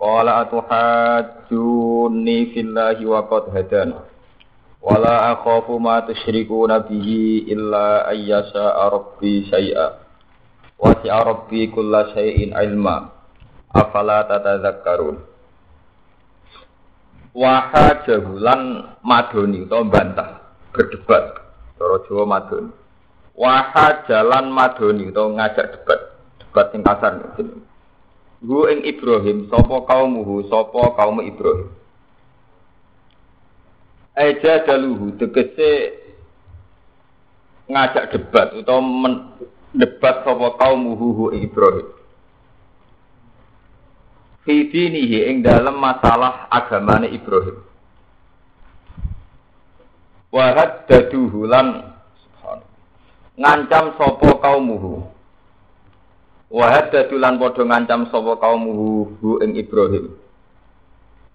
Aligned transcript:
Qala 0.00 0.48
atuhajjuni 0.48 2.56
fillahi 2.56 3.04
wa 3.04 3.20
qad 3.28 3.52
hadana. 3.52 4.00
Wala 4.80 5.36
akhafu 5.36 5.76
ma 5.76 6.00
tusyrikuna 6.08 6.88
bihi 6.88 7.52
illa 7.52 8.08
ayyasha 8.08 8.80
rabbi 8.88 9.44
syai'a. 9.52 10.00
Wasi'a 10.80 11.20
rabbi 11.20 11.68
kulla 11.68 12.16
syai'in 12.16 12.56
ilma. 12.56 13.12
Afala 13.76 14.24
tatadzakkarun. 14.24 15.20
Wa 17.36 17.68
hajjahu 17.68 18.40
lan 18.40 18.96
madoni 19.04 19.68
utawa 19.68 19.84
bantah 19.84 20.30
berdebat. 20.72 21.44
Cara 21.76 21.96
Jawa 22.08 22.24
madoni. 22.24 22.72
Wa 23.36 23.68
hajalan 23.76 24.48
madoni 24.48 25.12
utawa 25.12 25.44
ngajak 25.44 25.76
debat. 25.76 26.00
Debat 26.40 26.66
sing 26.72 26.80
kasar. 26.80 27.12
Hu 28.40 28.64
ing 28.72 28.88
Ibrahim 28.88 29.52
sapa 29.52 29.84
kaumuhu 29.84 30.48
sapa 30.48 30.96
kaum 30.96 31.20
Ibrahim. 31.20 31.68
Aja 34.16 34.64
daluhu 34.64 35.12
tegese 35.20 36.00
ngajak 37.68 38.16
debat 38.16 38.56
utawa 38.56 38.80
debat 39.76 40.24
sapa 40.24 40.56
kaumuhu 40.56 41.06
hu 41.12 41.24
ing 41.36 41.52
Ibrahim. 41.52 41.88
Fi 44.48 44.72
dinihi 44.72 45.28
ing 45.28 45.44
dalam 45.44 45.76
masalah 45.76 46.48
agamane 46.48 47.12
Ibrahim. 47.12 47.60
Wa 50.32 50.56
haddaduhu 50.56 51.44
lan 51.44 51.92
ngancam 53.36 54.00
sapa 54.00 54.28
kaumuhu 54.40 55.19
Wa 56.50 56.66
haddatu 56.66 57.14
lan 57.14 57.38
padha 57.38 57.62
ngancam 57.62 58.10
sapa 58.10 58.34
kaum 58.42 58.62
hu 59.22 59.38
ing 59.38 59.54
Ibrahim. 59.54 60.10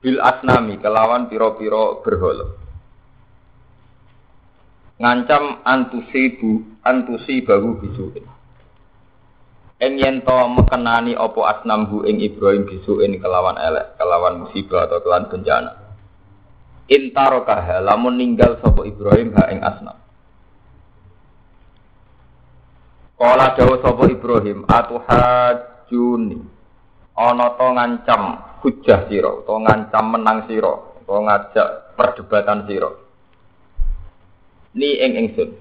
Bil 0.03 0.19
asnami 0.19 0.75
kelawan 0.83 1.31
pira-pira 1.31 2.03
berhala. 2.03 2.51
Ngancam 4.99 5.63
antusibu 5.63 6.67
antusibahu 6.83 7.79
bisuin. 7.79 8.27
Ing 9.79 9.99
yen 9.99 10.23
to 10.23 10.35
mekenani 10.51 11.15
apa 11.15 11.39
asnam 11.51 11.87
hu 11.87 12.03
ing 12.03 12.19
Ibrahim 12.19 12.67
bisuin 12.67 13.15
kelawan 13.19 13.55
elek, 13.55 13.95
kelawan 13.95 14.43
musibah 14.43 14.87
atau 14.87 14.99
kelawan 14.99 15.31
bencana. 15.31 15.71
Intarokaha 16.91 17.81
lamun 17.81 18.19
ninggal 18.19 18.59
sapa 18.59 18.83
Ibrahim 18.83 19.31
ha 19.39 19.47
ing 19.47 19.63
asnam. 19.63 20.04
Kala 23.15 23.55
dawa 23.55 23.79
sapa 23.79 24.11
Ibrahim 24.11 24.67
atuhajuni 24.67 26.39
ana 27.15 27.47
to 27.55 27.67
ngancam 27.71 28.23
hujah 28.59 29.07
sira 29.07 29.31
to 29.47 29.55
ngancam 29.55 30.05
menang 30.11 30.43
sira 30.51 30.75
to 31.07 31.15
ngajak 31.23 31.95
perdebatan 31.95 32.67
sira. 32.67 32.91
Ni 34.75 34.99
ing 34.99 35.15
ingsun. 35.15 35.55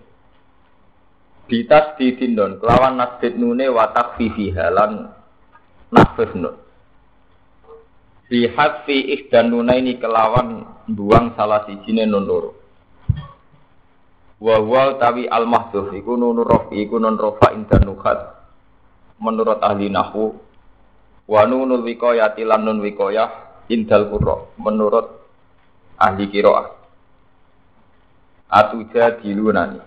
Ditas 1.47 1.95
ditindon 1.95 2.59
kelawan 2.59 2.99
nasdid 2.99 3.39
nune 3.39 3.71
wa 3.71 3.87
takfifi 3.95 4.51
halan 4.51 5.15
nasfif 5.95 6.35
nun. 6.35 6.59
Fi 8.27 8.51
hadfi 8.51 9.15
ihdan 9.15 9.55
nunaini 9.55 10.03
kelawan 10.03 10.67
buang 10.91 11.39
salah 11.39 11.63
sijine 11.71 12.03
nun 12.03 12.27
loro 12.27 12.64
wa 14.45 14.61
wa 14.61 15.01
tawi 15.01 15.25
al 15.25 15.49
mahdhuf 15.49 15.89
iku 15.97 16.21
nun 16.21 16.45
rafi 16.45 16.85
iku 16.85 17.01
nun 17.01 17.17
rafa 17.17 17.57
indan 17.57 17.89
nukhat 17.89 18.19
menurut 19.17 19.65
ahli 19.65 19.89
nahwu 19.89 20.37
wa 21.25 21.41
nunul 21.49 21.81
wiqayati 21.81 22.45
lan 22.45 22.69
nun 22.69 22.85
wiqayah 22.85 23.65
indal 23.73 24.13
qurra 24.13 24.37
menurut 24.61 25.09
ahli 25.97 26.29
qiraah. 26.29 26.69
Atuja 28.53 29.19
dilunani 29.25 29.81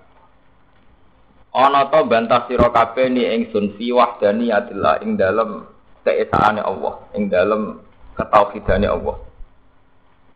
ana 1.58 1.90
to 1.90 2.06
bantah 2.06 2.46
sira 2.46 2.70
kabeh 2.70 3.10
ni 3.10 3.26
ingsun 3.26 3.78
fi 3.78 3.90
wahdani 3.90 4.54
adalah 4.54 5.02
ing 5.02 5.18
dalem 5.18 5.66
keesaane 6.06 6.62
Allah 6.62 7.02
ing 7.18 7.34
dalem 7.34 7.82
ketauhidane 8.14 8.86
Allah 8.86 9.18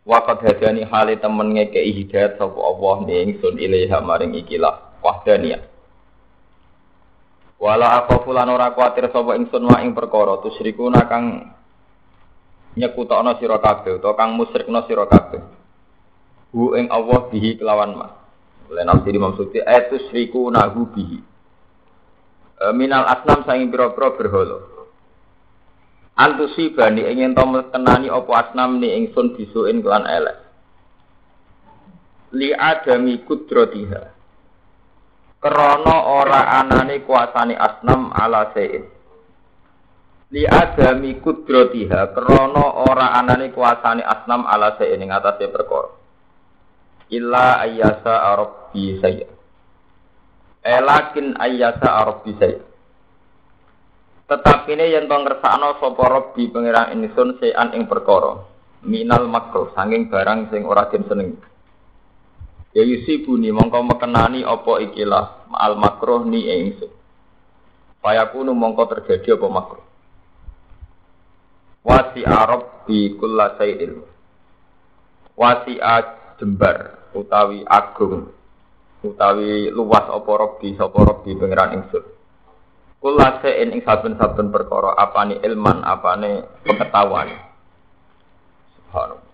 Wakat 0.02 0.42
hadani 0.42 0.82
hali 0.82 1.14
temen 1.22 1.54
ngekei 1.54 1.94
hidayat 1.94 2.34
sapa 2.34 2.58
Allah 2.58 3.06
ni 3.06 3.14
ingsun 3.22 3.54
ilaiha 3.54 4.02
maring 4.02 4.34
ikilah 4.34 4.98
wahdaniyah. 4.98 5.62
Wala 7.62 8.02
apa 8.02 8.26
fulan 8.26 8.50
ora 8.50 8.74
kuatir 8.74 9.06
sapa 9.14 9.38
ingsun 9.38 9.62
wa 9.62 9.78
ing 9.78 9.94
perkara 9.94 10.42
tusyrikuna 10.42 11.06
kang 11.06 11.54
nyekutokno 12.74 13.38
sira 13.38 13.62
kabeh 13.62 14.02
utawa 14.02 14.18
kang 14.18 14.34
musyrikno 14.34 14.82
sira 14.90 15.06
kabeh. 15.06 15.38
Hu 16.50 16.74
ing 16.74 16.90
Allah 16.90 17.30
bihi 17.30 17.62
kelawan 17.62 17.94
ma. 17.94 18.08
Lain 18.72 18.88
nafsi 18.88 19.12
maksudnya 19.14 19.68
etus 19.68 20.08
riku 20.10 20.48
nahu 20.48 20.88
bihi. 20.96 21.20
E, 22.56 22.64
minal 22.72 23.04
asnam 23.04 23.44
saing 23.44 23.68
pira-pira 23.68 24.16
berhala. 24.16 24.71
Antusi 26.12 26.76
bani 26.76 27.08
ingin 27.08 27.32
to 27.32 27.44
kenani 27.72 28.12
opo 28.12 28.36
asnam 28.36 28.76
ni 28.76 28.92
ingsun 29.00 29.32
bisuin 29.32 29.80
kelan 29.80 30.04
elek. 30.04 30.38
Li 32.36 32.52
adami 32.52 33.24
kudrotiha. 33.24 34.02
Krono 35.40 35.96
ora 36.20 36.60
anane 36.60 37.00
kuasani 37.04 37.56
asnam 37.56 38.12
ala 38.12 38.52
sein. 38.52 38.84
Li 40.32 40.44
adami 40.44 41.16
kudrotiha. 41.20 42.12
Krono 42.12 42.88
ora 42.88 43.16
anane 43.16 43.48
kuasani 43.52 44.04
asnam 44.04 44.44
ala 44.44 44.76
sein 44.76 45.00
ing 45.00 45.12
atase 45.12 45.48
perkara. 45.48 45.96
Illa 47.12 47.60
ayyasa 47.60 48.12
arabbi 48.32 49.00
saya. 49.00 49.28
Elakin 50.64 51.36
ayyasa 51.40 51.88
arabbi 51.88 52.32
saya. 52.36 52.71
Tetapi 54.32 54.72
ini 54.72 54.96
yang 54.96 55.12
tong 55.12 55.28
ngersakno 55.28 55.76
sapa 55.76 56.04
Rabbi 56.08 56.48
pangeran 56.48 56.96
ingsun 56.96 57.36
sean 57.36 57.76
ing 57.76 57.84
perkara 57.84 58.40
minal 58.80 59.28
makruh 59.28 59.76
sanging 59.76 60.08
barang 60.08 60.48
sing 60.48 60.64
ora 60.64 60.88
den 60.88 61.04
seneng. 61.04 61.36
Ya 62.72 62.80
yusibuni 62.80 63.52
mongko 63.52 63.84
mekenani 63.84 64.40
apa 64.40 64.88
ikilah 64.88 65.52
al 65.52 65.76
makruh 65.76 66.24
ni 66.24 66.48
ingsun. 66.48 66.88
Fayakunu 68.00 68.56
mongko 68.56 68.88
terjadi 68.96 69.36
apa 69.36 69.46
makruh. 69.52 69.84
Wasi 71.84 72.24
Arab 72.24 72.88
di 72.88 73.12
kulla 73.20 73.60
sayyidil. 73.60 74.00
Wasi 75.36 75.76
jembar 76.40 77.04
utawi 77.12 77.68
agung 77.68 78.32
utawi 79.04 79.68
luas 79.68 80.08
apa 80.08 80.30
Rabbi 80.32 80.72
sapa 80.80 80.98
Rabbi 81.04 81.36
pangeran 81.36 81.84
ingsun. 81.84 82.11
Kula 83.02 83.42
se'in 83.42 83.74
ing 83.74 83.82
saben-saben 83.82 84.54
perkara 84.54 84.94
apane 84.94 85.42
ilman 85.42 85.82
apane 85.82 86.46
pengetahuan. 86.62 87.34
Subhanallah. 88.78 89.26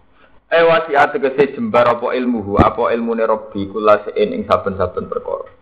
Eh 0.49 0.65
wasiat 0.65 1.13
tegese 1.13 1.53
jembar 1.53 1.85
apa 1.85 2.17
ilmuhu 2.17 2.57
apa 2.57 2.89
ilmune 2.97 3.29
Rabbi 3.29 3.69
kula 3.69 4.09
se'in 4.09 4.33
ing 4.33 4.49
saben-saben 4.49 5.05
perkara. 5.13 5.53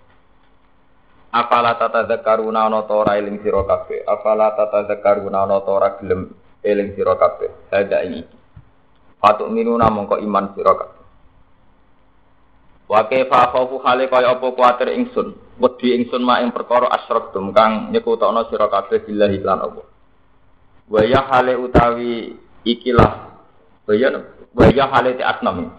Afala 1.35 1.75
tatadzakkaruna 1.75 2.71
ana 2.71 2.87
ta 2.87 2.95
ora 2.95 3.19
eling 3.19 3.43
sira 3.43 3.67
kabeh. 3.67 4.07
Afala 4.07 4.55
tatadzakkaruna 4.55 5.43
ana 5.43 5.59
ta 5.67 5.71
ora 5.75 5.99
gelem 5.99 6.31
eling 6.63 6.95
sira 6.95 7.19
kabeh. 7.19 7.51
Hada 7.75 8.07
iki. 8.07 8.23
Fatuk 9.19 9.51
minuna 9.51 9.91
mongko 9.91 10.23
iman 10.23 10.55
sira 10.55 10.79
kabeh. 10.79 11.03
Wa 12.87 13.03
kaifa 13.11 13.51
khaufu 13.51 13.83
hale 13.83 14.07
kaya 14.07 14.39
apa 14.39 14.47
kuwatir 14.55 14.95
ingsun. 14.95 15.35
Wedi 15.57 15.97
ingsun 15.97 16.21
mak 16.21 16.45
ing 16.45 16.51
perkara 16.53 16.93
asyraktum 16.93 17.57
kang 17.57 17.89
nyekutokno 17.89 18.45
sira 18.53 18.69
kabeh 18.69 19.09
billahi 19.09 19.41
lan 19.41 19.65
apa. 19.65 19.83
Wa 20.93 21.01
ya 21.01 21.25
hale 21.33 21.57
utawi 21.57 22.37
ikilah. 22.61 23.13
Wa 23.89 23.93
ya 23.97 24.13
wa 24.53 24.67
ya 24.69 24.85
hale 24.93 25.17
ti 25.17 25.25
asnam. 25.25 25.73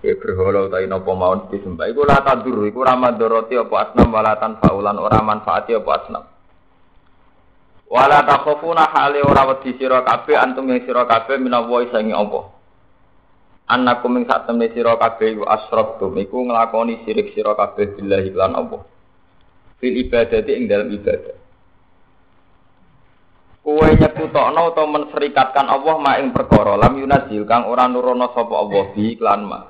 Ya 0.00 0.16
berhala 0.16 0.72
utawi 0.72 0.88
napa 0.88 1.12
mawon 1.12 1.52
disembah 1.52 1.92
iku 1.92 2.08
la 2.08 2.24
tadur 2.24 2.64
iku 2.64 2.80
ra 2.80 2.96
mandoroti 2.96 3.60
apa 3.60 3.74
asnam 3.84 4.08
walatan 4.08 4.64
faulan 4.64 4.96
ora 4.96 5.20
manfaati 5.20 5.76
apa 5.76 5.90
asnam. 6.00 6.24
Wala 7.86 8.24
takhafuna 8.24 8.90
hale 8.96 9.20
ora 9.22 9.44
wedi 9.52 9.76
sira 9.78 10.02
kabeh 10.02 10.34
antum 10.40 10.66
yang 10.72 10.82
sira 10.88 11.04
kabeh 11.04 11.36
minawa 11.36 11.84
sangi 11.92 12.16
apa. 12.16 12.55
Annakum 13.66 14.14
ing 14.14 14.30
sak 14.30 14.46
temne 14.46 14.70
sira 14.70 14.94
kabeh 14.94 15.42
wa 15.42 15.58
asraktum 15.58 16.14
iku 16.22 16.46
nglakoni 16.46 17.02
sirik 17.02 17.34
sira 17.34 17.58
kabeh 17.58 17.98
billahi 17.98 18.30
lan 18.30 18.54
apa. 18.54 18.78
Fil 19.82 19.96
ibadati 20.06 20.54
ing 20.54 20.70
dalam 20.70 20.86
ibadah. 20.94 21.36
Kowe 23.66 23.88
nyekutokno 23.90 24.60
utawa 24.70 24.94
menserikatkan 24.94 25.66
Allah 25.66 25.96
ma 25.98 26.22
ing 26.22 26.30
perkara 26.30 26.78
lam 26.78 26.94
yunazil 27.02 27.42
kang 27.42 27.66
ora 27.66 27.90
nurono 27.90 28.30
sapa 28.30 28.54
Allah 28.54 28.84
bi 28.94 29.18
iklan 29.18 29.42
ma. 29.42 29.60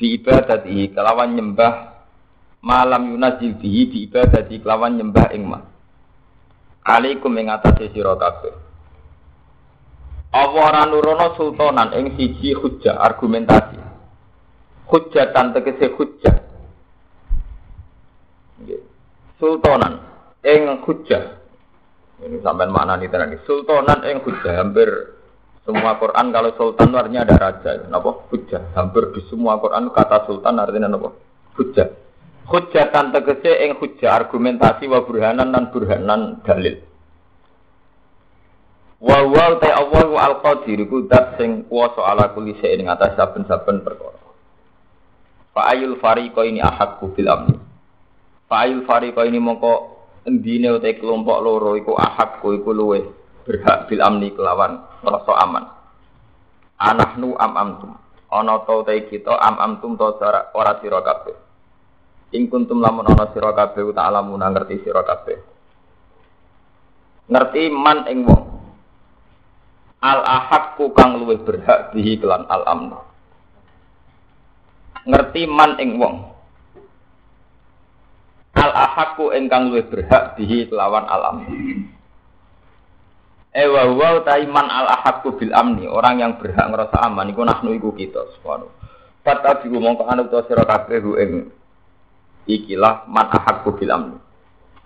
Di 0.00 0.16
ibadati 0.16 0.88
kelawan 0.88 1.36
nyembah 1.36 1.74
malam 2.64 3.12
yunazil 3.12 3.60
bihi 3.60 3.92
di 3.92 3.98
ibadati 4.08 4.56
kelawan 4.64 4.96
nyembah 4.96 5.28
ing 5.36 5.44
ma 5.44 5.60
alaikum 6.86 7.30
ing 7.38 7.50
atase 7.50 7.90
sira 7.90 8.14
kabeh 8.18 8.54
apa 10.32 10.56
ora 10.56 10.82
nurono 10.88 11.36
sultanan? 11.36 11.92
Ing 11.92 12.16
siji 12.16 12.56
hujjah 12.56 12.96
argumentasi. 12.96 13.76
Hujjatan 14.88 15.56
tegese 15.56 15.92
hujjah 15.96 16.36
sultanan 19.40 19.98
ing 20.46 20.86
hujjah 20.86 21.42
ini 22.22 22.38
sampai 22.44 22.70
mana 22.70 22.94
nih 22.94 23.10
tadi 23.10 23.40
sultanan 23.42 24.04
ing 24.06 24.22
hujjah 24.22 24.54
hampir 24.60 24.88
semua 25.62 25.94
Quran 25.98 26.34
kalau 26.34 26.50
sultan 26.58 26.90
artinya 26.92 27.22
ada 27.22 27.36
raja. 27.38 27.70
Napa? 27.86 28.26
Hujjah 28.34 28.74
hampir 28.74 29.14
di 29.14 29.22
semua 29.30 29.62
Quran 29.62 29.94
kata 29.94 30.26
sultan 30.26 30.58
artinya 30.58 30.90
napa? 30.90 31.14
Hujjah 31.54 31.88
hujjatan 32.52 33.14
tegese 33.14 33.52
ing 33.64 33.78
hujjah 33.78 34.18
argumentasi 34.18 34.90
wa 34.90 35.06
burhanan 35.06 35.54
dan 35.54 35.70
burhanan 35.70 36.42
dalil 36.42 36.82
wa 39.02 39.18
wa 39.26 39.58
ta 39.58 39.82
Allah 39.82 40.06
wa 40.06 40.20
al 40.22 40.36
qadir 40.38 40.78
iku 40.86 41.10
dat 41.10 41.34
sing 41.34 41.66
kuwasa 41.66 42.06
ala 42.06 42.30
kulli 42.30 42.54
shay'in 42.62 42.86
ing 42.86 42.88
atas 42.88 43.18
saben-saben 43.18 43.82
perkara. 43.82 44.22
Fa 45.50 45.74
ayul 45.74 45.98
fariqa 45.98 46.46
ini 46.46 46.62
ahakku 46.62 47.10
bil 47.10 47.26
amni. 47.26 47.58
Fa 48.46 48.62
ayul 48.62 48.86
fariqa 48.86 49.26
ini 49.26 49.42
mongko 49.42 49.74
endine 50.22 50.70
uta 50.70 50.86
kelompok 50.94 51.38
loro 51.42 51.74
iku 51.74 51.98
ahakku 51.98 52.54
iku 52.54 52.70
luwe 52.70 53.02
berhak 53.42 53.90
bil 53.90 54.00
amni 54.06 54.30
kelawan 54.30 54.86
rasa 55.02 55.32
aman. 55.42 55.64
Anahnu 56.78 57.34
am 57.42 57.52
amtum. 57.58 57.92
Ana 58.32 58.62
ta 58.64 58.80
kita 58.86 59.34
am 59.34 59.58
amtum 59.58 59.98
ta 59.98 60.14
ora 60.54 60.78
sira 60.78 61.02
kabeh. 61.02 61.36
Ing 62.32 62.48
kuntum 62.48 62.80
lamun 62.80 63.04
ana 63.10 63.28
sira 63.34 63.50
kabeh 63.52 63.82
ta'lamuna 63.92 64.46
ngerti 64.46 64.80
sira 64.86 65.04
kabeh. 65.04 65.36
Ngerti 67.28 67.62
man 67.74 68.06
ing 68.08 68.24
wong. 68.24 68.51
Al 70.02 70.20
ahakku 70.26 70.90
kang 70.98 71.22
luwih 71.22 71.38
berhak 71.46 71.94
bihi 71.94 72.18
kelan 72.18 72.42
al. 72.50 72.66
Ngerti 75.06 75.42
man 75.46 75.78
ing 75.78 75.98
wong. 75.98 76.14
Al 78.58 78.72
ahakku 78.74 79.30
ingkang 79.30 79.70
luwih 79.70 79.86
berhak 79.86 80.34
bihi 80.34 80.66
kelawan 80.66 81.06
al 81.06 81.22
amnu. 81.34 81.54
Ewa 83.52 83.84
eh, 83.84 83.88
wa 83.94 84.10
taiman 84.26 84.66
al 84.66 84.88
ahakku 84.90 85.36
bil 85.36 85.52
amni, 85.52 85.84
orang 85.84 86.24
yang 86.24 86.32
berhak 86.40 86.72
ngerasa 86.72 87.04
aman 87.04 87.30
iku 87.30 87.44
nahnu 87.44 87.76
iku 87.76 87.92
kita 87.92 88.24
subhanahu. 88.38 88.72
Fatabi 89.22 89.70
mongko 89.70 90.08
anu 90.08 90.26
to 90.26 90.40
sira 90.50 90.64
kabeh 90.66 90.98
ing 91.20 91.52
ikilah 92.50 93.06
man 93.06 93.30
ahakku 93.30 93.76
bil 93.78 93.92
amni 93.92 94.18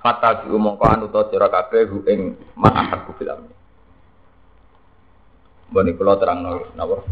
fata 0.06 0.46
bi 0.46 0.54
mongko 0.54 0.84
anu 0.86 1.06
to 1.10 1.20
sira 1.34 1.50
kabeh 1.50 1.90
hu 1.90 2.06
ing 2.06 2.38
man 2.54 2.70
ahakku 2.70 3.10
bil 3.18 3.34
amni 3.34 3.50
Bani 5.70 5.90
kula 5.98 6.18
terang 6.22 6.46
napa 6.78 7.02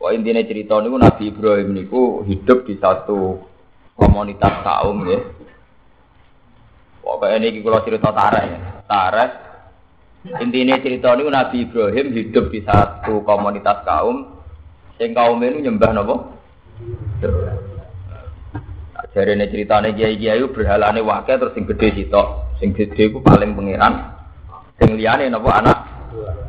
Wah 0.00 0.16
intinya 0.16 0.40
cerita 0.40 0.80
niku 0.80 0.96
Nabi 0.96 1.28
Ibrahim 1.28 1.76
niku 1.76 2.24
hidup 2.24 2.64
di 2.64 2.80
satu 2.80 3.36
komunitas 4.00 4.64
kaum 4.64 5.04
ya. 5.04 5.20
Pokoknya 7.04 7.36
ini 7.36 7.60
kalau 7.60 7.84
cerita 7.84 8.08
tarik 8.08 8.44
ya. 8.48 8.58
Tarik. 8.88 9.30
Intinya 10.40 10.80
cerita 10.80 11.12
niku 11.12 11.28
Nabi 11.28 11.68
Ibrahim 11.68 12.16
hidup 12.16 12.48
di 12.48 12.64
satu 12.64 13.20
komunitas 13.28 13.84
kaum. 13.84 14.40
Yang 14.96 15.12
kaum 15.20 15.40
ini 15.40 15.68
nyembah 15.68 15.90
nopo 15.92 16.16
Jadi 19.10 19.32
ini 19.36 19.46
ceritanya 19.52 19.90
kiai 19.90 20.16
kiai 20.16 20.44
berhalane 20.48 21.02
wakil 21.02 21.34
terus 21.34 21.52
sing 21.56 21.66
gede 21.66 21.88
sitok, 21.98 22.56
sing 22.62 22.70
gede 22.72 23.10
itu 23.10 23.18
paling 23.18 23.58
pangeran, 23.58 24.19
sing 24.80 24.96
liane 24.96 25.28
nopo 25.28 25.52
anak 25.52 25.78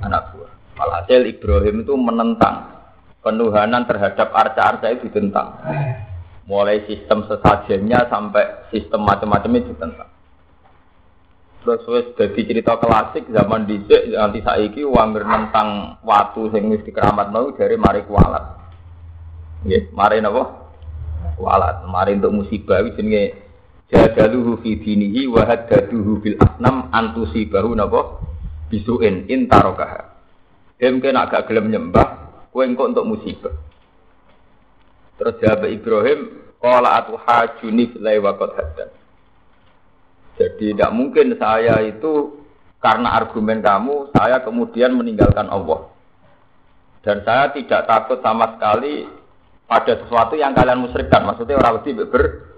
anak 0.07 0.31
buah. 0.31 0.51
Walhasil 0.79 1.27
Ibrahim 1.27 1.83
itu 1.83 1.93
menentang 1.93 2.71
penuhanan 3.21 3.85
terhadap 3.85 4.33
arca-arca 4.33 4.87
itu 4.89 5.11
ditentang. 5.11 5.59
Mulai 6.49 6.87
sistem 6.89 7.27
sesajennya 7.29 8.09
sampai 8.09 8.71
sistem 8.73 9.05
macam-macam 9.05 9.61
itu 9.61 9.77
ditentang. 9.77 10.09
Terus 11.61 11.85
wis 11.85 12.07
dadi 12.17 12.41
cerita 12.41 12.81
klasik 12.81 13.29
zaman 13.29 13.69
dhisik 13.69 14.09
nanti 14.17 14.41
saiki 14.41 14.81
wong 14.81 15.13
nentang 15.13 16.01
watu 16.01 16.49
sing 16.49 16.73
wis 16.73 16.81
dikeramatno 16.81 17.53
dari 17.53 17.77
mari 17.77 18.01
kualat. 18.09 18.57
Nggih, 19.61 19.93
mari 19.93 20.17
napa? 20.25 20.73
Walat, 21.37 21.85
mari 21.85 22.17
untuk 22.17 22.33
musibah 22.33 22.81
iki 22.81 22.97
jenenge 22.97 23.40
jadaluhu 23.91 24.63
fi 24.63 24.79
dinihi 24.79 25.27
wa 25.27 25.43
haddaduhu 25.43 26.23
bil 26.23 26.39
asnam 26.39 26.87
antusibahu 26.95 27.75
napa? 27.75 28.23
Bisuin 28.71 29.27
intarokaha. 29.27 30.15
Dem 30.79 31.03
kena 31.03 31.27
gak 31.27 31.51
gelem 31.51 31.69
nyembah, 31.69 32.07
kowe 32.49 32.63
engko 32.63 32.89
untuk 32.89 33.05
musibah. 33.05 33.53
Terus 35.19 35.37
jawab 35.37 35.69
Ibrahim, 35.69 36.19
qala 36.57 37.03
atu 37.03 37.19
hajuni 37.19 37.93
filai 37.93 38.17
wa 38.17 38.33
qad. 38.33 38.89
Jadi 40.39 40.73
tidak 40.73 40.89
mungkin 40.95 41.37
saya 41.37 41.83
itu 41.85 42.41
karena 42.81 43.13
argumen 43.13 43.61
kamu, 43.61 44.09
saya 44.15 44.41
kemudian 44.41 44.97
meninggalkan 44.97 45.45
Allah. 45.51 45.93
Dan 47.05 47.21
saya 47.21 47.53
tidak 47.53 47.85
takut 47.85 48.17
sama 48.25 48.57
sekali 48.57 49.05
pada 49.69 49.93
sesuatu 50.01 50.33
yang 50.33 50.57
kalian 50.57 50.81
musyrikkan. 50.81 51.21
Maksudnya 51.29 51.61
orang 51.61 51.81
wedi 51.81 51.91
ber 51.93 52.50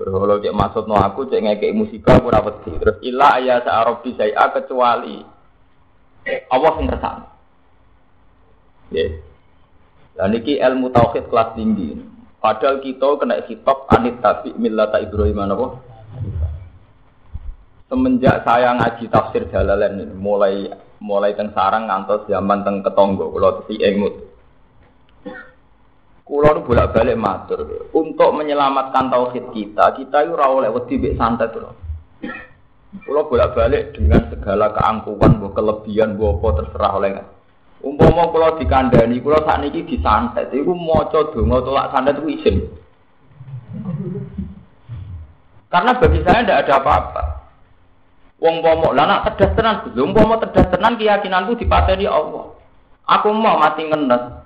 berholo 0.00 0.40
cek 0.40 0.56
maksud 0.56 0.88
no 0.88 0.96
aku 0.96 1.28
cek 1.28 1.44
ngekek 1.44 1.76
musibah 1.76 2.16
ora 2.24 2.40
wedi. 2.40 2.72
Terus 2.80 2.96
illa 3.04 3.36
ayya 3.36 3.60
sa'arabi 3.60 4.16
saya 4.16 4.48
kecuali 4.56 5.20
Allah 6.48 6.72
sing 6.80 6.86
kersane. 6.88 7.24
Nggih. 8.88 9.10
Dan 10.16 10.32
iki 10.40 10.56
ilmu 10.56 10.88
tauhid 10.88 11.28
kelas 11.28 11.52
tinggi. 11.52 12.00
Padahal 12.40 12.80
kita 12.80 13.08
kena 13.20 13.44
hitop 13.44 13.84
anit 13.92 14.16
tabi 14.24 14.56
millata 14.56 14.96
Ibrahim 14.96 15.44
apa? 15.44 15.66
Semenjak 17.92 18.48
saya 18.48 18.72
ngaji 18.80 19.04
tafsir 19.12 19.44
Jalalain 19.52 20.00
ini, 20.00 20.14
mulai 20.16 20.72
mulai 21.02 21.36
teng 21.36 21.52
sarang 21.52 21.90
ngantos 21.90 22.24
zaman 22.30 22.64
teng 22.64 22.80
ketonggo 22.80 23.28
kalau 23.34 23.60
si 23.68 23.76
emut. 23.82 24.29
Kulo 26.30 26.46
nu 26.54 26.62
bolak-balik 26.62 27.18
matur. 27.18 27.90
Untuk 27.90 28.30
menyelamatkan 28.38 29.10
tauhid 29.10 29.50
kita, 29.50 29.98
kita 29.98 30.30
itu 30.30 30.38
oleh 30.38 30.70
wedi 30.70 30.94
mbek 30.94 31.18
santet 31.18 31.50
lho. 31.58 31.74
Kulo 33.02 33.26
bolak-balik 33.26 33.98
dengan 33.98 34.30
segala 34.30 34.70
keangkuhan, 34.70 35.42
bu 35.42 35.50
kelebihan, 35.50 36.14
bu 36.14 36.38
apa 36.38 36.62
terserah 36.62 36.92
oleh 37.02 37.10
Umpama 37.82 38.30
kulo 38.30 38.60
dikandani, 38.62 39.18
kulo 39.18 39.42
sakniki 39.42 39.88
disantet, 39.90 40.54
iku 40.54 40.70
maca 40.70 41.34
donga 41.34 41.66
tolak 41.66 41.90
santet 41.90 42.14
itu 42.22 42.28
izin. 42.38 42.56
Karena 45.66 45.98
bagi 45.98 46.20
saya 46.22 46.46
tidak 46.46 46.60
ada 46.62 46.74
apa-apa. 46.78 47.24
Wong 48.38 48.62
pomo, 48.62 48.94
lah 48.94 49.04
nak 49.04 49.34
tedas 49.34 49.90
wong 49.98 50.14
pomo 50.14 50.38
tedas 50.38 50.70
tenan 50.70 50.94
keyakinanku 50.94 51.58
dipateni 51.58 52.06
Allah. 52.06 52.54
Aku 53.08 53.34
mau 53.34 53.58
mati 53.58 53.88
ngenes, 53.88 54.39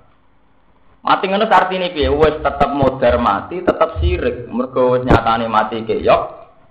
Mati 1.05 1.29
ngono 1.29 1.45
artine 1.45 1.93
piye? 1.93 2.09
Wis 2.09 2.41
tetep 2.41 2.71
modar 2.73 3.21
mati, 3.21 3.61
tetep 3.61 4.01
sirik. 4.01 4.49
Mergo 4.49 4.97
wis 4.97 5.05
nyatane 5.05 5.45
mati 5.53 5.85
keyok, 5.85 6.23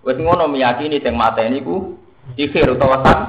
wis 0.02 0.18
ngono 0.18 0.50
meyakini 0.50 0.98
sing 1.06 1.14
mateni 1.14 1.62
ku 1.62 2.02
sihir 2.34 2.74
utawa 2.74 3.06
san 3.06 3.20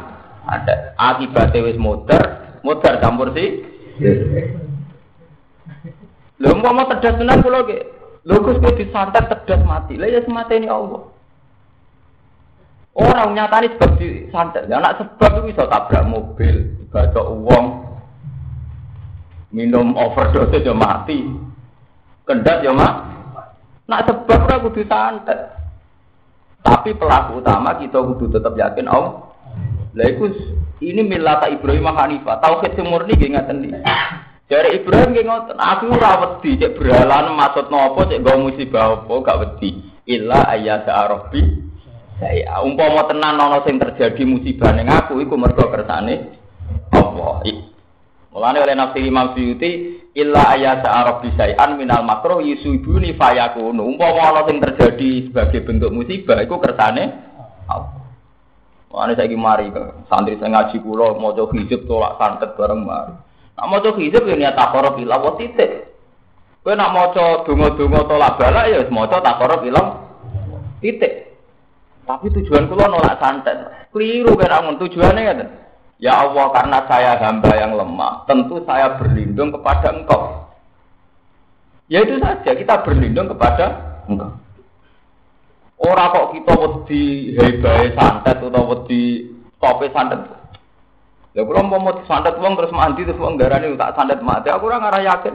ada. 0.48 0.96
Akibate 0.96 1.60
wis 1.60 1.76
modar, 1.76 2.56
modar 2.64 3.04
campur 3.04 3.36
si. 3.36 3.68
Lho 6.40 6.56
mau 6.56 6.88
tedas 6.88 7.20
tenan 7.20 7.44
kula 7.44 7.68
ge. 7.68 7.84
Lho 8.24 8.40
Gus 8.40 8.56
kowe 8.56 8.72
disantet 8.72 9.28
tedas 9.28 9.60
mati. 9.68 10.00
Lah 10.00 10.08
ya 10.08 10.24
semateni 10.24 10.72
Allah. 10.72 11.04
Orang 12.96 13.36
nyatane 13.36 13.76
sebab 13.76 14.00
disantet. 14.00 14.72
Ya 14.72 14.80
anak 14.80 15.04
sebab 15.04 15.44
itu 15.44 15.52
bisa 15.52 15.68
tabrak 15.68 16.08
mobil, 16.08 16.80
dibaca 16.80 17.20
uang, 17.28 17.83
minum 19.54 19.94
overdose 19.94 20.58
aja 20.58 20.74
mati. 20.74 21.22
Kendat 22.26 22.66
ya 22.66 22.74
mak. 22.74 22.94
Nak 23.86 24.02
sebab 24.10 24.40
ora 24.50 24.56
kudu 24.58 24.82
santet. 24.90 25.54
Tapi 26.64 26.96
pelaku 26.96 27.38
utama 27.38 27.78
kita 27.78 28.02
kudu 28.02 28.34
tetap 28.34 28.58
yakin 28.58 28.90
Allah. 28.90 29.30
Lah 29.94 30.06
iku 30.10 30.26
ini 30.82 31.06
milata 31.06 31.46
Ibrahim 31.46 31.86
Hanifah. 31.86 32.42
Tauhid 32.42 32.74
sing 32.74 32.90
murni 32.90 33.14
nggih 33.14 33.30
ngaten 33.38 33.62
iki. 33.62 33.78
Dari 34.44 34.76
Ibrahim 34.76 35.14
nggih 35.14 35.24
ngoten, 35.24 35.56
aku 35.56 35.84
ora 35.88 36.20
wedi 36.20 36.60
cek 36.60 36.76
berhalan 36.76 37.32
maksud 37.32 37.72
nopo 37.72 38.04
cek 38.04 38.20
go 38.20 38.36
musibah 38.44 38.92
apa 38.92 39.12
gak 39.24 39.40
wedi. 39.40 39.70
Illa 40.04 40.44
ayyasa 40.52 41.08
rabbi 41.08 41.72
saya 42.20 42.62
umpama 42.62 43.10
tenan 43.10 43.40
ana 43.40 43.58
sing 43.66 43.80
terjadi 43.80 44.22
musibah 44.22 44.70
ning 44.70 44.86
aku 44.86 45.18
iku 45.18 45.34
mergo 45.34 45.66
kersane 45.66 46.38
Allah. 46.94 47.42
Mulane 48.34 48.58
oleh 48.66 48.74
nafsi 48.74 48.98
Imam 49.06 49.30
Suyuti 49.30 50.02
illa 50.18 50.58
ayasa 50.58 50.90
arabi 50.90 51.30
syai'an 51.38 51.78
minal 51.78 52.02
makruh 52.02 52.42
yusibuni 52.42 53.14
fayakunu. 53.14 53.94
Umpama 53.94 54.34
ana 54.34 54.42
sing 54.50 54.58
terjadi 54.58 55.30
sebagai 55.30 55.62
bentuk 55.62 55.94
musibah 55.94 56.42
iku 56.42 56.58
kersane 56.58 57.14
Allah. 57.70 57.94
Mulane 58.90 59.14
saiki 59.14 59.38
mari 59.38 59.70
santri 60.10 60.34
sing 60.42 60.50
ngaji 60.50 60.82
kula 60.82 61.14
maca 61.14 61.46
hizib 61.54 61.86
tolak 61.86 62.18
santet 62.18 62.58
bareng 62.58 62.82
mari. 62.82 63.14
Nak 63.54 63.66
maca 63.70 63.90
hizib 64.02 64.26
ya 64.26 64.34
niat 64.34 64.58
takara 64.58 64.98
ila 64.98 65.16
wa 65.22 65.38
titik. 65.38 65.94
Kowe 66.66 66.74
nak 66.74 66.90
maca 66.90 67.46
donga-donga 67.46 68.00
tolak 68.02 68.34
balak 68.34 68.66
ya 68.66 68.82
wis 68.82 68.90
maca 68.90 69.22
takara 69.22 69.62
ila 69.62 69.82
titik. 70.82 71.38
Tapi 72.02 72.34
tujuan 72.34 72.66
kula 72.66 72.90
nolak 72.90 73.14
santet. 73.22 73.62
Keliru 73.94 74.34
kan 74.34 74.74
tujuannya 74.74 75.22
kan. 75.22 75.38
Ya 75.38 75.46
Allah, 76.02 76.50
karena 76.50 76.78
saya 76.90 77.12
hamba 77.22 77.52
yang 77.54 77.78
lemah, 77.78 78.26
tentu 78.26 78.58
saya 78.66 78.98
berlindung 78.98 79.54
kepada 79.54 79.94
Engkau. 79.94 80.50
Ya 81.86 82.02
itu 82.02 82.18
saja, 82.18 82.50
kita 82.50 82.82
berlindung 82.82 83.30
kepada 83.30 84.00
Engkau. 84.10 84.34
Orang 85.84 86.10
kok 86.16 86.30
kita 86.32 86.52
wedi 86.54 87.34
hebai 87.36 87.92
santet 87.92 88.40
atau 88.40 88.62
wedi 88.72 89.28
tope 89.60 89.90
santet. 89.92 90.22
Ya 91.34 91.42
kalau 91.42 91.66
mau 91.66 91.82
mau 91.82 91.98
santet 92.06 92.38
uang 92.38 92.54
terus 92.54 92.70
mandi 92.70 93.02
terus 93.02 93.18
uang 93.18 93.36
darah 93.36 93.58
ini 93.58 93.74
tak 93.74 93.98
santet 93.98 94.22
mati, 94.22 94.48
aku 94.48 94.70
orang 94.70 94.86
ngarah 94.86 95.02
yakin. 95.02 95.34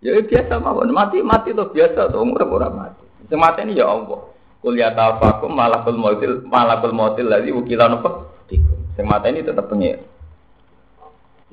Ya 0.00 0.22
biasa 0.22 0.62
mawon 0.62 0.94
mati 0.94 1.18
mati 1.26 1.50
tuh 1.50 1.68
biasa 1.74 2.14
tuh 2.14 2.22
umur 2.22 2.46
orang 2.46 2.74
mati. 2.76 3.04
Semata 3.26 3.66
ini 3.66 3.76
ya 3.76 3.90
Allah. 3.90 4.30
Kuliah 4.62 4.94
tafakum 4.94 5.52
malakul 5.52 5.98
mautil 5.98 6.46
malakul 6.46 6.94
mautil 6.94 7.26
lagi 7.26 7.50
ukilan 7.50 7.98
apa? 7.98 8.10
Sing 8.96 9.04
mata 9.04 9.28
ini 9.28 9.44
tetap 9.44 9.68
pengir. 9.68 10.00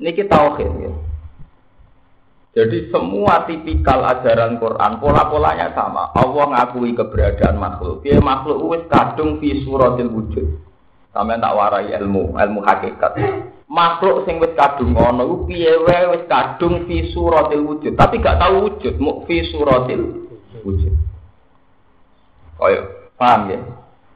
Niki 0.00 0.24
tauhid 0.26 0.70
ya. 0.80 0.92
Jadi 2.54 2.88
semua 2.88 3.42
tipikal 3.50 4.06
ajaran 4.06 4.62
Quran 4.62 5.02
pola-polanya 5.02 5.74
sama. 5.74 6.14
Allah 6.14 6.54
ngakui 6.54 6.94
keberadaan 6.94 7.58
makhluk. 7.58 8.06
Dia 8.06 8.22
makhluk 8.22 8.62
wis 8.70 8.82
kadung 8.86 9.42
fi 9.42 9.60
suratil 9.66 10.06
wujud. 10.06 10.46
Sampai 11.10 11.38
tak 11.42 11.54
warai 11.54 11.90
ilmu, 11.98 12.38
ilmu 12.38 12.60
hakikat. 12.62 13.18
Makhluk 13.66 14.22
sing 14.22 14.38
wis 14.38 14.54
kadung 14.54 14.94
ngono 14.94 15.50
piye 15.50 15.74
wae 15.82 16.14
wis 16.14 16.24
kadung 16.30 16.86
fi 16.86 17.10
suratil 17.10 17.66
wujud, 17.66 17.98
tapi 17.98 18.22
gak 18.22 18.38
tahu 18.38 18.70
wujud, 18.70 18.94
mu 19.02 19.26
fi 19.26 19.42
suratil 19.50 20.30
wujud. 20.62 20.94
Kaya 22.54 22.86
paham 23.18 23.50
ya? 23.50 23.58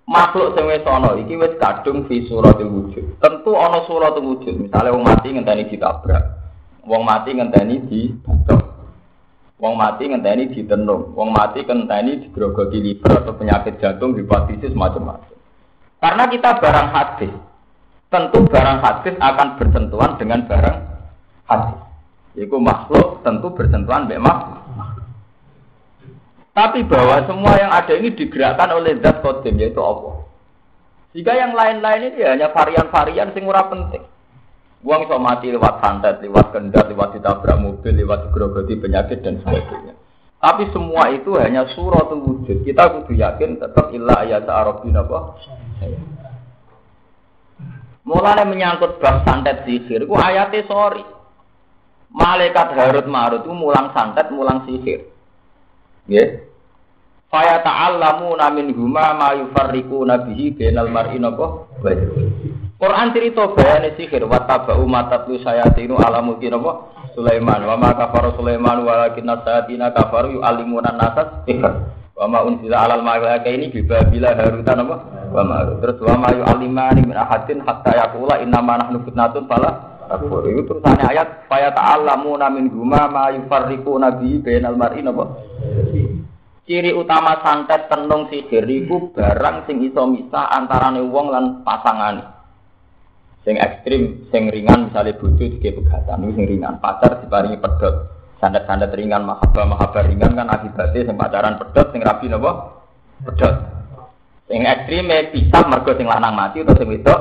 Makhluk 0.08 0.56
sing 0.56 0.64
wis 0.64 0.82
ana 0.88 1.12
iki 1.20 1.36
wis 1.36 1.54
kadung 1.60 2.08
fi 2.08 2.24
suratil 2.24 2.72
wujud. 2.72 3.20
Tentu 3.20 3.52
ana 3.52 3.84
suratul 3.84 4.34
wujud. 4.34 4.66
Misale 4.66 4.88
wong 4.88 5.04
mati 5.04 5.28
ngenteni 5.36 5.68
ditabrak. 5.68 6.24
Wong 6.88 7.04
mati 7.04 7.36
ngenteni 7.36 7.76
dibatok. 7.84 8.64
Wong 9.60 9.74
mati 9.76 10.08
ngenteni 10.08 10.48
ditenung. 10.48 11.12
Wong 11.12 11.28
mati 11.36 11.60
ngenteni 11.62 12.24
digrogoti 12.24 12.80
liver 12.80 13.20
atau 13.20 13.36
penyakit 13.36 13.76
jantung, 13.76 14.16
hepatitis 14.16 14.72
macam-macam. 14.72 15.36
Karena 16.00 16.24
kita 16.32 16.50
barang 16.56 16.88
hadis. 16.96 17.32
Tentu 18.08 18.40
barang 18.48 18.78
hadis 18.80 19.14
akan 19.20 19.48
bersentuhan 19.60 20.16
dengan 20.16 20.40
barang 20.48 20.78
hadis. 21.44 21.78
Yaitu 22.32 22.56
makhluk 22.56 23.20
tentu 23.20 23.52
bersentuhan 23.52 24.08
memang 24.08 24.64
tapi 26.58 26.82
bahwa 26.90 27.22
semua 27.22 27.54
yang 27.54 27.70
ada 27.70 27.94
ini 27.94 28.18
digerakkan 28.18 28.74
oleh 28.74 28.98
zat 28.98 29.22
kodim 29.22 29.62
yaitu 29.62 29.78
Allah. 29.78 30.26
Jika 31.14 31.30
yang 31.30 31.54
lain-lain 31.54 32.10
ini 32.10 32.26
hanya 32.26 32.50
varian-varian 32.50 33.30
sing 33.30 33.46
ora 33.46 33.70
penting. 33.70 34.02
Uang 34.82 35.06
iso 35.06 35.22
mati 35.22 35.54
lewat 35.54 35.78
santet, 35.78 36.18
lewat 36.18 36.50
kendat, 36.50 36.90
lewat 36.90 37.14
ditabrak 37.14 37.62
mobil, 37.62 37.94
lewat 37.94 38.34
grogoti 38.34 38.74
penyakit 38.74 39.22
dan 39.22 39.38
sebagainya. 39.38 39.94
Tapi 40.42 40.66
semua 40.74 41.14
itu 41.14 41.38
hanya 41.38 41.62
surat 41.78 42.10
wujud. 42.10 42.66
Kita 42.66 42.90
kudu 42.90 43.14
yakin 43.14 43.62
tetap 43.62 43.94
ilah 43.94 44.26
ayat 44.26 44.46
arabin 44.50 44.98
apa? 44.98 45.38
Mulanya 48.02 48.42
menyangkut 48.46 48.98
bab 48.98 49.22
santet 49.22 49.62
sihir, 49.62 50.10
itu 50.10 50.14
ayatnya 50.18 50.66
sorry. 50.66 51.06
Malaikat 52.10 52.74
Harut 52.74 53.06
Marut 53.06 53.46
itu 53.46 53.54
mulang 53.54 53.94
santet, 53.94 54.26
mulang 54.34 54.66
sihir. 54.66 55.06
Ya. 56.08 56.47
Faya 57.28 57.60
ta'allamu 57.60 58.40
namin 58.40 58.72
huma 58.72 59.12
ma 59.12 59.36
yufarriku 59.36 60.00
nabihi 60.00 60.56
benal 60.56 60.88
mar'i 60.88 61.20
napa? 61.20 61.68
Quran 62.80 63.12
cerita 63.12 63.52
bayane 63.52 63.92
sihir 64.00 64.24
wa 64.24 64.48
tabau 64.48 64.88
matatlu 64.88 65.36
sayatinu 65.44 66.00
ala 66.00 66.24
mulki 66.24 66.48
napa? 66.48 66.88
Sulaiman. 67.12 67.68
Wa 67.68 67.76
ma 67.76 67.92
kafara 67.92 68.32
Sulaiman 68.32 68.80
walakin 68.80 69.28
sayatina 69.44 69.92
kafaru 69.92 70.40
yu'allimuna 70.40 70.96
nasas 70.96 71.44
sihir. 71.44 71.68
Wa 72.16 72.24
ma 72.24 72.48
unzila 72.48 72.88
alal 72.88 73.04
malaika 73.04 73.44
ini 73.44 73.68
bibabila 73.76 74.32
harutan 74.32 74.88
napa? 74.88 74.96
Wa 75.28 75.44
ma 75.44 75.68
terus 75.84 76.00
wa 76.00 76.16
ma 76.16 76.32
yu'allimani 76.32 77.12
min 77.12 77.12
ahadin 77.12 77.60
hatta 77.60 77.92
yaqula 77.92 78.40
inna 78.40 78.64
nahnu 78.64 79.04
fitnatun 79.04 79.44
fala 79.44 80.00
takfur. 80.08 80.48
Itu 80.48 80.64
terusannya 80.64 81.04
ayat 81.12 81.44
faya 81.44 81.76
ta'allamu 81.76 82.40
namin 82.40 82.72
huma 82.72 83.04
ma 83.04 83.28
yufarriku 83.36 84.00
nabihi 84.00 84.40
benal 84.40 84.80
mar'i 84.80 85.04
napa 85.04 85.28
Ciri 86.68 86.92
utama 86.92 87.40
santet 87.40 87.88
tenung 87.88 88.28
sihir 88.28 88.68
iku 88.68 89.08
barang 89.16 89.64
sing 89.64 89.80
iso 89.88 90.04
misah 90.04 90.52
antarane 90.52 91.00
wong 91.00 91.32
lan 91.32 91.64
pasangan. 91.64 92.20
Sing 93.40 93.56
ekstrim, 93.56 94.28
sing 94.28 94.52
ringan 94.52 94.92
misalnya 94.92 95.16
bojo 95.16 95.40
dige 95.40 95.72
pegatan 95.72 96.28
sing 96.36 96.44
ringan, 96.44 96.76
pacar 96.76 97.24
diparingi 97.24 97.56
pedot. 97.56 98.12
Santet-santet 98.36 98.92
ringan, 98.92 99.24
mahabbah 99.24 100.04
ringan 100.12 100.36
kan 100.36 100.52
akibatnya 100.52 101.08
sing 101.08 101.16
pacaran 101.16 101.56
pedot 101.56 101.88
sing 101.88 102.04
rabi 102.04 102.28
napa? 102.28 102.84
Pedot. 103.24 103.54
Sing 104.52 104.68
ekstrim 104.68 105.08
pisah 105.08 105.64
mergo 105.72 105.96
sing 105.96 106.04
lanang 106.04 106.36
mati 106.36 106.60
atau 106.60 106.76
sing 106.76 106.84
wedok 106.84 107.20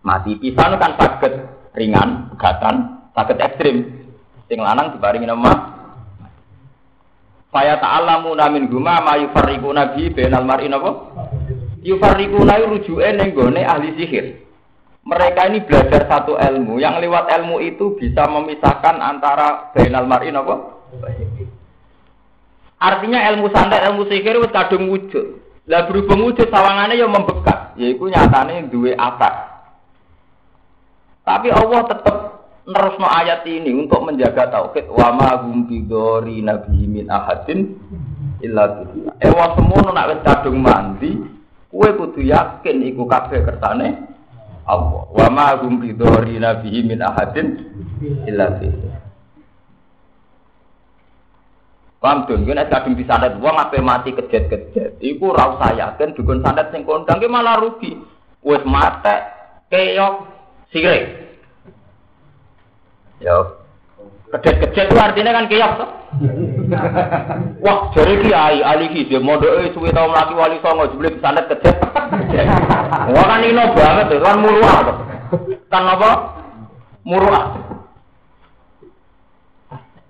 mati. 0.00 0.40
Pisah 0.40 0.72
kan 0.80 0.96
sakit 0.96 1.32
ringan, 1.76 2.32
pegatan, 2.32 3.04
sakit 3.12 3.36
ekstrim. 3.44 3.76
Sing 4.48 4.56
lanang 4.56 4.96
diparingi 4.96 5.28
nama 5.28 5.73
Faya 7.54 7.78
ta'alamu 7.78 8.34
namin 8.34 8.66
guma 8.66 8.98
ma 8.98 9.14
yufarriku 9.14 9.70
nabi 9.70 10.10
benal 10.10 10.42
mar'i 10.42 10.66
napa? 10.66 10.90
Yufarriku 11.86 12.42
nabi 12.42 12.66
rujuke 12.66 13.06
ning 13.14 13.30
gone 13.30 13.62
ahli 13.62 13.94
sihir. 13.94 14.42
Mereka 15.06 15.54
ini 15.54 15.62
belajar 15.62 16.10
satu 16.10 16.34
ilmu, 16.34 16.82
yang 16.82 16.98
lewat 16.98 17.30
ilmu 17.30 17.62
itu 17.62 17.94
bisa 17.94 18.26
memisahkan 18.26 18.98
antara 18.98 19.70
benal 19.70 20.02
mar'i 20.02 20.34
napa? 20.34 20.82
Artinya 22.82 23.22
ilmu 23.30 23.46
santet, 23.54 23.86
ilmu 23.86 24.02
sihir 24.10 24.34
wis 24.42 24.50
kadung 24.50 24.90
wujud. 24.90 25.38
Lah 25.70 25.86
berhubung 25.86 26.26
wujud 26.26 26.50
sawangane 26.50 26.98
ya 26.98 27.06
membekas, 27.06 27.78
yaiku 27.78 28.10
nyatane 28.10 28.66
duwe 28.66 28.98
atak. 28.98 29.54
Tapi 31.22 31.54
Allah 31.54 31.80
tetap 31.86 32.33
nerusno 32.64 33.04
ayat 33.04 33.44
ini 33.44 33.76
untuk 33.76 34.00
menjaga 34.08 34.48
tauhid 34.48 34.88
wa 34.88 35.08
ma 35.12 35.30
hum 35.44 35.68
bidori 35.68 36.40
nabi 36.40 36.88
min 36.88 37.06
ahadin 37.12 37.76
illa 38.40 38.80
billah. 38.80 39.14
Ewa 39.20 39.52
semono 39.56 39.92
nak 39.92 40.08
wis 40.12 40.20
kadung 40.24 40.64
mandi, 40.64 41.12
kowe 41.68 41.88
kudu 41.92 42.24
yakin 42.24 42.84
iku 42.88 43.04
kabeh 43.04 43.44
kersane 43.44 43.88
Allah. 44.64 45.04
Wa 45.12 45.28
ma 45.28 45.52
hum 45.60 45.80
bidori 45.80 46.40
nabi 46.40 46.80
min 46.80 47.04
ahadin 47.04 47.48
illa 48.24 48.48
billah. 48.56 48.96
Paham 52.00 52.28
dong, 52.28 52.44
yen 52.44 52.60
kadung 52.68 52.96
disandet 53.00 53.40
wong 53.40 53.56
ape 53.56 53.80
mati 53.80 54.12
kejet-kejet. 54.12 55.00
Iku 55.00 55.32
ora 55.32 55.56
usah 55.56 55.72
yakin 55.72 56.12
dukun 56.12 56.44
sandet 56.44 56.68
sing 56.68 56.84
kondang 56.84 57.20
malah 57.28 57.60
rugi. 57.60 57.96
Wis 58.44 58.60
mate 58.68 59.24
keok 59.72 60.14
sirik. 60.68 61.23
Ya. 63.20 63.36
Kedet-kedet 64.34 64.90
itu 64.90 64.98
artinya 64.98 65.30
kan 65.30 65.46
kiyak. 65.46 65.78
Wah, 67.62 67.78
jadi 67.94 68.18
kiai 68.18 68.58
ali 68.66 68.90
ki 68.90 69.06
dia 69.06 69.22
mondoke 69.22 69.70
suwe 69.70 69.94
tau 69.94 70.10
mlaki 70.10 70.34
wali 70.34 70.58
songo 70.58 70.90
jebule 70.90 71.14
sandet 71.22 71.46
kedet. 71.46 71.78
Wah 73.14 73.24
kan 73.30 73.46
ino 73.46 73.70
banget 73.78 74.10
tuh, 74.10 74.18
kan 74.18 74.42
muruah 74.42 74.76
tuh. 74.82 74.96
Kan 75.70 75.86
apa? 75.86 76.10
Muruah. 77.06 77.44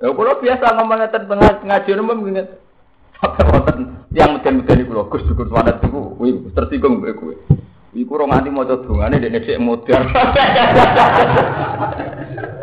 Ya 0.01 0.09
kalau 0.09 0.41
biasa 0.41 0.73
ngomong 0.73 0.99
ngeten 1.05 1.23
ngaji 1.69 1.91
ngene. 1.93 2.65
Wonten 3.25 4.05
yang 4.13 4.37
meden-meden 4.37 4.85
iku 4.85 4.93
lho 4.93 5.09
Gus 5.09 5.25
syukur 5.25 5.49
suwanat 5.49 5.81
iku 5.81 6.13
kuwi 6.21 6.45
tersinggung 6.53 7.01
kowe 7.01 7.13
kowe. 7.13 7.35
Iku 7.97 8.11
ora 8.21 8.25
nganti 8.29 8.51
maca 8.53 8.77
dongane 8.85 9.21
dekne 9.21 9.41
sik 9.45 9.61
modar. 9.61 10.03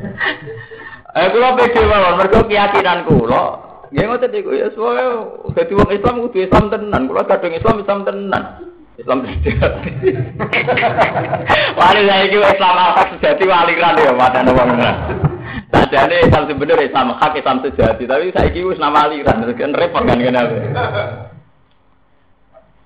Eh 1.10 1.26
kula 1.34 1.58
pede 1.58 1.82
mawon 1.82 2.22
mergo 2.22 2.46
keyakinan 2.46 3.02
kula. 3.02 3.58
Nggih 3.90 4.04
ngoten 4.06 4.30
iku 4.30 4.50
ya 4.54 4.70
suwe 4.70 5.02
dadi 5.58 5.74
wong 5.74 5.90
Islam 5.90 6.22
kudu 6.22 6.38
Islam 6.46 6.70
tenan. 6.70 7.10
Kula 7.10 7.26
kadung 7.26 7.50
Islam 7.50 7.82
Islam 7.82 8.06
tenan. 8.06 8.44
Islam 9.00 9.24
sejati. 9.24 9.90
wali 11.80 12.02
saya 12.04 12.28
itu 12.28 12.38
Islam 12.38 12.76
hak 12.78 13.16
sejati 13.16 13.44
wali 13.48 13.74
ya 13.80 14.12
padane 14.12 14.50
wong 14.52 14.70
Tadane 15.70 16.26
Islam 16.26 16.44
sebenarnya 16.50 16.86
Islam 16.90 17.14
hak 17.14 17.34
Islam 17.38 17.58
sejati, 17.62 18.02
tapi 18.06 18.34
saya 18.34 18.50
itu 18.50 18.74
nama 18.74 19.06
aliran, 19.06 19.46
repot 19.54 20.02
kan 20.02 20.18
kenapa? 20.18 21.29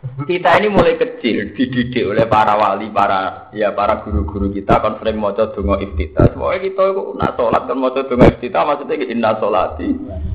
Kita 0.04 0.60
ini 0.60 0.68
mulai 0.68 1.00
kecil 1.00 1.56
dididik 1.56 2.04
oleh 2.04 2.28
para 2.28 2.54
wali, 2.54 2.92
para 2.92 3.48
ya 3.56 3.72
para 3.72 4.04
guru-guru 4.04 4.52
kita 4.52 4.78
kan 4.78 5.00
sering 5.00 5.16
maca 5.16 5.48
donga 5.56 5.80
iftitah. 5.80 6.28
Semuanya 6.30 6.60
kita 6.60 6.82
itu 6.92 7.02
nak 7.16 7.32
salat 7.40 7.62
kan 7.64 7.76
maca 7.80 8.00
donga 8.04 8.26
iftitah 8.28 8.62
maksudnya 8.68 9.04
inna 9.08 9.32
solati 9.40 9.88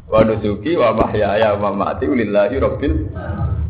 wa 0.10 0.26
nusuki 0.26 0.74
wa 0.74 0.90
mahyaya 0.98 1.54
wa 1.54 1.70
mamati 1.70 2.10
lillahi 2.10 2.56
rabbil 2.58 2.94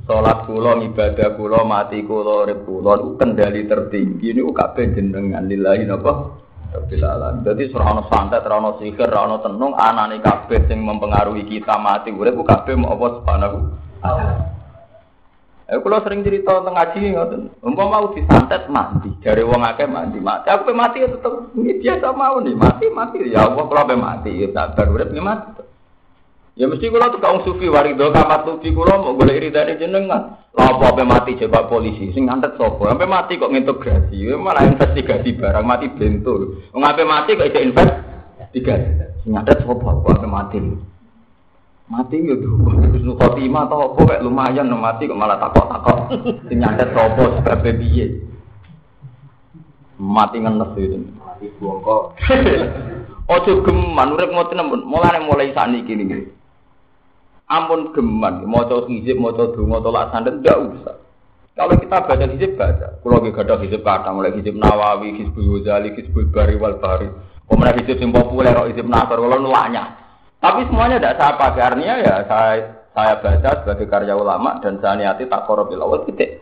salat 0.08 0.48
kula 0.48 0.80
ibadah 0.88 1.30
kula 1.36 1.62
mati 1.68 2.00
kula 2.02 2.48
urip 2.48 2.64
kula 2.64 2.94
kendali 3.20 3.68
tertinggi 3.68 4.34
niku 4.34 4.56
kabeh 4.56 4.96
jenengan 4.96 5.46
lillahi 5.46 5.84
napa 5.84 6.42
Rabbil 6.70 7.02
alamin. 7.02 7.42
Dadi 7.42 7.66
ora 7.74 7.98
ana 7.98 8.06
santet, 8.14 8.46
ora 8.46 8.62
ana 8.62 8.78
sihir, 8.78 9.10
ora 9.10 9.26
ana 9.26 9.42
tenung, 9.42 9.74
anane 9.74 10.22
kabeh 10.22 10.70
sing 10.70 10.86
mempengaruhi 10.86 11.42
kita 11.50 11.82
mati 11.82 12.14
urip 12.14 12.38
kabeh 12.46 12.78
mau 12.78 12.94
apa 12.94 13.06
subhanahu 13.18 13.58
wa. 14.06 14.59
Eh 15.70 15.78
kalau 15.86 16.02
sering 16.02 16.26
cerita 16.26 16.50
tentang 16.50 16.74
ngaji 16.74 17.14
ngoten. 17.14 17.42
Umpama 17.62 18.02
mau 18.02 18.10
disantet 18.18 18.66
mati, 18.74 19.14
dari 19.22 19.46
wong 19.46 19.62
akeh 19.62 19.86
mati 19.86 20.18
mati. 20.18 20.50
Aku 20.50 20.66
pe 20.66 20.74
mati 20.74 21.06
ya 21.06 21.14
tetep 21.14 21.54
biasa 21.54 22.10
mau 22.18 22.42
nih, 22.42 22.58
mati 22.58 22.90
mati 22.90 23.22
ya 23.30 23.46
Allah 23.46 23.70
kalau 23.70 23.86
pe 23.86 23.94
mati 23.94 24.34
ya 24.34 24.50
sabar 24.50 24.90
urip 24.90 25.14
mati. 25.22 25.62
Ya 26.58 26.66
mesti 26.66 26.90
kula 26.90 27.14
tuh 27.14 27.22
kaum 27.22 27.46
sufi 27.46 27.70
warido 27.70 28.10
kamat 28.10 28.50
sufi 28.50 28.74
kula 28.74 28.98
mau 28.98 29.14
golek 29.14 29.38
iridane 29.46 29.78
jenengan. 29.78 30.42
Lah 30.58 30.74
apa 30.74 30.98
pe 30.98 31.06
mati 31.06 31.38
coba 31.38 31.70
polisi 31.70 32.10
sing 32.18 32.26
ngantet 32.26 32.58
sapa? 32.58 32.90
Sampai 32.90 33.06
mati 33.06 33.38
kok 33.38 33.54
ngintegrasi. 33.54 34.26
Malah 34.42 34.74
investigasi 34.74 35.38
barang 35.38 35.66
mati 35.70 35.86
bentul. 35.94 36.66
Wong 36.74 36.82
ape 36.82 37.06
mati 37.06 37.38
kok 37.38 37.46
isih 37.46 37.70
investigasi. 37.70 39.22
Sing 39.22 39.38
ngantet 39.38 39.62
sapa 39.62 39.88
kok 40.02 40.26
mati 40.26 40.58
mati 41.90 42.22
ya 42.22 42.38
tuh 42.38 42.54
Husnul 42.94 43.18
khotimah 43.18 43.66
atau 43.66 43.92
apa 43.92 44.02
kayak 44.06 44.24
lumayan 44.24 44.70
no 44.70 44.78
mati 44.78 45.10
kok 45.10 45.18
malah 45.18 45.42
takok-takok. 45.42 45.98
Sing 46.46 46.62
nyantet 46.62 46.94
sapa 46.94 47.42
sebabe 47.42 47.70
piye? 47.82 48.06
Mati 49.98 50.38
ngenes 50.40 50.72
itu 50.80 50.98
mati 51.18 51.46
bongko 51.60 52.16
ojo 53.30 53.52
geman 53.66 54.16
urip 54.16 54.30
ngoten 54.32 54.62
ampun. 54.62 54.82
Mulai 54.86 55.20
mulai 55.26 55.52
saniki 55.52 55.98
niki 55.98 56.30
ampun 57.50 57.92
geman 57.92 58.46
maca 58.46 58.86
hizib 58.88 59.18
maca 59.18 59.50
donga 59.52 59.82
tolak 59.82 60.14
sandet 60.14 60.40
ndak 60.40 60.58
usah. 60.62 60.98
Kalau 61.58 61.76
kita 61.76 62.08
baca 62.08 62.26
hizib 62.32 62.56
baca. 62.56 62.88
Kalau 63.04 63.20
gak 63.20 63.44
ada 63.44 63.60
hizib 63.60 63.84
kata 63.84 64.16
mulai 64.16 64.32
hizib 64.38 64.56
nawawi 64.56 65.20
hizbul 65.20 65.60
ghazali 65.60 65.92
hizbul 65.98 66.30
bari 66.32 66.56
wal 66.56 66.80
bari 66.80 67.10
kemudian 67.50 67.76
hizib 67.82 67.98
yang 67.98 68.14
populer 68.14 68.54
hizib 68.70 68.86
nasar 68.86 69.18
kalau 69.18 69.42
nulanya 69.42 69.98
tapi 70.40 70.64
semuanya 70.72 71.04
tidak 71.04 71.20
saya 71.20 71.34
pakai 71.36 71.62
artinya 71.68 71.96
ya 72.00 72.16
saya 72.24 72.80
saya 72.96 73.14
baca 73.20 73.52
sebagai 73.64 73.88
karya 73.92 74.16
ulama 74.16 74.60
dan 74.64 74.80
saya 74.80 74.96
niati 74.96 75.28
tak 75.28 75.44
korobil 75.46 75.84
awal 75.84 76.08
titik. 76.08 76.40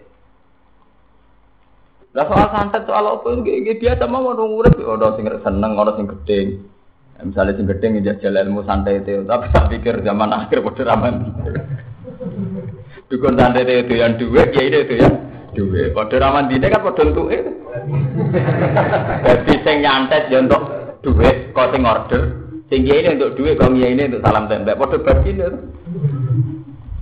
Nah 2.13 2.25
soal 2.25 2.49
santet 2.49 2.85
soal 2.85 3.05
apa 3.13 3.29
itu 3.45 3.73
biasa 3.77 4.09
mau 4.09 4.33
orang 4.33 4.53
urip 4.53 4.75
orang 4.81 5.13
sing 5.17 5.25
seneng 5.41 5.71
orang 5.77 5.97
sing 5.97 6.07
gede. 6.09 6.39
Ya, 7.17 7.21
misalnya 7.25 7.57
sing 7.57 7.65
gede 7.65 7.85
ngejak 7.89 8.17
jalan 8.21 8.45
ilmu 8.45 8.61
santai 8.65 9.01
itu, 9.01 9.25
tapi 9.25 9.49
saya 9.49 9.69
pikir 9.73 10.05
zaman 10.05 10.29
akhir 10.29 10.61
pada 10.61 10.83
raman. 10.93 11.13
Dukun 13.09 13.37
santai 13.37 13.65
itu 13.65 13.93
yang 13.97 14.17
dua, 14.21 14.45
ya 14.53 14.61
itu 14.61 14.93
ya 14.97 15.09
dua. 15.57 15.93
Pada 15.93 16.15
raman 16.21 16.49
dini 16.49 16.69
kan 16.69 16.85
untuk 16.85 17.33
itu. 17.33 17.51
Jadi 19.25 19.53
sing 19.65 19.77
nyantet 19.81 20.29
ya 20.29 20.41
duit, 21.01 21.53
kau 21.53 21.69
sing 21.73 21.85
order, 21.85 22.46
Tinggi 22.67 22.91
ini 22.91 23.15
untuk 23.15 23.39
duit, 23.39 23.55
kalau 23.55 23.79
ini 23.79 24.11
untuk 24.11 24.19
salam 24.19 24.51
tembak. 24.51 24.75
Podo 24.75 24.99
bagi 24.99 25.31
ini. 25.31 25.47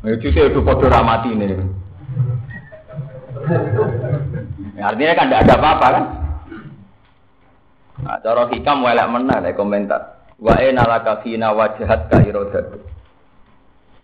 Itu 0.06 0.30
itu 0.30 0.62
podo 0.62 0.86
ramati 0.86 1.34
ini. 1.34 1.58
Ya, 4.78 4.94
artinya 4.94 5.14
kan 5.18 5.26
tidak 5.30 5.42
ada 5.50 5.56
apa-apa 5.58 5.88
kan? 5.90 6.06
Nah, 8.06 8.18
cara 8.22 8.46
hikam 8.54 8.86
welek 8.86 9.10
mana 9.10 9.42
ada 9.42 9.50
komentar. 9.58 10.02
Wa 10.38 10.62
enalaka 10.62 11.26
fina 11.26 11.50
wajahat 11.56 12.14
ka 12.14 12.22
irodat. 12.22 12.76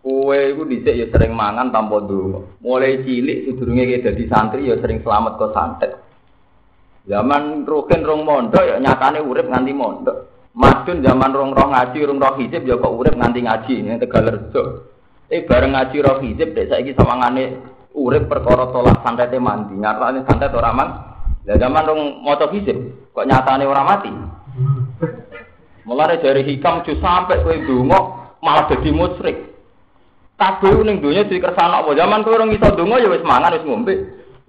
Kue 0.01 0.57
itu 0.57 0.65
dhisik 0.65 0.97
ya 0.97 1.05
sering 1.13 1.37
mangan 1.37 1.69
tanpa 1.69 2.01
dulu. 2.01 2.57
Mulai 2.65 3.05
cilik 3.05 3.45
sedurunge 3.45 3.85
kayak 3.85 4.05
jadi 4.09 4.23
santri 4.25 4.65
ya 4.65 4.81
sering 4.81 5.05
selamat 5.05 5.37
ke 5.37 5.47
santet. 5.53 5.91
Zaman 7.05 7.69
rukin 7.69 8.01
rong 8.01 8.25
mondok 8.25 8.65
ya 8.65 8.81
nyatane 8.81 9.21
urip 9.21 9.45
nganti 9.45 9.73
mondok. 9.77 10.30
Madun 10.51 10.99
zaman 10.99 11.31
rong 11.31 11.55
rong 11.55 11.71
ngaji, 11.71 12.03
rong 12.03 12.19
roh 12.19 12.35
hijab 12.35 12.67
ya 12.67 12.75
kok 12.75 12.91
urip 12.91 13.15
nganti 13.15 13.39
ngaji 13.39 13.73
ini 13.79 13.95
tegal 14.03 14.27
rejo. 14.27 14.63
Eh 15.31 15.47
bareng 15.47 15.71
ngaji 15.71 15.97
roh 16.03 16.19
hijab 16.19 16.51
dek 16.51 16.67
saiki 16.67 16.91
sawangane 16.91 17.55
urip 17.95 18.27
perkara 18.27 18.67
tolak 18.67 18.99
santet 18.99 19.31
mandi. 19.39 19.79
Nyatane 19.79 20.27
santet 20.27 20.51
ora 20.51 20.75
man. 20.75 20.89
Lah 21.47 21.55
zaman 21.55 21.87
rong 21.87 22.01
maca 22.27 22.51
hijab 22.51 22.75
kok 23.15 23.27
nyatane 23.31 23.63
ora 23.63 23.81
mati. 23.87 24.11
Mulane 25.87 26.19
dari 26.19 26.43
hikam 26.43 26.83
ju 26.83 26.99
sampai 26.99 27.47
kowe 27.47 27.55
donga 27.63 27.99
malah 28.43 28.67
dadi 28.67 28.91
musyrik. 28.91 29.55
Kabeh 30.35 30.83
ning 30.83 30.99
donya 30.99 31.31
dikersana 31.31 31.79
apa? 31.79 31.95
Zaman 31.95 32.27
kowe 32.27 32.35
ora 32.35 32.43
iso 32.51 32.75
donga 32.75 32.99
ya 32.99 33.07
wis 33.07 33.23
mangan 33.23 33.55
wis 33.55 33.63
ngombe. 33.63 33.93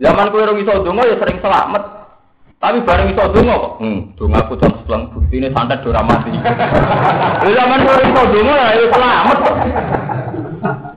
Zaman 0.03 0.35
kowe 0.35 0.43
ora 0.43 0.53
iso 0.59 0.83
donga 0.83 1.07
ya 1.07 1.15
sering 1.23 1.38
selamat. 1.38 2.02
Tapi 2.62 2.79
bareng 2.87 3.11
iso 3.11 3.27
donga 3.35 3.59
kok. 3.59 3.75
Hmm, 3.83 4.14
donga 4.14 4.38
aku 4.46 4.55
jam 4.62 4.70
sebelang 4.79 5.11
buktine 5.11 5.51
santet 5.51 5.83
ora 5.83 5.98
mati. 6.07 6.31
Lha 7.42 7.51
zaman 7.59 7.83
ora 7.83 8.03
iso 8.07 8.22
donga 8.31 8.55
ya 8.70 8.87
selamat 8.87 9.37
kok. 9.42 9.57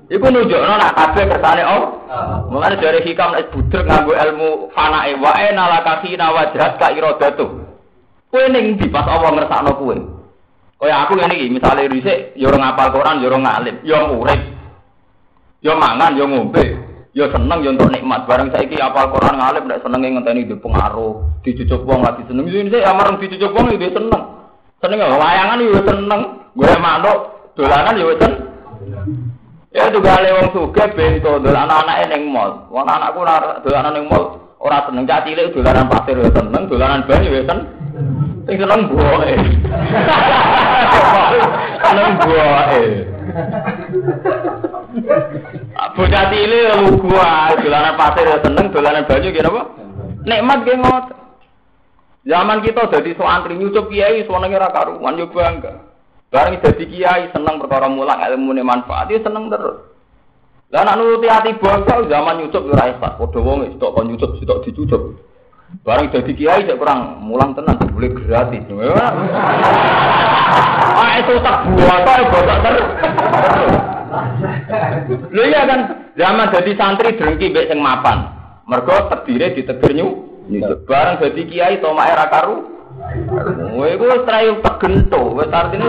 Iku 0.05 0.25
nunjukno 0.29 0.73
nak 0.77 0.93
kabeh 0.93 1.25
kersane 1.25 1.65
oh. 1.65 2.05
Mulane 2.53 2.77
dari 2.77 3.01
hikam 3.01 3.33
nek 3.33 3.49
budrek 3.49 3.81
nganggo 3.89 4.13
ilmu 4.13 4.49
fanae 4.77 5.17
wae 5.17 5.47
nalakasi 5.57 6.13
nawajrat 6.13 6.77
ka 6.77 6.93
iradatu. 6.93 7.65
Kowe 8.29 8.45
ning 8.53 8.77
ndi 8.77 8.85
pas 8.93 9.09
Allah 9.09 9.33
ngersakno 9.33 9.73
kowe? 9.73 9.97
Kaya 10.77 11.01
aku 11.01 11.17
ngene 11.17 11.33
iki, 11.33 11.49
misale 11.49 11.89
dhisik 11.89 12.37
ya 12.37 12.45
ora 12.45 12.61
ngapal 12.61 12.93
Quran, 12.93 13.23
ya 13.23 13.27
ora 13.31 13.37
ngalim, 13.41 13.75
ya 13.81 13.97
urip. 14.05 14.41
Ya 15.65 15.73
mangan, 15.73 16.13
ya 16.13 16.25
ngombe. 16.29 16.84
Ya 17.15 17.31
seneng 17.31 17.63
ya 17.63 17.71
untuk 17.71 17.87
nikmat. 17.95 18.27
Barang 18.27 18.51
saiki 18.51 18.75
apal 18.75 19.07
Quran 19.07 19.39
ngalim 19.39 19.71
nek 19.71 19.79
senenge 19.79 20.19
ngenteni 20.19 20.51
di 20.51 20.55
pengaruh, 20.59 21.39
dicucuk 21.47 21.87
wong 21.87 22.03
lagi 22.03 22.27
seneng. 22.27 22.51
Ini 22.51 22.67
saya 22.67 22.91
amareng 22.91 23.23
dicucuk 23.23 23.55
wong 23.55 23.71
ya 23.71 23.87
seneng. 23.87 24.23
Seneng 24.83 24.99
ya 24.99 25.15
wayangan 25.15 25.63
ya 25.63 25.81
seneng. 25.87 26.21
Gue 26.51 26.75
manuk 26.75 27.17
dolanan 27.55 27.95
ya 27.95 28.19
seneng. 28.19 28.35
Ya 29.71 29.87
juga 29.95 30.19
ale 30.19 30.43
wong 30.43 30.47
sugih 30.51 30.91
bento 30.91 31.39
dolanan 31.39 31.87
anake 31.87 32.03
ning 32.11 32.35
mall. 32.35 32.67
Wong 32.67 32.83
anakku 32.83 33.23
ora 33.23 33.63
dolanan 33.63 33.95
ning 33.95 34.11
mall 34.11 34.35
seneng 34.59 35.07
cah 35.07 35.23
cilik 35.23 35.55
dolanan 35.55 35.87
pasir 35.87 36.19
ya 36.19 36.29
seneng, 36.35 36.63
dolanan 36.67 37.07
banyu 37.07 37.31
ya 37.31 37.47
seneng. 37.47 37.67
Sing 38.45 38.61
seneng 38.61 38.81
buahe. 38.91 39.33
seneng 41.85 42.11
buahe. 42.21 42.83
Bocah 45.95 46.23
cilik 46.31 46.71
lugu 46.79 47.11
ae, 47.19 47.59
dolanan 47.59 47.99
pasir 47.99 48.25
ya 48.27 48.37
seneng, 48.39 48.71
dolanan 48.71 49.03
banyu 49.03 49.29
kira 49.35 49.51
apa? 49.51 49.61
Nikmat 50.23 50.59
ngot. 50.65 51.05
Zaman 52.25 52.65
kita 52.65 52.89
dadi 52.89 53.13
santri 53.13 53.53
nyucup 53.53 53.85
kiai 53.93 54.25
senenge 54.25 54.57
ora 54.57 54.73
karuan 54.73 55.19
yo 55.21 55.29
bangga. 55.29 55.77
Bareng 56.33 56.57
dadi 56.57 56.89
kiai 56.89 57.29
seneng 57.29 57.61
perkara 57.61 57.85
mulang 57.85 58.17
ilmu 58.17 58.57
manfaat 58.65 59.13
ya 59.13 59.21
seneng 59.21 59.53
terus. 59.53 59.93
Lah 60.73 60.81
nek 60.81 60.97
nuruti 60.97 61.29
ati 61.29 61.53
bangsa 61.61 62.01
zaman 62.09 62.41
nyucup 62.41 62.65
ora 62.73 62.89
iso. 62.89 62.97
Padha 62.97 63.39
wong 63.45 63.69
sitok 63.77 63.93
kon 63.93 64.09
nyucup 64.09 64.41
sitok 64.41 64.65
dicucup. 64.65 65.21
Bareng 65.85 66.09
dadi 66.09 66.33
kiai 66.33 66.65
cek 66.65 66.81
kurang 66.81 67.21
mulang 67.21 67.53
tenan 67.53 67.77
boleh 67.77 68.09
gratis. 68.17 68.65
Ah 70.97 71.13
itu 71.21 71.37
tak 71.45 71.61
buat 71.77 72.01
apa 72.01 72.25
botak 72.33 72.57
terus. 72.65 72.87
Lho 75.31 75.43
iya 75.45 75.65
kan 75.65 75.79
zaman 76.13 76.51
jadi 76.53 76.71
santri 76.77 77.17
drengki 77.17 77.53
mbek 77.53 77.69
sing 77.71 77.79
mapan. 77.81 78.29
Mergo 78.65 78.93
terdiri 79.09 79.55
di 79.55 79.61
teger 79.65 79.91
nyu. 79.93 80.07
Bareng 80.85 81.21
dadi 81.21 81.41
kiai 81.49 81.81
tomake 81.81 82.13
ra 82.13 82.27
karu. 82.29 82.57
Kowe 83.75 83.87
iku 83.91 84.05
trayu 84.23 84.63
tegento, 84.63 85.35
wis 85.35 85.51
artine 85.51 85.85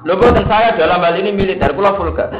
Lho 0.00 0.14
boten 0.16 0.44
saya 0.48 0.76
dalam 0.76 1.04
hal 1.04 1.16
ini 1.20 1.30
militer 1.32 1.72
kula 1.76 1.96
vulgar. 1.96 2.32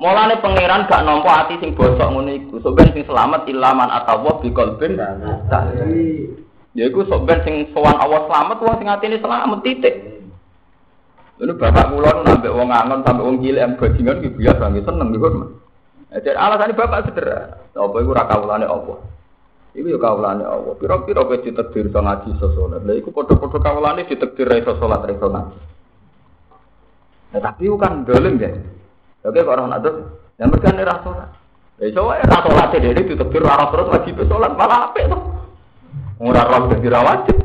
Mulane 0.00 0.40
pangeran 0.42 0.90
gak 0.90 1.04
nampa 1.06 1.46
ati 1.46 1.60
sing 1.62 1.76
bosok 1.78 2.08
ngono 2.10 2.30
iku. 2.32 2.58
Sok 2.58 2.74
ben 2.74 2.90
sing 2.90 3.04
selamat 3.06 3.46
ilaman 3.46 3.86
atawa 3.86 4.40
bi 4.42 4.50
qalbin. 4.50 4.98
Ya 6.72 6.88
iku 6.88 7.04
sok 7.06 7.28
ben 7.28 7.38
sing 7.44 7.70
sowan 7.70 8.00
Allah 8.00 8.26
selamat 8.26 8.56
wong 8.64 8.76
sing 8.80 8.88
atine 8.88 9.16
selamat 9.20 9.60
titik. 9.62 9.94
Lalu 11.42 11.58
bapak 11.58 11.90
kula 11.90 12.10
nu 12.14 12.22
nambah 12.22 12.52
wong 12.54 12.70
angon 12.70 13.02
sampai 13.02 13.26
wong 13.26 13.36
cilik 13.42 13.66
am 13.66 13.74
bajingan 13.74 14.22
ki 14.22 14.30
biasa 14.38 14.62
nggih 14.62 14.86
seneng 14.86 15.08
niku. 15.10 15.26
Jadi 16.14 16.38
alasannya 16.38 16.78
bapak 16.78 17.10
sederhana. 17.10 17.58
Apa 17.74 17.96
iku 17.98 18.14
ra 18.14 18.30
kawulane 18.30 18.62
apa? 18.70 18.94
Iku 19.74 19.90
ya 19.90 19.98
kawulane 19.98 20.46
Allah. 20.46 20.78
Pira-pira 20.78 21.26
kowe 21.26 21.42
ditakdir 21.42 21.90
iso 21.90 21.98
ngaji 21.98 22.38
iso 22.38 22.46
salat. 22.54 22.86
Lah 22.86 22.94
iku 22.94 23.10
padha-padha 23.10 23.58
kawulane 23.58 24.06
ditakdir 24.06 24.46
ra 24.46 24.54
iso 24.54 24.78
salat 24.78 25.02
ra 25.02 25.12
iso 25.18 25.26
ngaji. 25.26 25.58
Nah, 27.34 27.40
tapi 27.42 27.62
itu 27.66 27.74
kan 27.74 28.06
dolim 28.06 28.38
ya. 28.38 28.54
Oke 29.26 29.42
kok 29.42 29.50
orang 29.50 29.74
itu, 29.82 29.90
yang 30.38 30.46
mereka 30.46 30.70
ini 30.70 30.84
rasulat. 30.86 31.30
Ya 31.82 31.90
coba 31.90 32.22
ya 32.22 32.24
rasulat 32.30 32.66
dia 32.70 32.90
itu 32.94 33.02
ditakdir 33.18 33.42
rara 33.42 33.66
terus 33.66 33.90
wajib 33.90 34.14
sholat 34.30 34.52
malah 34.54 34.94
apa 34.94 34.98
itu? 35.02 35.18
Murah 36.22 36.46
roh 36.46 36.70
jadi 36.70 36.86
wajib. 37.02 37.36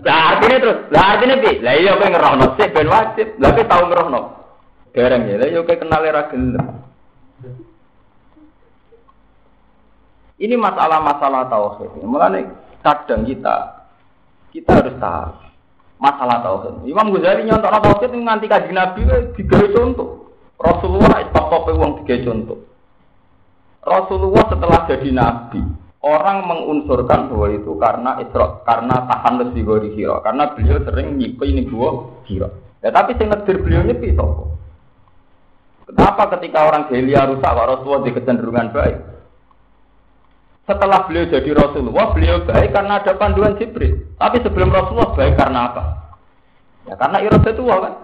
Lah 0.00 0.18
artinya 0.34 0.58
terus, 0.58 0.78
lah 0.90 1.04
artinya 1.14 1.36
bi, 1.38 1.62
lah 1.62 1.74
iya 1.78 1.94
kowe 1.94 2.08
ngerohno 2.10 2.46
sih 2.58 2.66
ben 2.74 2.90
wajib. 2.90 3.38
Lah 3.38 3.54
kowe 3.54 3.62
tau 3.62 3.86
ngerohno. 3.86 4.20
Dereng 4.90 5.30
ya, 5.30 5.38
lah 5.38 5.46
iya 5.46 5.60
kowe 5.62 5.76
kenal 5.78 6.02
era 6.02 6.26
gelem. 6.34 6.66
Ini 10.40 10.56
masalah-masalah 10.58 11.46
tauhid. 11.46 12.00
Mulane 12.02 12.50
kadang 12.82 13.22
kita 13.28 13.86
kita 14.50 14.82
harus 14.82 14.96
tahu 14.98 15.30
masalah 16.02 16.42
tauhid. 16.42 16.90
Imam 16.90 17.12
Ghazali 17.14 17.46
nyontok 17.46 17.70
tauhid 17.70 18.10
nganti 18.18 18.50
kaji 18.50 18.72
Nabi 18.74 19.06
digawe 19.38 19.66
contoh. 19.78 20.32
Rasulullah 20.58 21.22
itu 21.22 21.30
top 21.32 21.70
wong 21.70 22.02
tiga 22.02 22.18
contoh. 22.26 22.69
Rasulullah 23.80 24.44
setelah 24.52 24.84
jadi 24.84 25.08
nabi, 25.08 25.60
orang 26.04 26.44
mengunsurkan 26.44 27.32
bahwa 27.32 27.48
itu 27.52 27.72
karena 27.80 28.10
isra, 28.20 28.60
karena 28.68 29.08
tahan 29.08 29.34
lebih 29.40 29.62
gori 29.64 29.90
hiro, 29.96 30.20
karena 30.20 30.52
beliau 30.52 30.80
sering 30.84 31.16
nyipu 31.16 31.48
ini 31.48 31.64
gua 31.64 32.20
hiro. 32.28 32.48
Ya 32.80 32.92
tapi 32.92 33.16
sing 33.16 33.28
ngedir 33.28 33.60
beliau 33.60 33.84
nyepi 33.84 34.16
sopo. 34.16 34.56
Kenapa 35.90 36.30
ketika 36.38 36.70
orang 36.70 36.86
Gelia 36.86 37.26
rusak, 37.26 37.50
kok 37.50 37.66
Rasulullah 37.66 38.02
di 38.06 38.10
kecenderungan 38.14 38.68
baik? 38.70 38.96
Setelah 40.70 41.02
beliau 41.10 41.26
jadi 41.26 41.50
Rasulullah, 41.50 42.14
beliau 42.14 42.46
baik 42.46 42.70
karena 42.70 43.02
ada 43.02 43.12
panduan 43.18 43.58
Jibril. 43.58 44.14
Tapi 44.14 44.38
sebelum 44.38 44.70
Rasulullah 44.70 45.10
baik 45.18 45.34
karena 45.34 45.60
apa? 45.66 45.82
Ya 46.86 46.94
karena 46.94 47.18
iroda 47.26 47.52
tua 47.52 47.76
kan. 47.82 47.94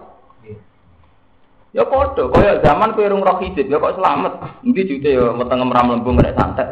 Ya 1.76 1.84
kode, 1.84 2.32
kaya 2.32 2.56
zaman 2.64 2.96
kue 2.96 3.04
rung 3.04 3.20
roh 3.20 3.36
hijab, 3.36 3.68
ya 3.68 3.76
kok 3.76 4.00
selamat. 4.00 4.64
Nanti 4.64 4.88
juga 4.88 5.12
ya 5.12 5.28
meteng 5.36 5.60
meram 5.60 5.92
lembung 5.92 6.16
nek 6.16 6.32
santet. 6.32 6.64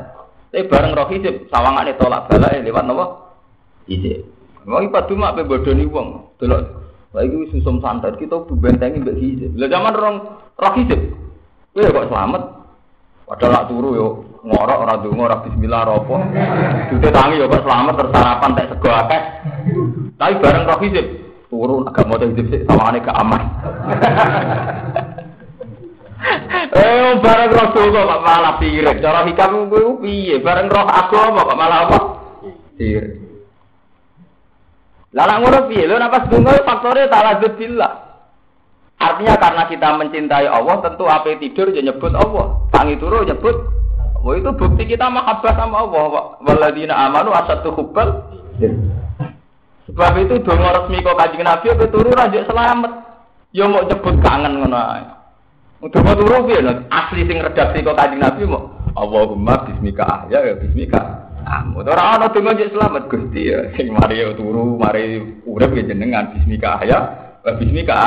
Tapi 0.49 0.64
bareng 0.64 0.97
roh 0.97 1.09
hijab, 1.12 1.45
sawangane 1.53 1.93
tolak 2.01 2.25
balak 2.25 2.64
lewat 2.64 2.88
nopo? 2.88 3.05
Hijab. 3.85 4.25
Mau 4.64 4.81
ipat 4.81 5.05
cuma 5.12 5.37
apa 5.37 5.45
bodoni 5.45 5.85
wong. 5.85 6.33
Delok, 6.40 6.88
lagi 7.12 7.37
wis 7.37 7.53
susum 7.53 7.85
santet 7.85 8.17
kita 8.17 8.49
bentengi 8.49 9.05
mbek 9.05 9.21
hijab. 9.21 9.53
Lah 9.61 9.69
zaman 9.69 9.93
rong 9.93 10.17
roh 10.57 10.73
hijab, 10.73 11.01
kue 11.77 11.85
kok 11.85 12.09
selamat. 12.09 12.43
Padahal 13.29 13.53
nak 13.53 13.67
turu 13.69 13.90
yo 14.01 14.09
ngorok 14.40 14.83
ora 14.88 14.95
donga 15.05 15.23
ora 15.29 15.37
bismillah 15.45 15.81
ora 15.85 15.95
apa. 16.01 16.17
Dute 16.88 17.09
tangi 17.12 17.40
yo 17.40 17.53
kok 17.53 17.61
selamat 17.61 17.95
tersarapan 18.01 18.57
tek 18.57 18.69
sego 18.73 18.88
akeh. 18.88 19.23
Tapi 20.17 20.33
bareng 20.40 20.64
roh 20.64 20.81
hizib 20.81 21.24
turu 21.55 21.87
agak 21.87 22.11
mau 22.11 22.19
hizib 22.19 22.51
sik 22.51 22.67
sawangane 22.67 22.99
gak 23.07 23.19
aman. 23.23 23.43
Eh 26.75 27.12
bareng 27.21 27.53
roh 27.53 27.69
donga 27.77 28.01
kok 28.09 28.23
malah 28.25 28.55
pirik. 28.57 28.97
Cara 29.05 29.29
hikam 29.29 29.69
kuwi 29.69 29.93
piye? 30.01 30.37
Bareng 30.40 30.73
roh 30.73 30.88
agama 30.88 31.45
kok 31.45 31.59
malah 31.61 31.79
apa? 31.85 31.99
Lah 35.14 35.25
nak 35.29 35.38
ngono 35.45 35.59
piye? 35.69 35.85
Lho 35.85 36.01
napa 36.01 36.25
donga 36.27 36.64
faktore 36.64 37.07
taladzud 37.12 37.55
billah. 37.61 37.93
Artinya 38.97 39.37
karena 39.37 39.62
kita 39.69 39.88
mencintai 40.01 40.49
Allah, 40.49 40.81
tentu 40.81 41.05
apa 41.05 41.37
tidur 41.37 41.69
ya 41.77 41.85
nyebut 41.85 42.14
Allah, 42.17 42.57
tangi 42.73 42.97
turu 42.97 43.21
nyebut. 43.21 43.57
Wah 44.25 44.35
itu 44.40 44.49
bukti 44.57 44.88
kita 44.88 45.12
mahabbah 45.12 45.53
sama 45.61 45.85
Allah. 45.85 46.40
Waladina 46.40 46.97
amanu 47.05 47.37
asatu 47.37 47.69
hubbal. 47.77 48.33
Sebab 49.85 50.16
itu 50.16 50.40
dongo 50.40 50.64
resmi 50.64 51.05
kok 51.05 51.18
kajian 51.20 51.44
Nabi 51.44 51.66
apa 51.77 51.85
turu 51.92 52.09
rajuk 52.09 52.49
selamat. 52.49 52.92
Ya 53.53 53.68
mau 53.68 53.85
nyebut 53.85 54.16
kangen 54.25 54.64
ngono 54.64 54.81
ae. 54.81 55.05
Dongo 55.92 56.12
turu 56.16 56.49
piye 56.49 56.64
asli 56.88 57.29
sing 57.29 57.38
redaksi 57.44 57.85
kok 57.85 57.99
kajian 57.99 58.25
Nabi 58.25 58.49
mau 58.49 58.73
Allahumma 58.97 59.68
bismika 59.68 60.05
ahya 60.09 60.40
ya 60.40 60.55
bismika. 60.57 61.01
Amun 61.44 61.85
ora 61.85 62.16
ana 62.16 62.33
dongo 62.33 62.57
selamat 62.57 63.12
Gusti 63.12 63.53
ya. 63.53 63.68
Sing 63.77 63.92
mari 63.92 64.25
turu, 64.40 64.81
mari 64.81 65.20
urip 65.44 65.77
ya 65.77 65.85
jenengan 65.85 66.33
bismika 66.33 66.81
ahya 66.81 66.99
wa 67.44 67.53
bismika 67.61 68.01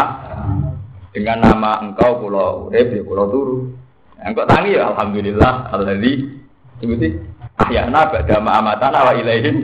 dengan 1.13 1.45
nama 1.45 1.85
engkau 1.85 2.25
pulau 2.25 2.73
urip 2.73 2.89
ya 2.89 3.05
pulau 3.05 3.29
turu. 3.29 3.57
Engkau 4.17 4.49
tangi 4.49 4.73
ya 4.73 4.89
alhamdulillah 4.89 5.69
alladzi 5.69 6.25
sebuti 6.81 7.13
ahyana 7.61 8.09
ba'da 8.09 8.41
ma 8.41 8.57
amatana 8.57 9.05
wa 9.05 9.13
ilaihin. 9.13 9.57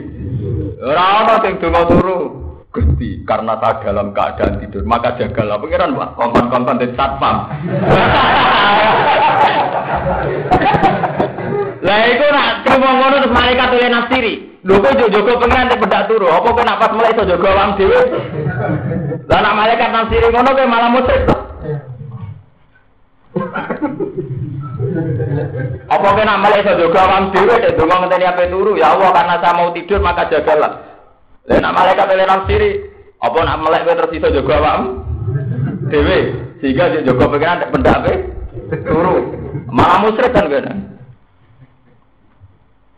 Ora 0.84 1.24
ana 1.24 1.40
sing 1.40 1.56
donga 1.64 1.88
turu. 1.88 2.44
Gusti, 2.74 3.22
karena 3.22 3.54
tak 3.62 3.86
dalam 3.86 4.10
keadaan 4.10 4.58
tidur, 4.58 4.82
maka 4.82 5.14
jagalah 5.14 5.62
pengiran 5.62 5.94
wah 5.94 6.10
kontan-kontan 6.18 6.82
di 6.82 6.90
satpam. 6.98 7.46
Lah 11.86 12.00
iku 12.10 12.26
nak 12.34 12.66
terima 12.66 12.98
ngono 12.98 13.22
terus 13.22 13.30
malaikat 13.30 13.78
oleh 13.78 13.94
nafsiri. 13.94 14.34
Lho 14.66 14.82
kok 14.82 15.06
jogo 15.06 15.38
pengiran 15.38 15.70
di 15.70 15.78
pedak 15.78 16.10
turu, 16.10 16.26
apa 16.26 16.50
kok 16.50 16.66
nak 16.66 16.82
pas 16.82 16.90
mulai 16.90 17.14
iso 17.14 17.22
jogo 17.30 17.46
awam 17.46 17.78
dhewe? 17.78 18.00
Lah 19.30 19.38
nak 19.38 19.54
malaikat 19.54 19.94
nafsiri 19.94 20.26
ngono 20.34 20.50
kowe 20.50 20.66
malah 20.66 20.90
musyrik. 20.90 21.30
Apa 25.90 26.08
kena 26.14 26.38
malah 26.38 26.58
iso 26.62 26.72
jaga 26.78 27.00
awam 27.02 27.34
dhewe 27.34 27.54
nek 27.58 27.74
donga 27.74 27.96
ngenteni 28.04 28.26
ape 28.30 28.44
turu 28.46 28.78
ya 28.78 28.94
Allah 28.94 29.10
karena 29.10 29.34
saya 29.42 29.58
mau 29.58 29.74
tidur 29.74 29.98
maka 29.98 30.30
jagalah. 30.30 30.72
Lah 31.50 31.58
nak 31.58 31.74
malaikat 31.74 32.06
ele 32.14 32.24
nafsiri 32.24 32.70
apa 33.18 33.38
nak 33.42 33.60
melek 33.60 33.82
kowe 33.84 33.94
terus 33.98 34.14
iso 34.14 34.28
jaga 34.30 34.54
awam 34.62 34.80
dhewe 35.90 36.18
sehingga 36.62 36.94
dia 36.94 37.06
jaga 37.10 37.24
pikiran 37.26 37.58
nek 37.58 37.70
pendak 37.74 37.96
ape 38.02 38.14
turu. 38.86 39.16
Malah 39.74 39.98
musyrik 40.06 40.30
kan 40.30 40.46
kena. 40.46 40.74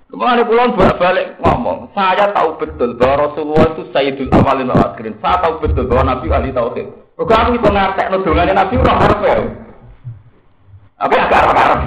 Kemarin 0.06 0.48
pulang 0.48 0.72
balik 0.78 1.37
ngomong, 1.44 1.92
saya 1.92 2.30
tahu 2.32 2.56
betul 2.62 2.96
bahwa 2.96 3.26
Rasulullah 3.26 3.68
itu 3.74 3.85
Sayyidul 3.90 4.32
Awalin 4.32 4.72
wa 4.72 4.94
Akhirin. 4.94 5.18
Saya 5.20 5.44
tahu 5.44 5.61
betul 5.61 5.90
bahwa 5.90 6.14
Nabi 6.14 6.30
ahli 6.30 6.54
tauhid. 6.56 6.88
Kok 7.18 7.26
aku 7.26 7.50
itu 7.59 7.68
ngartek 7.68 8.09
nudungannya 8.14 8.54
Nabi 8.54 8.74
orang 8.80 8.98
harap. 9.02 9.20
Agak 10.96 11.28
harap 11.28 11.85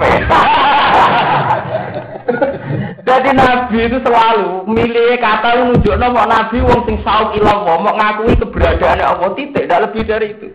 Jadi 3.10 3.30
Nabi 3.34 3.90
itu 3.90 3.98
selalu 4.06 4.70
milih 4.70 5.18
kata 5.18 5.66
nunjuk 5.66 5.98
nama 5.98 6.30
Nabi 6.30 6.62
wong 6.62 6.86
sing 6.86 7.02
sauk 7.02 7.34
ilah 7.34 7.66
mau 7.66 7.90
ngakui 7.90 8.38
keberadaan 8.38 9.02
Allah 9.02 9.34
titik, 9.34 9.66
tidak 9.66 9.90
lebih 9.90 10.02
dari 10.06 10.30
itu. 10.30 10.48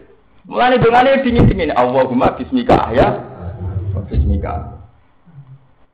Mulai 0.48 0.80
dengan 0.80 1.04
dingin 1.20 1.52
dingin 1.52 1.76
Allahumma 1.76 2.32
bismika 2.40 2.96
ya, 2.96 3.12
bismika. 4.08 4.78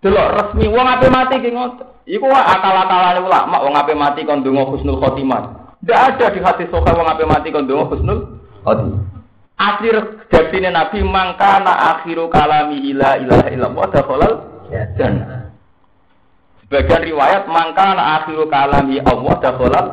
Delok 0.02 0.28
resmi 0.34 0.66
wong 0.66 0.86
ape 0.86 1.08
mati 1.14 1.42
ki 1.42 1.54
ngoten. 1.54 1.86
Iku 2.10 2.26
akal-akalane 2.26 3.22
ulama 3.22 3.58
wong 3.62 3.74
ape 3.78 3.94
mati 3.94 4.26
kon 4.26 4.42
donga 4.42 4.66
husnul 4.70 4.98
khotimah. 4.98 5.78
Tidak 5.82 5.98
ada 5.98 6.26
di 6.34 6.40
hati 6.42 6.66
soka 6.74 6.94
wong 6.94 7.06
ape 7.06 7.26
mati 7.26 7.54
kon 7.54 7.70
donga 7.70 7.86
husnul 7.90 8.20
khotimah. 8.66 9.11
Akhir 9.62 10.26
jadine 10.34 10.74
Nabi 10.74 11.06
mangkana 11.06 11.94
akhiru 11.94 12.34
kalami 12.34 12.82
ila 12.90 13.14
ilaha 13.22 13.48
illallah 13.54 13.86
dakhalal 13.94 14.34
jannah. 14.98 15.54
Sebagian 16.66 17.06
riwayat 17.06 17.46
mangkana 17.46 18.18
akhiru 18.22 18.50
kalami 18.50 18.98
Allah 19.06 19.34
dakhalal 19.38 19.88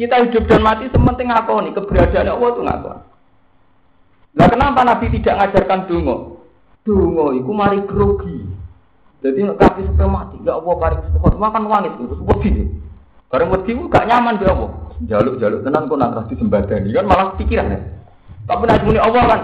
kita 0.00 0.16
hidup 0.24 0.48
dan 0.48 0.64
mati 0.64 0.88
sementing 0.88 1.28
ngakoni 1.28 1.76
keberadaan 1.76 2.32
Allah 2.32 2.48
itu 2.56 2.62
ngakoni. 2.64 3.02
Nah 4.30 4.46
kenapa 4.48 4.80
Nabi 4.80 5.06
tidak 5.12 5.36
ngajarkan 5.36 5.80
dungo? 5.92 6.16
Dungo 6.80 7.36
itu 7.36 7.50
mari 7.52 7.84
grogi. 7.84 8.48
Jadi 9.20 9.44
kaki 9.44 9.84
sampai 9.84 10.08
mati, 10.08 10.40
ya 10.40 10.56
Allah 10.56 10.74
paling 10.80 11.00
sepuluh 11.12 11.36
makan 11.36 11.68
wangit 11.68 11.92
itu 12.00 12.16
wedi. 12.24 12.72
Bareng 13.28 13.52
wedi 13.52 13.76
gak 13.92 14.08
nyaman 14.08 14.40
ya 14.40 14.56
Allah. 14.56 14.70
Jaluk-jaluk 15.04 15.60
tenan 15.68 15.84
kok 15.84 15.98
nang 16.00 16.24
di 16.24 16.34
sembadani 16.40 16.88
kan 16.96 17.04
malah 17.04 17.36
pikiran 17.36 17.68
ya. 17.68 17.99
Tapi 18.50 18.62
nek 18.66 18.82
muni 18.82 18.98
Allah 18.98 19.22
kan 19.30 19.40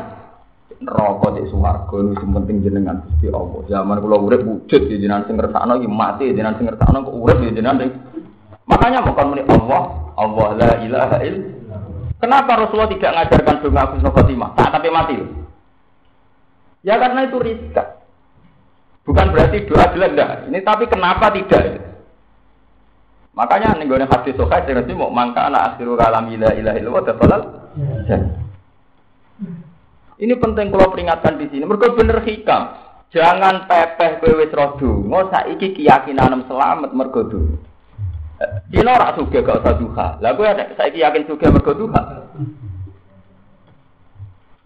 neraka 0.83 1.39
di 1.39 1.47
swarga 1.49 1.97
itu 2.05 2.27
penting 2.27 2.57
jenengan 2.67 3.07
Gusti 3.07 3.31
Allah. 3.31 3.63
Zaman 3.71 4.03
kula 4.03 4.19
urip 4.19 4.43
wujud 4.43 4.83
ya 4.91 4.97
jenengan 4.99 5.25
sing 5.31 5.39
ngersakno 5.39 5.79
iki 5.79 5.89
mati 5.89 6.35
jenengan 6.35 6.59
sing 6.59 6.67
ngersakno 6.67 7.07
kok 7.07 7.17
urip 7.17 7.39
ya 7.39 7.51
jenengan 7.55 7.81
sing 7.87 7.91
Makanya 8.67 8.99
bukan 9.07 9.31
muni 9.31 9.43
Allah, 9.47 9.83
Allah 10.19 10.49
la 10.59 10.71
ilaha 10.83 11.17
illallah. 11.23 11.81
Kenapa 12.19 12.59
Rasulullah 12.59 12.91
tidak 12.91 13.15
mengajarkan 13.15 13.57
doa 13.63 13.83
Husnul 13.95 14.11
Khotimah? 14.11 14.51
Nah, 14.59 14.69
tapi 14.75 14.89
mati. 14.91 15.17
Ya 16.83 16.99
karena 16.99 17.31
itu 17.31 17.39
rizka. 17.39 18.03
Bukan 19.07 19.31
berarti 19.31 19.71
doa 19.71 19.87
jelek 19.95 20.19
enggak. 20.19 20.31
Ini 20.51 20.59
tapi 20.67 20.85
kenapa 20.91 21.31
tidak? 21.31 21.79
Makanya 23.39 23.79
nih 23.79 23.87
gue 23.87 24.03
hadis 24.03 24.35
sokai 24.35 24.67
dengan 24.67 24.91
mau 24.99 25.15
mangka 25.15 25.47
anak 25.47 25.77
akhiru 25.77 25.95
kalam 25.95 26.27
ilah 26.27 26.57
ilah 26.57 26.75
ilah 26.75 26.91
wa 26.91 27.05
Ini 30.17 30.35
penting 30.41 30.73
kalau 30.73 30.89
peringatkan 30.89 31.37
di 31.37 31.47
sini. 31.53 31.69
Mereka 31.69 31.93
bener 31.93 32.25
hikam. 32.25 32.63
Jangan 33.13 33.71
pepeh 33.71 34.19
kowe 34.19 34.33
wis 34.43 34.51
roh 34.51 34.75
donga 34.77 35.31
saiki 35.31 35.79
keyakinan 35.79 36.43
selamat 36.51 36.91
mergo 36.91 37.23
donga. 37.31 37.57
Dino 38.69 38.91
ora 38.93 39.15
suge 39.17 39.41
gak 39.41 39.63
usah 39.63 39.77
duha. 39.79 40.07
Lah 40.21 40.35
kowe 40.35 40.49
saiki 40.49 41.01
yakin 41.01 41.25
suge 41.25 41.47
mergo 41.49 41.73
duha. 41.73 42.03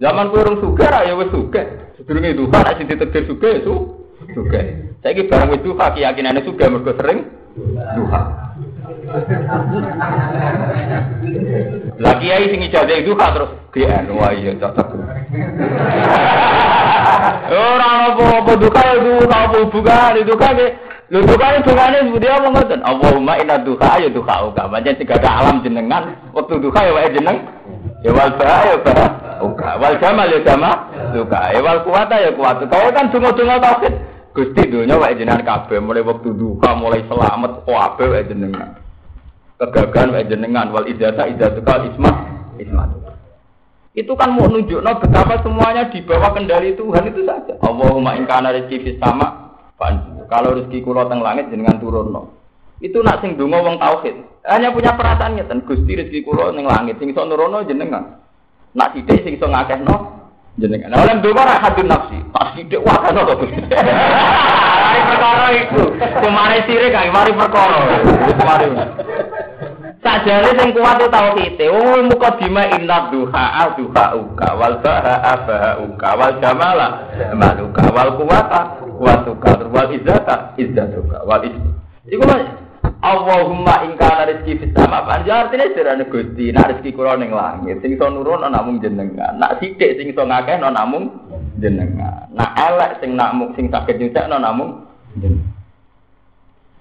Zaman 0.00 0.32
kowe 0.32 0.40
urung 0.40 0.58
suge 0.58 0.86
ra 0.88 1.04
ya 1.04 1.14
wis 1.14 1.30
suge. 1.30 1.62
Sedurunge 1.98 2.34
duha 2.34 2.58
nek 2.64 2.74
sing 2.80 2.86
ditegir 2.88 3.28
suge 3.28 3.48
ya 3.50 3.60
su 3.62 3.74
suge. 4.32 4.60
Saiki 5.04 5.28
barang 5.28 5.50
wis 5.54 5.62
duha 5.66 5.86
keyakinane 5.92 6.40
suge 6.42 6.64
mergo 6.66 6.96
sering 6.96 7.26
duha. 7.98 8.49
Lah 12.00 12.14
kiai 12.22 12.46
sing 12.46 12.62
ijazah 12.62 12.96
itu 13.02 13.10
kan 13.18 13.34
terus 13.34 13.50
kiai 13.74 14.06
wah 14.14 14.30
iya 14.30 14.54
cocok. 14.54 14.86
Ora 17.50 18.14
apa-apa 18.14 18.52
duka 18.54 18.78
ya 18.78 18.96
duka 19.02 19.36
apa 19.50 19.58
bukan 19.66 20.12
itu 20.22 20.34
kan 20.38 20.54
Lho 21.10 21.26
duka 21.26 21.58
itu 21.58 21.74
kan 21.74 21.90
itu 21.90 22.22
dia 22.22 22.38
apa 22.38 22.54
ngoten. 22.54 22.80
Allahumma 22.86 23.34
inna 23.42 23.58
duka 23.58 23.98
ya 23.98 24.06
duka 24.06 24.46
uga. 24.46 24.70
Pancen 24.70 24.94
tiga 24.94 25.18
alam 25.18 25.58
jenengan 25.58 26.14
waktu 26.30 26.62
duka 26.62 26.86
ya 26.86 26.94
wae 26.94 27.10
jeneng. 27.10 27.42
Ya 28.06 28.14
wal 28.14 28.30
ba 28.38 28.62
ya 28.62 28.78
ba. 28.78 28.94
Uga. 29.42 29.74
Wal 29.82 29.98
jamal 29.98 30.30
ya 30.30 30.38
jamal. 30.46 30.86
Duka. 31.10 31.50
Ya 31.50 31.58
wal 31.66 31.82
kuwata 31.82 32.14
ya 32.14 32.30
kuwata. 32.30 32.62
Kaya 32.70 32.94
kan 32.94 33.10
donga-donga 33.10 33.58
tauhid. 33.58 33.94
Gusti 34.30 34.62
dunya 34.70 34.94
wae 34.94 35.18
jenengan 35.18 35.42
kabeh 35.42 35.82
mulai 35.82 36.06
waktu 36.06 36.30
duka 36.30 36.78
mulai 36.78 37.02
selamat 37.10 37.66
kabeh 37.66 38.06
wae 38.06 38.22
jenengan 38.30 38.78
kegagalan 39.60 40.16
wae 40.16 40.24
jenengan 40.24 40.72
wal 40.72 40.88
idata 40.88 41.28
idatuka 41.28 41.84
ismah 41.92 42.16
ismah 42.56 42.88
itu 43.90 44.14
kan 44.14 44.30
mau 44.32 44.46
nunjuk 44.46 44.80
no 44.86 45.02
betapa 45.02 45.42
semuanya 45.42 45.90
di 45.90 45.98
bawah 46.06 46.30
kendali 46.30 46.78
Tuhan 46.78 47.10
itu 47.10 47.26
saja. 47.26 47.58
Allahumma 47.58 48.14
ingkana 48.14 48.54
rezeki 48.54 48.86
fis 48.86 48.98
sama 49.02 49.50
kalau 50.30 50.54
rezeki 50.62 50.86
kula 50.86 51.10
teng 51.10 51.18
langit 51.18 51.50
jenengan 51.50 51.82
turun 51.82 52.14
no. 52.14 52.30
Itu 52.78 53.02
nak 53.02 53.18
sing 53.18 53.34
donga 53.34 53.60
wong 53.60 53.82
tauhid. 53.82 54.14
Hanya 54.46 54.70
punya 54.70 54.94
perasaan 54.94 55.36
ngeten 55.36 55.66
Gusti 55.66 55.98
rezeki 55.98 56.22
kula 56.22 56.54
ning 56.54 56.70
langit 56.70 57.02
sing 57.02 57.10
iso 57.10 57.26
nurono 57.26 57.66
jenengan. 57.66 58.22
Nak 58.78 58.94
sithik 58.94 59.26
sing 59.26 59.34
iso 59.36 59.50
ngakehno 59.50 60.22
jenengan. 60.54 60.94
Nah, 60.94 61.02
oleh 61.02 61.18
donga 61.18 61.42
ra 61.50 61.54
hadun 61.58 61.90
nafsi. 61.90 62.18
Pas 62.30 62.54
sithik 62.54 62.86
wah 62.86 62.94
kan 63.02 63.18
to 63.18 63.34
Gusti. 63.42 63.58
Mari 63.58 65.00
perkara 65.02 65.46
iku. 65.66 65.82
Kemare 65.98 66.58
sirik 66.70 66.94
mari 67.10 67.32
perkara. 67.34 67.78
Mari. 68.38 68.66
Sajane 70.00 70.56
sing 70.56 70.72
kuat 70.72 70.96
itu 70.96 71.12
tauhid. 71.12 71.60
Oh 71.68 72.00
muka 72.08 72.32
dima 72.40 72.64
inna 72.72 73.12
duha 73.12 73.68
duha 73.76 74.04
uka 74.16 74.48
wal 74.56 74.80
baha 74.80 75.44
baha 75.44 75.70
uka 75.84 76.08
wal 76.16 76.32
jamala 76.40 77.04
maluka 77.36 77.84
wal 77.92 78.16
kuwata 78.16 78.80
kuwatuka 78.80 79.68
wal 79.68 79.92
izzata 79.92 80.56
izzatuka 80.56 81.20
wal 81.28 81.44
iz. 81.44 81.52
Iku 82.08 82.24
Allahumma 83.00 83.88
in 83.88 83.96
kana 83.96 84.28
rezeki 84.28 84.60
fis 84.60 84.72
sama 84.76 85.04
panjang 85.08 85.48
artine 85.48 85.72
sirane 85.72 86.04
Gusti 86.04 86.52
nek 86.52 86.68
rezeki 86.68 86.92
kula 86.92 87.16
ning 87.16 87.32
langit 87.32 87.80
sing 87.80 87.96
iso 87.96 88.12
nurun 88.12 88.44
ana 88.44 88.60
jenengan 88.76 89.40
nak 89.40 89.56
sithik 89.56 89.96
sing 89.96 90.12
iso 90.12 90.20
ngakeh 90.20 90.60
ana 90.60 90.68
namung 90.68 91.08
jenengan 91.56 92.28
nak 92.36 92.52
elek 92.60 93.00
sing 93.00 93.16
nak 93.16 93.32
sing 93.56 93.72
saged 93.72 93.96
nyucakno 93.96 94.36
namung 94.36 94.84
jenengan 95.16 95.48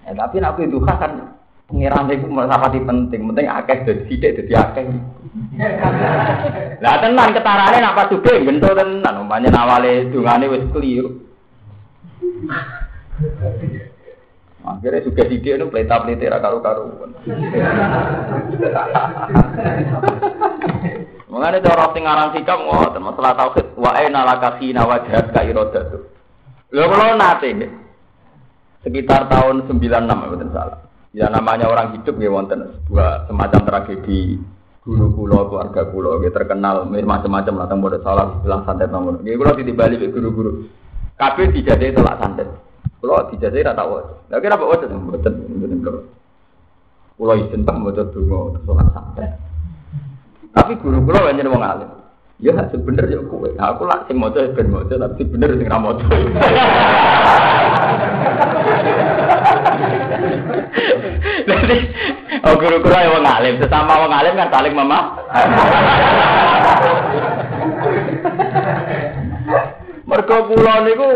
Ya, 0.00 0.16
tapi 0.16 0.40
nak 0.40 0.56
itu 0.56 0.80
kan 0.80 1.38
Pengiran 1.70 2.10
itu 2.10 2.26
di 2.26 2.80
penting, 2.82 3.20
penting 3.30 3.46
akeh 3.46 3.78
jadi 3.86 4.02
sidik 4.10 4.34
jadi 4.42 4.52
akeh. 4.58 4.90
Lah 6.82 6.98
tenan 6.98 7.30
ketarane 7.30 7.78
nak 7.78 7.94
pas 7.94 8.10
subuh 8.10 8.42
bentuk 8.42 8.74
tenan, 8.74 9.22
umpamanya 9.22 9.54
nawale 9.54 10.10
dungane 10.10 10.50
wis 10.50 10.66
keliru. 10.74 11.22
Akhirnya 14.66 15.06
juga 15.06 15.22
sidik 15.30 15.62
itu 15.62 15.66
pelita 15.70 16.02
pelita 16.02 16.26
ra 16.26 16.42
karu 16.42 16.58
karu. 16.58 16.82
Mengenai 21.30 21.62
cara 21.62 21.86
sing 21.94 22.02
aran 22.02 22.34
sikap 22.34 22.58
ngoten 22.66 23.06
masalah 23.06 23.38
tauhid 23.38 23.78
wa 23.78 23.94
aina 23.94 24.26
laka 24.26 24.58
khina 24.58 24.82
wajhat 24.90 25.30
ka 25.30 25.46
iradatu. 25.46 26.02
Lho 26.74 26.82
kula 26.90 27.14
nate 27.14 27.70
sekitar 28.82 29.30
tahun 29.30 29.70
96 29.70 29.78
mboten 30.10 30.50
salah. 30.50 30.89
Ya 31.10 31.26
namanya 31.26 31.66
orang 31.66 31.98
hidup 31.98 32.22
ya 32.22 32.30
wonten 32.30 32.70
sebuah 32.86 33.26
semacam 33.26 33.60
tragedi 33.66 34.38
guru 34.80 35.10
kulo 35.12 35.50
keluarga 35.50 35.82
kulo 35.90 36.22
ya 36.22 36.30
terkenal 36.30 36.86
macam-macam 36.86 37.54
lah 37.58 37.66
tentang 37.66 38.00
salah 38.06 38.26
bilang 38.46 38.62
santet 38.62 38.94
nomor. 38.94 39.18
Ya 39.26 39.34
kulo 39.34 39.58
Bali 39.58 39.98
guru-guru. 39.98 40.70
Kabeh 41.18 41.50
dijadikan 41.50 41.98
tolak 41.98 42.16
santet. 42.22 42.48
Kulo 43.02 43.26
dijadikan 43.26 43.74
rata 43.74 43.84
wae. 43.90 44.02
Lah 44.30 44.38
kira 44.38 44.54
apa 44.54 44.64
wae 44.70 44.86
mboten 44.86 45.32
mboten 45.50 45.78
kulo. 45.82 46.00
Kulo 47.18 47.32
izin 47.42 47.66
tak 47.66 47.76
maca 47.82 48.02
donga 48.06 48.38
sholat 48.62 48.88
santet. 48.94 49.30
Tapi 50.54 50.78
guru 50.78 51.02
kulo 51.02 51.18
banyak 51.26 51.50
wong 51.50 51.62
alim. 51.66 51.90
Ya 52.38 52.54
sebener 52.70 53.10
ya 53.10 53.18
kowe. 53.26 53.50
Aku 53.50 53.82
lak 53.82 54.06
sing 54.06 54.14
maca 54.14 54.46
ben 54.54 54.70
maca 54.70 54.94
tapi 54.94 55.26
bener 55.26 55.58
sing 55.58 55.66
ra 55.66 55.78
maca. 55.82 56.06
Jadi, 61.50 61.78
oh 62.46 62.54
guru-guru 62.56 62.94
yang 62.94 63.12
wong 63.18 63.26
alim, 63.26 63.54
sesama 63.58 64.06
wong 64.06 64.12
alim 64.12 64.34
kan 64.38 64.50
saling 64.52 64.74
mama. 64.74 64.98
Mergo 70.06 70.36
kula 70.50 70.74
niku 70.82 71.10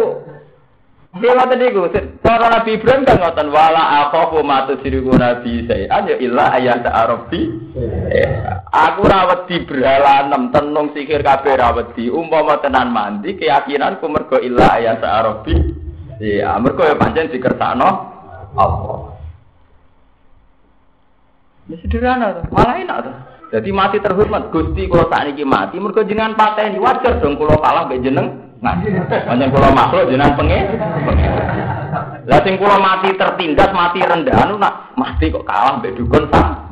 Dia 1.14 1.30
ngoten 1.30 1.62
niku, 1.62 1.86
cara 2.26 2.50
Nabi 2.50 2.74
Ibrahim 2.74 3.06
kan 3.06 3.22
ngoten 3.22 3.54
wala 3.54 4.02
akhafu 4.02 4.42
ma 4.42 4.66
tusyriku 4.66 5.14
nabi 5.14 5.62
saya. 5.62 6.02
ya 6.10 6.18
illa 6.18 6.50
ayat 6.58 6.82
arabi. 6.82 7.54
Aku 8.74 9.06
rawat 9.06 9.46
di 9.46 9.62
berhalanem 9.62 10.50
tenung 10.50 10.90
sikir 10.90 11.22
kabeh 11.22 11.54
rawat 11.54 11.94
di 11.94 12.10
umpama 12.10 12.58
tenan 12.58 12.90
mandi 12.90 13.38
keyakinanku 13.38 14.10
mergo 14.10 14.42
illa 14.42 14.74
ayat 14.74 15.06
arabi. 15.06 15.83
Iya, 16.22 16.54
mergo 16.62 16.86
ya 16.86 16.94
pancen 16.94 17.32
dikersakno 17.32 17.88
Allah. 18.54 19.14
Ya 21.64 21.76
sederhana 21.80 22.26
tuh, 22.38 22.44
malah 22.52 22.76
enak 22.76 22.98
tuh. 23.08 23.14
Jadi 23.54 23.70
mati 23.70 24.02
terhormat, 24.02 24.50
Gusti 24.50 24.90
kalau 24.90 25.06
saat 25.06 25.30
ini 25.30 25.46
mati, 25.46 25.78
mereka 25.78 26.02
jenengan 26.02 26.34
pateni 26.34 26.76
wajar 26.82 27.22
dong 27.22 27.38
kalau 27.38 27.54
kalah 27.62 27.86
be 27.86 28.02
jeneng. 28.02 28.34
Nah, 28.58 28.80
panjang 29.28 29.52
kalau 29.52 29.70
makhluk 29.70 30.10
jenengan 30.10 30.34
pengen. 30.34 30.64
Lah 32.26 32.40
sing 32.42 32.58
kalau 32.58 32.78
mati 32.82 33.14
tertindas, 33.14 33.70
mati 33.70 34.02
rendah, 34.02 34.34
anu 34.42 34.58
nak 34.58 34.90
mati 34.98 35.30
kok 35.30 35.46
kalah 35.46 35.78
be 35.78 35.94
dukun 35.94 36.26
sam. 36.34 36.66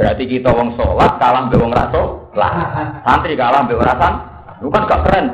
Berarti 0.00 0.24
kita 0.24 0.48
wong 0.50 0.74
sholat 0.80 1.20
kalah 1.20 1.52
be 1.52 1.60
wong 1.60 1.70
raso 1.70 2.32
lah. 2.34 2.52
Santri 3.04 3.36
kalah 3.36 3.68
be 3.68 3.76
rasan, 3.76 4.14
lu 4.64 4.72
kan 4.72 4.88
gak 4.88 5.02
keren. 5.04 5.26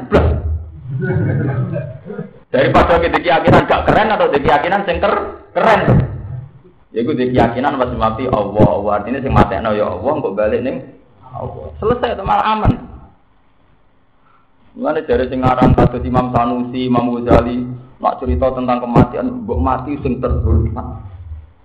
Daripada 2.49 2.97
kita 2.97 3.21
keyakinan 3.21 3.69
gak 3.69 3.85
keren 3.85 4.09
atau 4.09 4.33
keyakinan 4.33 4.85
sing 4.89 4.97
keren. 5.05 5.81
Ya 6.97 7.05
gue 7.05 7.13
keyakinan 7.13 7.77
pas 7.77 7.93
mati 7.93 8.25
Allah, 8.33 8.65
Allah 8.65 8.93
artinya 8.97 9.21
sing 9.21 9.37
mati 9.37 9.53
ya 9.53 9.85
Allah, 9.85 10.13
kok 10.25 10.33
balik 10.33 10.65
nih 10.65 10.81
Allah. 11.29 11.69
Selesai 11.77 12.17
itu 12.17 12.25
malah 12.25 12.47
aman. 12.57 12.73
Mulane 14.73 15.05
dari 15.05 15.29
sing 15.29 15.45
aran 15.45 15.77
kados 15.77 16.07
Imam 16.07 16.33
Sanusi, 16.33 16.89
Imam 16.89 17.13
Ghazali, 17.13 17.67
nak 18.01 18.17
cerita 18.23 18.49
tentang 18.57 18.81
kematian, 18.81 19.45
mbok 19.45 19.61
mati 19.61 19.93
sing 20.01 20.17
terhormat. 20.23 21.05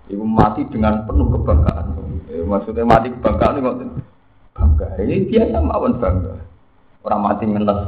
Ibu 0.04 0.20
mati 0.20 0.68
dengan 0.68 1.08
penuh 1.08 1.32
kebanggaan. 1.32 1.96
Eh, 2.28 2.44
maksudnya 2.44 2.84
mati 2.84 3.08
kebanggaan 3.08 3.56
itu 3.56 4.04
bangga. 4.52 4.86
Ini 5.00 5.24
biasa 5.32 5.56
mawon 5.64 5.96
bangga. 5.96 6.34
Orang 7.08 7.22
mati 7.24 7.44
ngenes. 7.48 7.80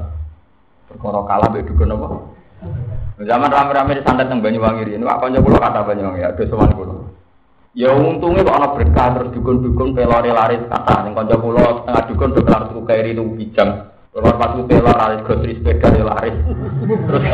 Perkara 0.88 1.20
kalah 1.28 1.48
mbek 1.52 1.68
dukun 1.68 1.92
apa? 1.92 2.08
Zaman 3.16 3.48
rame-rame 3.48 3.96
di 3.96 4.02
santet 4.04 4.28
teng 4.28 4.44
Banyuwangi 4.44 4.92
ini, 4.92 5.00
apa 5.08 5.32
aja 5.32 5.40
pulau 5.40 5.56
kata 5.56 5.88
Banyuwangi, 5.88 6.20
ada 6.20 6.44
sowan 6.52 6.76
pulau. 6.76 7.08
Ya 7.76 7.92
untungnya 7.92 8.44
kok 8.44 8.56
ana 8.56 8.68
berkah 8.72 9.08
terus 9.12 9.32
dukun-dukun 9.36 9.92
pelore 9.92 10.32
laris 10.32 10.64
kata 10.64 11.04
ning 11.04 11.12
kanca 11.12 11.36
kula 11.36 11.60
setengah 11.60 12.02
dukun 12.08 12.32
do 12.32 12.40
kelar 12.40 12.62
kairi 12.72 13.12
itu 13.12 13.24
bijang. 13.36 13.92
Keluar 14.16 14.36
pas 14.40 14.56
pelor 14.56 14.96
laris 14.96 15.20
gotri 15.28 15.60
sepeda 15.60 15.92
ya 15.92 16.04
laris. 16.08 16.36
Terus 16.80 17.24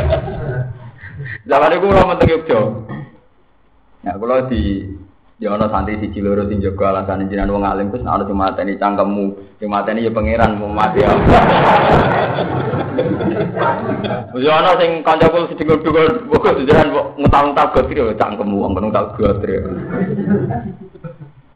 Zaman 1.51 1.75
itu 1.79 1.87
kula 1.87 2.11
menteng 2.11 2.31
Yogyo. 2.35 2.61
Ya 4.03 4.19
kula 4.19 4.51
di 4.51 4.87
Ya 5.43 5.51
ana 5.59 5.67
santri 5.67 5.99
siji 5.99 6.23
loro 6.23 6.47
sing 6.47 6.63
jaga 6.63 6.95
alasan 6.95 7.27
jenengan 7.27 7.59
wong 7.59 7.67
alim 7.67 7.91
terus 7.91 8.07
ana 8.07 8.23
sing 8.23 8.39
mateni 8.39 8.79
cangkemmu, 8.79 9.59
sing 9.59 9.67
mateni 9.67 10.07
ya 10.07 10.15
pangeran 10.15 10.55
mau 10.55 10.71
mati 10.71 11.03
Ya 14.37 14.53
ana 14.59 14.73
sing 14.81 15.05
kancaku 15.05 15.53
dugol 15.83 16.09
kok 16.29 16.57
jenengan 16.63 16.93
kok 16.93 17.07
ngetal-ngetal 17.21 17.67
gotri 17.73 18.01
ya 18.01 18.15
cangkemmu 18.17 18.57
wong 18.63 18.73
ngetal 18.77 19.07
gotri. 19.17 19.55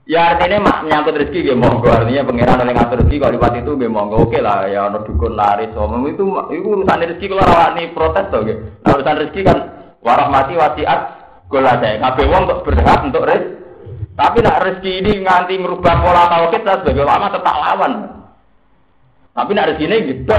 Ya 0.06 0.38
artinya 0.38 0.62
mak 0.62 0.86
menyangkut 0.86 1.18
rezeki 1.18 1.50
ya 1.50 1.54
monggo 1.58 1.90
artinya 1.90 2.22
pangeran 2.22 2.62
oleh 2.62 2.74
ngatur 2.78 2.96
rezeki 3.02 3.16
kalau 3.18 3.34
lipat 3.34 3.52
itu 3.58 3.72
ya 3.74 3.88
monggo 3.90 4.16
oke 4.22 4.38
lah 4.38 4.70
ya 4.70 4.86
ono 4.86 5.02
dukun 5.02 5.34
laris 5.34 5.74
omong 5.74 6.06
itu 6.06 6.24
itu 6.54 6.62
urusan 6.62 7.02
rezeki 7.02 7.26
kalau 7.34 7.42
rawani 7.42 7.90
protes 7.90 8.26
tuh 8.30 8.40
gitu. 8.46 8.60
Nah 8.86 8.90
urusan 8.94 9.18
rezeki 9.18 9.40
kan 9.42 9.58
warahmati 10.06 10.54
wasiat 10.54 11.00
gula 11.50 11.74
saya 11.82 11.98
kabeh 11.98 12.26
wong 12.30 12.42
untuk 12.46 12.62
berhak 12.70 13.00
untuk 13.02 13.26
rezeki 13.26 13.56
tapi 14.16 14.40
nak 14.40 14.64
rezeki 14.64 14.92
ini 15.04 15.12
nganti 15.20 15.54
merubah 15.60 16.00
pola 16.00 16.24
tauhid 16.32 16.64
kita 16.64 16.80
sebagai 16.80 17.04
ulama 17.04 17.28
tetap 17.28 17.52
lawan. 17.52 17.92
Tapi 19.36 19.50
nak 19.52 19.66
rezeki 19.76 19.84
ini 19.84 19.96
gitu. 20.08 20.36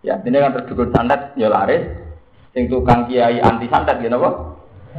Ya, 0.00 0.16
ini 0.24 0.36
kan 0.40 0.56
terdukun 0.56 0.90
santet 0.96 1.36
ya 1.36 1.52
laris. 1.52 1.84
Sing 2.56 2.66
tukang 2.66 3.06
kiai 3.06 3.38
anti 3.38 3.68
santet 3.68 4.00
gitu 4.00 4.16
apa? 4.16 4.30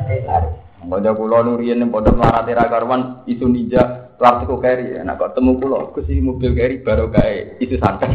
Laris. 0.08 0.54
Mbak 0.82 1.14
kula 1.14 1.46
nurian 1.46 1.78
yang 1.78 1.94
pondok 1.94 2.18
melarat 2.18 2.50
era 2.50 2.66
karuan 2.66 3.22
isu 3.30 3.46
ninja 3.46 4.10
plastik 4.18 4.50
keri. 4.58 4.98
Nah 5.06 5.14
kok 5.14 5.38
temu 5.38 5.62
kula 5.62 5.94
aku 5.94 6.02
sih 6.10 6.18
mobil 6.18 6.58
keri 6.58 6.82
baru 6.82 7.06
kayak 7.14 7.62
isu 7.62 7.78
santet. 7.78 8.10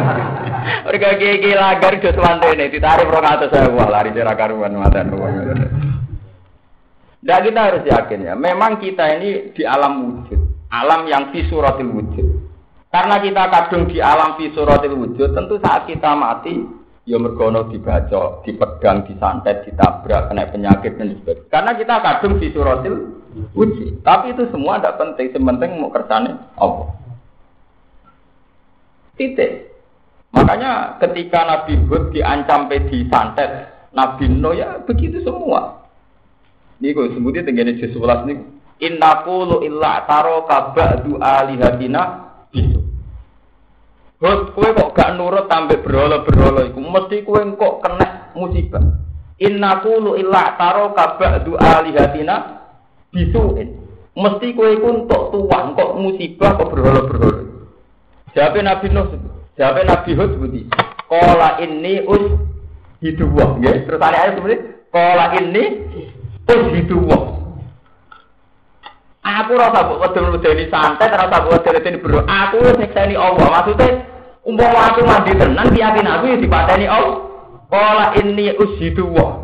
Mereka 0.88 1.20
kiai 1.20 1.52
lagar 1.52 2.00
do 2.00 2.08
ini 2.48 2.72
ditarik 2.72 3.12
atas 3.12 3.52
saya 3.52 3.68
wah 3.68 3.92
lari 3.92 4.08
era 4.16 4.32
karuan 4.32 4.72
mata 4.72 5.04
Nah 7.22 7.38
kita 7.38 7.60
harus 7.60 7.86
yakin 7.86 8.26
ya, 8.26 8.34
memang 8.34 8.82
kita 8.82 9.06
ini 9.14 9.54
di 9.54 9.62
alam 9.62 10.26
wujud, 10.26 10.42
alam 10.74 11.06
yang 11.06 11.30
visuratil 11.30 11.86
wujud. 11.94 12.26
Karena 12.92 13.16
kita 13.24 13.48
kadung 13.48 13.88
di 13.88 14.04
alam 14.04 14.36
visuratil 14.36 14.92
wujud, 14.92 15.32
tentu 15.32 15.56
saat 15.64 15.88
kita 15.88 16.12
mati, 16.12 16.60
ya 17.08 17.16
mergono 17.16 17.64
dibaca, 17.72 18.44
dipedang, 18.44 19.08
disantet, 19.08 19.64
ditabrak, 19.64 20.28
kena 20.28 20.52
penyakit 20.52 21.00
dan 21.00 21.16
sebagainya. 21.16 21.48
Karena 21.48 21.72
kita 21.72 21.94
kadung 22.04 22.36
visuratil 22.36 22.94
wujud. 23.56 24.04
Tapi 24.04 24.36
itu 24.36 24.44
semua 24.52 24.76
tidak 24.76 25.00
penting, 25.00 25.32
sementing 25.32 25.80
mau 25.80 25.88
kersane 25.88 26.36
apa. 26.60 26.84
Titik. 29.16 29.72
Makanya 30.32 31.00
ketika 31.00 31.44
Nabi 31.44 31.80
Hud 31.88 32.12
diancam 32.12 32.68
di 32.68 33.04
santet, 33.08 33.72
Nabi 33.92 34.28
Nuh 34.28 34.56
ya 34.56 34.80
begitu 34.84 35.20
semua. 35.24 35.84
Ini 36.80 36.96
kok 36.96 37.14
sebutnya 37.14 37.46
tenggene 37.46 37.78
juz 37.78 37.94
11 37.94 38.26
niku. 38.26 38.44
Inna 38.82 39.22
qulu 39.22 39.62
illa 39.62 40.02
taro 40.08 40.42
kaba'du 40.50 41.20
alihatina 41.22 42.02
bisu. 42.50 42.81
Hot 44.22 44.54
kowe 44.54 44.70
kok 44.70 44.94
gak 44.94 45.18
nurut 45.18 45.50
tambah 45.50 45.82
berhala-berhala 45.82 46.70
iku 46.70 46.78
mesti 46.78 47.26
kowe 47.26 47.42
kok 47.58 47.82
kena 47.82 48.30
musibah. 48.38 49.02
Inna 49.42 49.82
qulu 49.82 50.14
illa 50.14 50.54
taro 50.54 50.94
kaba'du 50.94 51.58
alihatina 51.58 52.62
bisuin. 53.10 53.82
Mesti 54.14 54.54
kowe 54.54 54.70
iku 54.70 54.86
entuk 54.94 55.22
tuwang 55.34 55.74
kok 55.74 55.98
musibah 55.98 56.54
kok 56.54 56.70
berhala-berhala. 56.70 57.42
Jawab 58.32 58.62
Nabi 58.62 58.86
Nuh, 58.94 59.10
jawab 59.58 59.82
Nabi 59.90 60.10
Hud 60.14 60.30
sebuti. 60.38 60.60
Kola 61.10 61.58
ini 61.58 62.06
us 62.06 62.24
hidup 63.02 63.58
ya. 63.58 63.74
Terus 63.84 64.00
ayat 64.00 64.38
seperti 64.38 64.56
kola 64.88 65.34
ini 65.36 65.64
gitu 66.46 66.96
wong. 67.10 67.42
Aku 69.22 69.54
rasa 69.54 69.86
buat 69.86 70.14
wedeni 70.14 70.66
santet, 70.70 71.10
rasa 71.10 71.42
buat 71.44 71.66
wedeni 71.66 71.98
bro. 71.98 72.22
Aku 72.22 72.58
nyekseni 72.78 73.14
Allah. 73.18 73.46
Maksudnya 73.50 74.11
umpama 74.42 74.90
aku 74.90 75.00
mandi 75.06 75.32
tenan 75.38 75.70
yakin 75.74 76.06
aku 76.06 76.24
ya 76.30 76.36
dipateni 76.38 76.86
Allah. 76.86 77.18
Qala 77.72 78.12
inni 78.20 78.52
ushidu 78.52 79.08
wa 79.08 79.42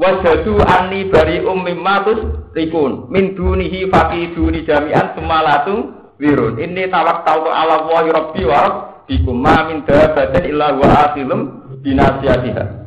wajadu 0.00 0.56
anni 0.64 1.12
bari 1.12 1.44
ummi 1.44 1.76
matus 1.76 2.24
rikun 2.56 3.12
min 3.12 3.36
dunihi 3.36 3.84
faqiduni 3.92 4.64
jami'an 4.64 5.12
sumalatu 5.12 5.92
wirun 6.16 6.56
inni 6.56 6.88
tawakkaltu 6.88 7.52
ala 7.52 7.84
wa 7.84 8.00
rabbi 8.00 8.42
wa 8.48 8.56
rabbikum 8.64 9.36
ma 9.36 9.68
min 9.68 9.84
dabatin 9.84 10.48
illa 10.48 10.72
wa 10.72 10.88
akhilum 11.10 11.40
binasiyatiha 11.84 12.80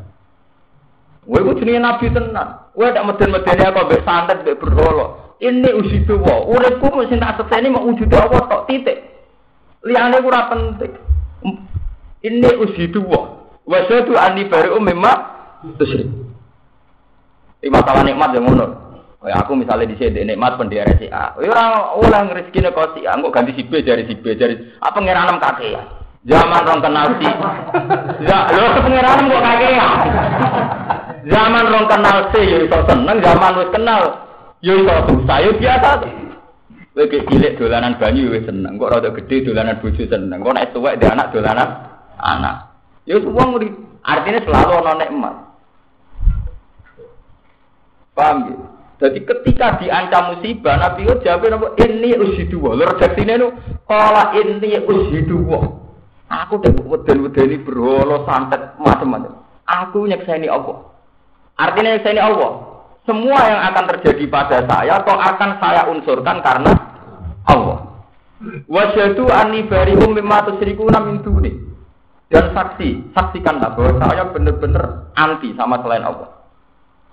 Kowe 1.24 1.40
iku 1.40 1.56
jenenge 1.56 1.80
nabi 1.80 2.12
tenan. 2.12 2.68
Kowe 2.76 2.92
tak 2.92 3.06
meden-medeni 3.08 3.64
aku 3.64 3.80
mbek 3.88 4.04
santet 4.04 4.44
mbek. 4.44 4.60
Ini 5.40 5.70
usidu 5.72 6.20
wa. 6.20 6.44
Uripku 6.52 6.92
mesti 6.92 7.16
tak 7.16 7.40
sekseni 7.40 7.72
mau 7.72 7.88
wujud 7.88 8.12
apa 8.12 8.44
tok 8.44 8.68
titik. 8.68 9.00
Liyane 9.88 10.20
ora 10.20 10.52
penting. 10.52 10.92
Ini 12.24 12.50
usidu 12.60 13.04
wa. 13.04 13.44
Wa 13.64 13.80
sadu 13.88 14.16
ani 14.16 14.48
bari'u 14.48 14.80
mimma 14.80 15.12
tusrik. 15.80 16.08
Iki 17.64 17.72
masalah 17.72 18.04
nikmat 18.04 18.36
yang 18.36 18.48
ngono. 18.48 18.68
Kayak 19.24 19.40
aku 19.48 19.56
misalnya 19.56 19.88
di 19.88 19.96
sini 19.96 20.28
nikmat 20.28 20.60
pendiri 20.60 21.00
si 21.00 21.08
A. 21.08 21.32
Ora 21.40 21.96
oleh 21.96 22.28
rezekine 22.36 22.76
kok 22.76 22.92
si 22.92 23.08
A, 23.08 23.16
kok 23.16 23.32
ganti 23.32 23.56
si 23.56 23.64
B 23.64 23.80
dari 23.80 24.04
si 24.04 24.20
B 24.20 24.36
dari 24.36 24.60
apa 24.84 25.00
ngiranem 25.00 25.40
kakek 25.40 25.72
ya. 25.72 25.84
Zaman 26.28 26.68
rong 26.68 26.84
kenal 26.84 27.08
si. 27.20 27.28
Ya, 28.28 28.52
lho 28.52 28.68
pengiranem 28.84 29.32
kok 29.32 29.44
kakek 29.48 29.72
ya. 29.80 29.88
Zaman 31.24 31.72
rong 31.72 31.88
kenal 31.88 32.18
C 32.32 32.34
ya 32.44 32.58
iso 32.68 32.80
seneng, 32.84 33.18
zaman 33.24 33.56
wis 33.64 33.72
kenal 33.72 34.02
ya 34.60 34.74
iso 34.76 34.96
susah 35.08 35.38
ya 35.40 35.52
biasa 35.56 35.90
to. 36.04 36.23
Kowe 36.94 37.10
cilik 37.10 37.58
dolanan 37.58 37.98
banyu 37.98 38.30
wis 38.30 38.46
seneng, 38.46 38.78
kok 38.78 38.94
rada 38.94 39.10
gede 39.10 39.50
dolanan 39.50 39.82
bojo 39.82 40.04
seneng. 40.06 40.46
Kok 40.46 40.54
nek 40.54 40.70
tuwek 40.78 41.02
dhe 41.02 41.10
anak 41.10 41.34
dolanan 41.34 41.70
anak. 42.22 42.56
Ya 43.10 43.18
wong 43.18 43.58
artinya 44.06 44.40
selalu 44.46 44.74
ana 44.78 44.94
nikmat. 45.02 45.36
Paham 48.14 48.38
ya? 48.46 48.56
Jadi 49.02 49.20
ketika 49.26 49.82
diancam 49.82 50.38
musibah, 50.38 50.80
Nabi 50.80 51.04
itu 51.04 51.28
jawabnya 51.28 51.60
apa? 51.60 51.68
Ini 51.82 52.16
usidu 52.24 52.62
wa. 52.62 52.72
Lalu 52.72 52.96
redaksinya 52.96 53.36
itu, 53.36 53.50
kalau 53.84 54.26
ini 54.38 54.80
usidu 54.80 55.38
wa. 55.44 55.60
Aku 56.32 56.62
udah 56.62 56.72
weden-weden 56.88 57.52
ini 57.52 57.58
berholo, 57.62 58.24
santet, 58.24 58.74
macam-macam. 58.80 59.44
Aku 59.68 60.08
nyekseni 60.08 60.48
Allah. 60.48 60.88
Artinya 61.60 62.00
ini 62.00 62.22
Allah. 62.22 62.73
Semua 63.04 63.40
yang 63.52 63.62
akan 63.68 63.86
terjadi 63.96 64.24
pada 64.32 64.64
saya 64.64 65.04
atau 65.04 65.20
akan 65.20 65.60
saya 65.60 65.92
unsurkan 65.92 66.40
karena 66.40 66.72
Allah. 67.44 68.08
Wasyadu 68.72 69.28
ani 69.28 69.68
barihum 69.68 70.16
mimma 70.16 70.48
tusyrikuna 70.48 71.04
min 71.04 71.20
duni. 71.20 71.52
Dan 72.32 72.56
saksi, 72.56 73.12
saksikanlah 73.12 73.76
bahwa 73.76 74.00
saya 74.08 74.24
benar-benar 74.32 75.12
anti 75.20 75.52
sama 75.60 75.84
selain 75.84 76.08
Allah. 76.08 76.32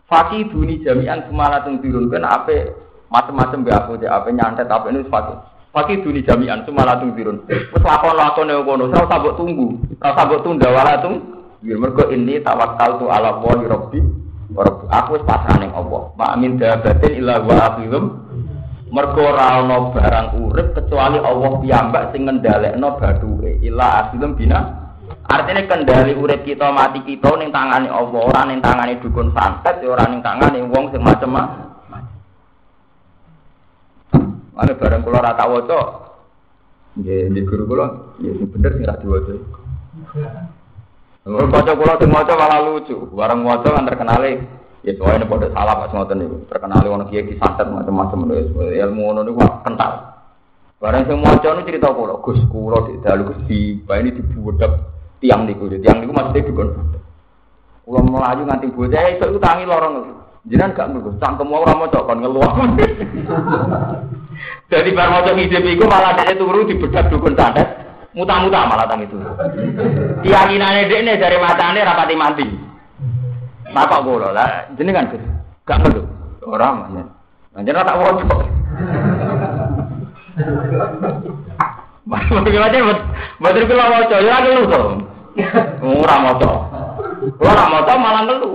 Fakih 0.07 0.47
duni 0.55 0.79
jami'an 0.81 1.27
semalatun 1.27 1.83
dirunkan 1.83 2.23
apa 2.23 2.75
macam-macam 3.11 3.59
be 3.67 3.71
aku 3.75 3.93
apa 4.07 4.29
nyantet 4.31 4.71
apa 4.71 4.95
ini 4.95 5.03
fakih. 5.11 5.39
Fakih 5.75 6.07
duni 6.07 6.23
jami'an 6.23 6.63
semalatun 6.67 7.19
dirun. 7.19 7.43
Wes 7.51 7.83
lakon-lakon 7.83 8.47
yang 8.47 8.63
kono, 8.63 8.91
saya 8.95 9.11
sabuk 9.11 9.35
tunggu, 9.35 9.75
saya 9.99 10.15
sabuk 10.15 10.47
tunda 10.47 10.71
walatung. 10.71 11.43
Biar 11.61 11.77
mereka 11.77 12.09
ini 12.15 12.41
tawakal 12.41 12.97
tu 12.97 13.07
ala 13.13 13.37
wali 13.43 13.69
rabbi 13.69 14.01
Aku 14.91 15.09
wis 15.15 15.25
pasrah 15.27 15.57
ning 15.63 15.71
Allah. 15.71 16.11
Ma 16.19 16.35
min 16.35 16.59
dabatin 16.59 17.15
illa 17.15 17.39
wa 17.39 17.55
akhilum. 17.71 18.05
Mergo 18.91 19.23
ora 19.23 19.63
ana 19.63 19.95
barang 19.95 20.29
urip 20.43 20.75
kecuali 20.75 21.23
Allah 21.23 21.51
piyambak 21.63 22.11
sing 22.11 22.27
ngendhalekno 22.27 22.99
bathuke. 22.99 23.63
Illa 23.63 24.07
akhilum 24.07 24.35
bina 24.35 24.81
Artinya 25.31 25.63
kendali 25.63 26.19
urip 26.19 26.43
kita 26.43 26.75
mati 26.75 27.07
kita 27.07 27.39
ning 27.39 27.55
tangane 27.55 27.87
Allah, 27.87 28.19
ora 28.19 28.43
ning 28.51 28.59
tangane 28.59 28.99
dukun 28.99 29.31
santet, 29.31 29.79
ora 29.87 30.11
ning 30.11 30.19
tangane 30.27 30.59
wong 30.67 30.91
sing 30.91 31.03
macam 31.07 31.39
Mana 34.51 34.73
barang 34.75 35.03
kula 35.07 35.23
ora 35.23 35.39
tak 35.39 35.47
waca. 35.47 35.81
Nggih, 36.99 37.31
di 37.31 37.41
guru 37.47 37.65
kula, 37.71 37.87
ya 38.19 38.35
bener 38.43 38.71
sing 38.75 38.85
ra 38.91 38.99
diwaca. 38.99 39.35
Baca 41.25 41.73
kula 41.77 42.01
sing 42.01 42.09
maca 42.09 42.33
malah 42.33 42.61
lucu. 42.65 42.97
Bareng 43.13 43.45
maca 43.45 43.69
kan 43.69 43.85
terkenal 43.85 44.25
ya 44.81 44.93
soalnya 44.97 45.29
pada 45.29 45.53
salah 45.53 45.75
pas 45.85 45.93
ngoten 45.93 46.17
niku. 46.17 46.37
Terkenal 46.49 46.81
ono 46.89 47.05
kiai 47.13 47.29
disantet 47.29 47.69
macam-macam 47.69 48.41
ilmu 48.57 49.01
ngono 49.05 49.21
niku 49.29 49.41
kental. 49.61 50.17
Bareng 50.81 51.05
sing 51.05 51.21
maca 51.21 51.61
niku 51.61 51.69
cerita 51.69 51.93
kula, 51.93 52.25
Gus 52.25 52.41
kula 52.49 52.89
di 52.89 53.05
dalu 53.05 53.23
Gus 53.29 53.41
di 53.45 53.85
ini 53.85 54.11
dibuwedhek 54.17 54.73
tiang 55.21 55.45
niku. 55.45 55.69
Tiang 55.69 56.01
niku 56.01 56.13
maksudnya 56.17 56.41
dikon. 56.49 56.69
Kula 57.85 58.01
melaju 58.01 58.43
nganti 58.49 58.73
bocah 58.73 59.05
iso 59.13 59.25
utangi 59.37 59.69
lorong. 59.69 59.95
Jenengan 60.49 60.73
gak 60.73 60.89
ngerti, 60.97 61.21
cangkem 61.21 61.53
ora 61.53 61.77
maca 61.77 62.01
kon 62.01 62.25
ngeluh. 62.25 62.49
Jadi 64.73 64.89
bar 64.97 65.13
maca 65.13 65.37
hidup 65.37 65.69
iku 65.69 65.85
malah 65.85 66.17
dhek 66.17 66.41
turu 66.41 66.65
dibedak 66.65 67.13
dukun 67.13 67.37
santet 67.37 67.80
muta-muta 68.15 68.67
malah 68.67 68.87
tang 68.91 69.03
itu. 69.03 69.17
Keyakinannya 70.27 70.89
dia 70.91 70.99
ini 71.03 71.13
dari 71.21 71.39
matanya 71.39 71.95
rapati 71.95 72.15
mati. 72.19 72.47
Bapak 73.71 74.03
gue 74.03 74.35
lah, 74.35 74.67
jenengan 74.75 75.07
Gus, 75.15 75.23
gak 75.63 75.79
perlu. 75.87 76.03
Orang 76.43 76.91
ya. 76.91 77.05
Anjir 77.55 77.75
tak 77.75 77.99
wajib. 77.99 78.27
Mas 82.11 82.27
gimana 82.27 82.79
buat 82.83 83.01
buat 83.39 83.55
itu 83.55 83.75
lah 83.75 83.87
wajib 83.95 84.19
ya 84.27 84.37
tuh. 84.43 84.87
Ora 85.83 86.17
maca. 86.19 86.51
Ora 87.39 87.65
maca 87.71 87.93
malah 87.95 88.23
ngelu. 88.27 88.53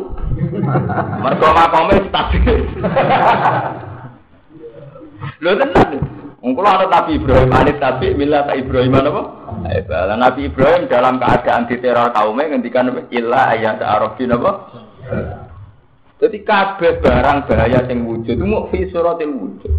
Mergo 1.23 1.47
makome 1.55 1.95
stabil. 2.11 2.67
Lho 5.39 5.51
tenan. 5.55 5.89
Wong 6.45 6.53
kula 6.53 6.77
ana 6.77 6.85
Nabi 6.85 7.17
Ibrahim 7.17 7.49
anit 7.57 7.81
Nabi 7.81 8.13
milah 8.13 8.45
Ibrahim 8.53 8.93
apa? 8.93 9.21
Hebat. 9.65 10.13
Nabi 10.15 10.47
Ibrahim 10.47 10.85
dalam 10.85 11.17
keadaan 11.17 11.65
diteror 11.65 12.13
kaumnya 12.13 12.53
ngendikan 12.53 12.91
illa 13.09 13.51
ayat 13.53 13.81
arafin 13.81 14.33
apa? 14.33 14.51
Jadi 16.21 16.37
kabeh 16.47 17.03
barang 17.03 17.49
bahaya 17.49 17.83
sing 17.89 18.07
wujud 18.07 18.39
mau 18.45 18.71
fi 18.71 18.87
suratil 18.87 19.35
wujud. 19.35 19.73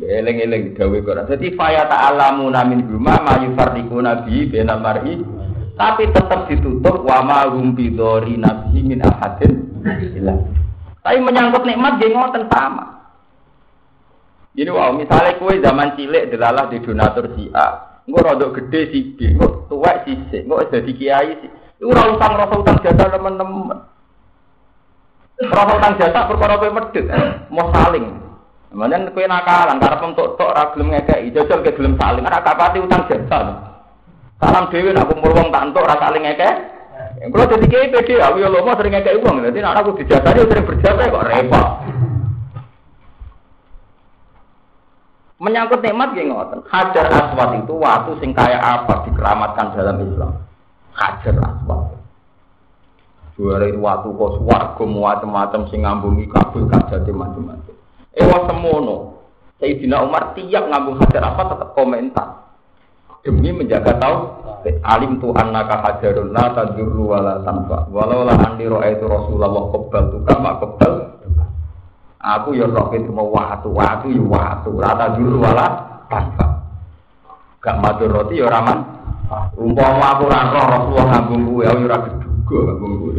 Eleng-eleng 0.00 0.76
gawe 0.76 0.98
Quran. 1.02 1.26
Jadi 1.28 1.46
faya 1.58 1.84
ta'alamuna 1.88 2.62
min 2.68 2.86
huma 2.88 3.20
ma 3.20 3.34
yufarriquna 3.42 4.22
nabi 4.22 4.48
bainal 4.48 4.80
mar'i 4.80 5.18
tapi 5.80 6.12
tetap 6.12 6.44
ditutup 6.44 7.00
wa 7.08 7.24
ma 7.24 7.48
hum 7.48 7.72
bidori 7.72 8.36
nabi 8.36 8.84
min 8.84 9.00
ahadin 9.00 9.64
Tapi 11.00 11.18
menyangkut 11.24 11.64
nikmat 11.64 11.96
dia 11.96 12.12
ngoten 12.12 12.44
sama. 12.52 13.00
Jadi 14.52 14.68
wow, 14.68 14.92
misalnya 14.92 15.40
kue 15.40 15.56
zaman 15.62 15.96
cilik 15.96 16.28
delalah 16.28 16.68
di 16.68 16.82
donatur 16.84 17.32
si 17.32 17.48
A, 17.54 17.89
Engko 18.10 18.26
rada 18.26 18.50
gede 18.50 18.90
si 18.90 19.14
B, 19.14 19.38
engko 19.38 19.70
tuwek 19.70 20.02
si 20.02 20.18
C, 20.34 20.42
engko 20.42 20.66
dadi 20.66 20.98
kiai 20.98 21.30
si. 21.38 21.46
Iku 21.78 21.94
ora 21.94 22.10
utang 22.10 22.34
rasa 22.34 22.54
utang 22.58 22.82
jasa 22.82 23.06
teman-teman. 23.06 23.78
Rasa 25.46 25.72
utang 25.78 25.94
jasa 25.94 26.26
perkara 26.26 26.58
kowe 26.58 26.74
medhit, 26.74 27.06
mau 27.54 27.70
saling. 27.70 28.10
Kemudian 28.74 29.14
kowe 29.14 29.22
nakalan 29.30 29.78
karep 29.78 30.02
entuk 30.10 30.34
tok 30.34 30.50
ora 30.50 30.74
gelem 30.74 30.90
ngekeki, 30.90 31.30
jajal 31.38 31.62
ke 31.62 31.70
gelem 31.70 31.94
saling, 32.02 32.26
ora 32.26 32.42
kapati 32.42 32.82
utang 32.82 33.06
jasa. 33.06 33.38
Salam 34.42 34.66
dhewe 34.74 34.90
nak 34.90 35.06
kumpul 35.06 35.30
wong 35.30 35.54
tak 35.54 35.70
entuk 35.70 35.86
ora 35.86 35.94
saling 36.02 36.26
ngekeki. 36.26 36.50
Kalau 37.30 37.46
jadi 37.46 37.66
kiai 37.70 37.94
pede, 37.94 38.14
aku 38.18 38.42
ya 38.42 38.50
lomo 38.50 38.74
sering 38.74 38.90
ngekeki 38.90 39.22
uang, 39.22 39.38
jadi 39.46 39.58
anak 39.62 39.86
aku 39.86 40.02
dijasari 40.02 40.50
sering 40.50 40.66
berjasa 40.66 41.14
kok 41.14 41.26
repot. 41.30 41.66
Menyangkut 45.40 45.80
nikmat 45.80 46.12
gak 46.12 46.28
ngoten. 46.28 46.60
Hajar 46.68 47.06
aswad 47.08 47.64
itu 47.64 47.72
waktu 47.80 48.12
sing 48.20 48.36
kaya 48.36 48.60
apa 48.60 49.08
dikeramatkan 49.08 49.72
dalam 49.72 49.96
Islam. 50.04 50.36
Hajar 50.92 51.32
aswad. 51.40 51.96
Dua 53.40 53.56
itu 53.64 53.80
waktu 53.80 54.08
kos 54.20 54.36
warga 54.44 54.84
macam-macam 54.84 55.64
sing 55.72 55.80
ngambungi 55.80 56.28
kabul 56.28 56.68
kajati 56.68 57.08
macam-macam. 57.08 57.72
Ewa 58.12 58.38
semono. 58.52 58.96
Sayyidina 59.56 60.04
Umar 60.04 60.36
tiap 60.36 60.68
ngambung 60.68 61.00
hajar 61.00 61.24
apa 61.24 61.56
tetap 61.56 61.72
komentar. 61.72 62.28
Demi 63.24 63.48
menjaga 63.48 63.96
tahu 63.96 64.16
alim 64.84 65.24
tu 65.24 65.32
annaka 65.32 65.88
hajarun 65.88 66.36
la 66.36 66.52
tadurru 66.52 67.16
wala 67.16 67.40
tanfa. 67.48 67.88
Walau 67.88 68.28
la 68.28 68.36
andi 68.44 68.68
itu 68.68 69.04
Rasulullah 69.08 69.52
qabbal 69.72 70.02
tu 70.12 70.18
kama 70.28 70.60
qabbal 70.60 70.92
Aku 72.20 72.52
ya 72.52 72.68
roh 72.68 72.92
itu 72.92 73.08
mau 73.08 73.32
waktu, 73.32 73.72
waktu 73.72 74.12
ya 74.12 74.20
waktu, 74.20 74.70
rata 74.76 75.16
dulu 75.16 75.40
wala 75.40 75.66
tanpa. 76.12 76.68
Gak 77.64 77.80
matur 77.80 78.12
roti 78.12 78.44
ya 78.44 78.52
raman. 78.52 78.84
Umpama 79.56 80.16
aku 80.16 80.28
ora 80.28 80.52
roh 80.52 80.64
Rasulullah 80.68 81.06
ngambung 81.16 81.42
kuwe, 81.48 81.64
aku 81.64 81.80
ora 81.88 81.98
geduga 82.04 82.58
ngambung. 82.76 83.14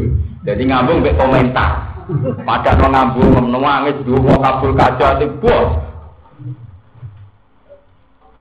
Jadi 0.46 0.64
ngambung 0.70 0.98
mek 1.02 1.18
komentar. 1.18 1.72
Padahal 2.46 2.78
no 2.78 2.88
ngambung 2.94 3.30
nangis 3.50 3.98
duwe 4.06 4.34
kabul 4.38 4.72
kaca 4.78 5.18
bos. 5.42 5.70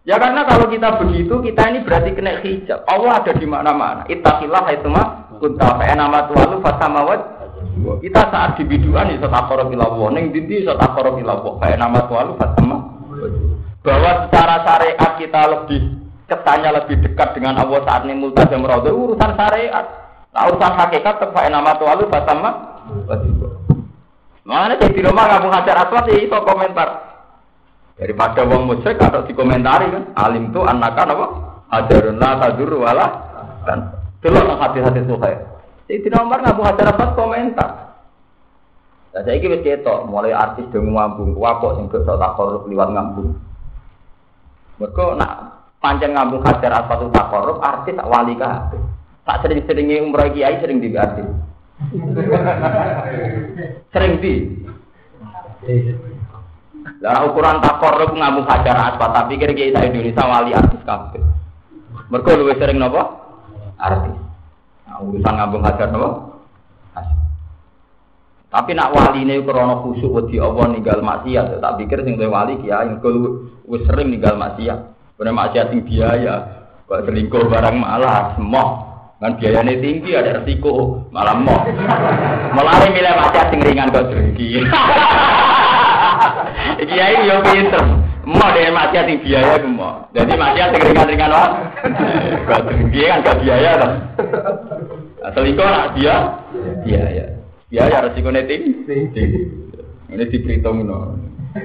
Ya 0.08 0.16
karena 0.16 0.42
kalau 0.48 0.66
kita 0.72 0.96
begitu, 0.96 1.38
kita 1.44 1.70
ini 1.70 1.84
berarti 1.84 2.10
kena 2.16 2.40
hijab. 2.40 2.82
Allah 2.88 3.20
ada 3.20 3.32
di 3.36 3.46
mana-mana. 3.46 4.02
Ittaqillah 4.08 4.64
itu 4.74 4.88
mah 4.88 5.28
fa 5.40 5.94
nama 5.96 6.28
tualu 6.28 6.60
fasamawat 6.64 7.20
kita 8.00 8.22
saat 8.28 8.60
di 8.60 8.64
biduan 8.68 9.14
iso 9.14 9.30
takoro 9.30 9.68
ilawo, 9.70 10.10
ning 10.12 10.34
dindi 10.34 10.64
iso 10.64 10.76
takoro 10.76 11.16
ilawo. 11.16 11.56
Kayak 11.62 11.80
nama 11.80 12.04
tualu 12.06 12.36
fatama. 12.36 12.76
Bahwa 13.80 14.10
secara 14.28 14.60
syariat 14.66 15.12
kita 15.16 15.40
lebih 15.48 15.80
kesannya 16.28 16.70
lebih 16.76 16.96
dekat 17.02 17.34
dengan 17.34 17.58
Allah 17.58 17.80
saat 17.82 18.04
ini 18.06 18.14
multazam 18.14 18.62
rada 18.62 18.90
urusan 18.92 19.32
syariat. 19.34 19.86
Nah 20.30 20.42
urusan 20.46 20.72
hakikat 20.78 21.14
tetap 21.18 21.46
nama 21.48 21.72
tualu 21.80 22.06
fatama. 22.06 22.50
Mana 24.46 24.74
jadi 24.78 24.94
di 24.94 25.02
rumah 25.06 25.26
kamu 25.30 25.48
hajar 25.50 25.76
aswad 25.86 26.06
itu 26.10 26.38
komentar. 26.42 26.88
Daripada 28.00 28.48
wong 28.48 28.64
musyrik 28.64 28.96
atau 28.96 29.28
dikomentari 29.28 29.92
kan, 29.92 30.04
alim 30.16 30.48
tuh 30.56 30.64
anakan 30.64 31.12
apa? 31.12 31.26
Ajarun 31.70 32.16
la 32.16 32.30
tadur 32.40 32.72
wala 32.80 33.06
dan 33.68 33.92
delok 34.24 34.56
hati-hati 34.56 35.04
tuh 35.04 35.20
kayak. 35.20 35.49
Sayyidina 35.90 36.22
Umar 36.22 36.38
ngaku 36.46 36.62
hajar 36.62 36.94
apa 36.94 37.18
komentar. 37.18 37.70
Nah, 39.10 39.26
saya 39.26 39.42
kira 39.42 39.58
cetok, 39.58 40.06
mulai 40.06 40.30
artis 40.30 40.70
dong 40.70 40.94
ngambung, 40.94 41.34
wapok 41.34 41.82
sing 41.82 41.90
gak 41.90 42.06
tak 42.06 42.38
korup 42.38 42.62
liwat 42.70 42.94
ngambung. 42.94 43.34
Mereka 44.78 45.18
nak 45.18 45.66
panjang 45.82 46.14
ngambung 46.14 46.46
hajar 46.46 46.78
apa 46.78 46.94
tuh 46.94 47.10
tak 47.10 47.26
korup, 47.34 47.58
artis 47.58 47.98
tak 47.98 48.06
wali 48.06 48.38
kah? 48.38 48.70
Tak 49.26 49.42
sering-seringnya 49.42 50.06
umroh 50.06 50.30
kiai 50.30 50.62
sering 50.62 50.78
di 50.78 50.94
artis. 50.94 51.26
sering 53.90 54.22
di. 54.22 54.34
Lah 57.02 57.26
ukuran 57.26 57.66
tak 57.66 57.82
korup 57.82 58.14
ngambung 58.14 58.46
hajar 58.46 58.94
apa, 58.94 59.10
tapi 59.10 59.42
kira 59.42 59.58
kiai 59.58 59.74
Indonesia 59.74 60.22
wali 60.22 60.54
artis 60.54 60.86
kabeh. 60.86 61.18
Mereka 62.14 62.38
lebih 62.38 62.62
sering 62.62 62.78
nopo? 62.78 63.02
Artis 63.74 64.29
urusan 65.04 65.34
ngambung 65.36 65.64
hajar 65.64 65.88
nopo. 65.88 66.30
Tapi 68.50 68.74
nak 68.74 68.90
wali 68.90 69.22
ini 69.22 69.38
krono 69.46 69.78
khusuk 69.86 70.10
wedi 70.10 70.42
Allah 70.42 70.74
ninggal 70.74 71.06
maksiat, 71.06 71.62
tak 71.62 71.78
pikir 71.78 72.02
sing 72.02 72.18
wali 72.18 72.58
kiai 72.58 72.90
engko 72.90 73.46
wis 73.70 73.86
sering 73.86 74.10
ninggal 74.10 74.34
maksiat. 74.34 74.90
Bener 75.14 75.30
maksiat 75.30 75.70
sing 75.70 75.86
biaya, 75.86 76.66
kok 76.90 77.06
selingkuh 77.06 77.46
barang 77.46 77.78
malah 77.78 78.34
semua. 78.34 78.90
Kan 79.22 79.38
biayanya 79.38 79.78
tinggi 79.78 80.18
ada 80.18 80.42
resiko, 80.42 81.06
malah 81.14 81.38
mau. 81.38 81.62
Malah 82.50 82.90
milih 82.90 83.14
maksiat 83.22 83.54
sing 83.54 83.62
ringan 83.62 83.94
kok 83.94 84.10
tinggi. 84.10 84.58
Kiai 86.90 87.30
yo 87.30 87.38
pinter. 87.46 87.86
Mau 88.26 88.50
deh 88.50 88.66
maksiat 88.66 89.06
sing 89.06 89.22
biaya 89.22 89.62
ku 89.62 89.70
mau. 89.70 90.10
Jadi 90.10 90.34
maksiat 90.34 90.74
sing 90.74 90.82
ringan-ringan 90.90 91.30
wae. 91.30 91.50
Kok 92.50 92.60
tinggi 92.66 93.06
kan 93.06 93.24
gak 93.24 93.38
biaya 93.40 93.70
toh. 93.78 93.92
Selingkuh 95.20 95.68
nak 95.68 96.00
dia, 96.00 96.16
iya 96.88 97.04
ya. 97.12 97.26
Ya 97.68 97.92
ya 97.92 98.08
resiko 98.08 98.32
neting. 98.32 98.88
Ini 100.10 100.26
diperhitung 100.26 100.88
no. 100.88 101.14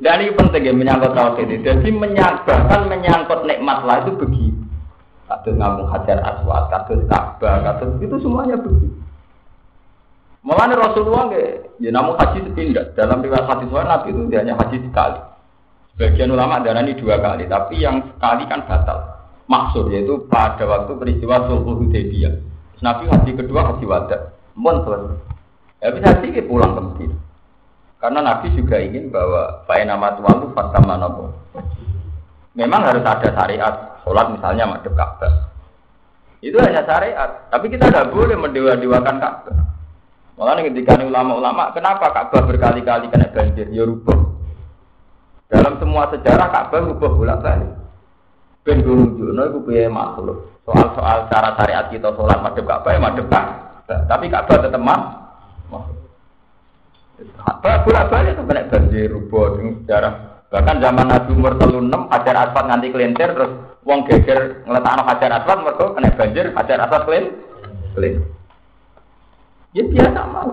Dan 0.00 0.24
ini 0.24 0.32
penting 0.32 0.64
ya 0.68 0.72
menyangkut 0.72 1.12
tauhid 1.16 1.48
ini. 1.48 1.64
Jadi 1.64 1.88
menyangkut 1.92 2.82
menyangkut 2.88 3.44
nikmat 3.48 3.84
lah 3.84 4.00
itu 4.04 4.12
begitu. 4.16 4.56
Kados 5.28 5.54
ngomong 5.54 5.88
hajar 5.94 6.18
aswad, 6.26 6.64
kados 6.72 7.06
Ka'bah, 7.06 7.62
kados 7.62 8.02
itu 8.02 8.18
semuanya 8.18 8.58
begitu. 8.58 8.90
Mulanya 10.40 10.80
Rasulullah 10.80 11.28
nggak, 11.28 11.76
ya 11.84 11.92
namun 11.92 12.16
haji 12.16 12.48
sepindah. 12.48 12.96
Dalam 12.96 13.20
riwayat 13.20 13.44
hadis 13.44 13.68
Nabi 13.68 14.08
itu 14.08 14.32
hanya 14.32 14.56
haji 14.56 14.80
sekali. 14.80 15.20
Sebagian 15.92 16.32
ulama 16.32 16.64
darah 16.64 16.80
ini 16.80 16.96
dua 16.96 17.20
kali, 17.20 17.44
tapi 17.44 17.84
yang 17.84 18.00
sekali 18.16 18.48
kan 18.48 18.64
batal 18.64 19.19
maksud 19.50 19.90
yaitu 19.90 20.22
pada 20.30 20.62
waktu 20.62 20.94
peristiwa 20.94 21.50
Sulhul 21.50 21.82
Hudaybiyah. 21.82 22.38
Nabi 22.80 23.10
haji 23.10 23.30
kedua 23.34 23.74
haji 23.74 23.84
wada. 23.84 24.38
Mohon 24.54 24.78
selesai. 24.86 25.92
Bisa 25.98 26.08
haji 26.14 26.40
pulang 26.46 26.78
ke. 26.78 27.10
Karena 28.00 28.24
Nabi 28.24 28.56
juga 28.56 28.80
ingin 28.80 29.12
bahwa 29.12 29.66
Pak 29.68 29.84
nama 29.84 30.16
Tuhan 30.16 30.40
itu 30.40 30.48
fatama 30.56 30.96
nopo. 30.96 31.36
Memang 32.56 32.80
harus 32.80 33.04
ada 33.04 33.28
syariat 33.28 34.00
sholat 34.00 34.32
misalnya 34.32 34.64
madhab 34.64 34.96
Ka'bah. 34.96 35.52
Itu 36.40 36.56
hanya 36.56 36.80
syariat. 36.88 37.52
Tapi 37.52 37.68
kita 37.68 37.92
tidak 37.92 38.08
boleh 38.08 38.40
mendewa-dewakan 38.40 39.16
Ka'bah. 39.20 39.56
Malah 40.40 40.64
ketika 40.64 40.96
ulama-ulama, 41.04 41.76
kenapa 41.76 42.08
Ka'bah 42.16 42.48
berkali-kali 42.48 43.12
kena 43.12 43.28
banjir? 43.28 43.68
Ya 43.68 43.84
rubah. 43.84 44.16
Dalam 45.52 45.76
semua 45.76 46.08
sejarah 46.08 46.48
Ka'bah 46.48 46.80
rubah 46.80 47.10
bolak-balik. 47.12 47.79
Ben 48.64 48.84
nunjukno 48.84 49.42
iku 49.48 49.58
piye 49.64 49.88
makhluk. 49.88 50.60
Soal-soal 50.68 51.26
cara 51.32 51.56
syariat 51.56 51.86
kita 51.88 52.12
sholat 52.12 52.38
madhep 52.44 52.68
Ka'bah 52.68 52.92
ya 52.92 53.00
madhep 53.00 53.26
Ka'bah. 53.32 53.44
Tapi 54.06 54.26
Ka'bah 54.28 54.56
tetap 54.60 54.82
mah. 54.82 55.00
Ka'bah 57.20 57.84
bolak-balik 57.84 58.36
itu 58.36 58.42
kena 58.44 58.68
banjir 58.68 59.08
rubuh 59.08 59.56
sejarah. 59.84 60.14
Bahkan 60.50 60.76
zaman 60.82 61.06
Nabi 61.06 61.30
umur 61.30 61.54
telu 61.62 61.78
enam 61.78 62.10
hajar 62.10 62.34
asfalt 62.34 62.66
nganti 62.66 62.90
kelintir 62.90 63.30
terus 63.38 63.52
wong 63.86 64.02
geger 64.10 64.66
ngeletakno 64.66 65.02
hajar 65.06 65.30
asfalt 65.38 65.62
mereka 65.62 65.84
kena 65.94 66.10
banjir 66.18 66.44
hajar 66.58 66.78
asfalt 66.82 67.04
kelin 67.06 67.24
kelin. 67.94 68.14
Ya 69.70 69.82
biasa 69.86 70.20
mau. 70.26 70.50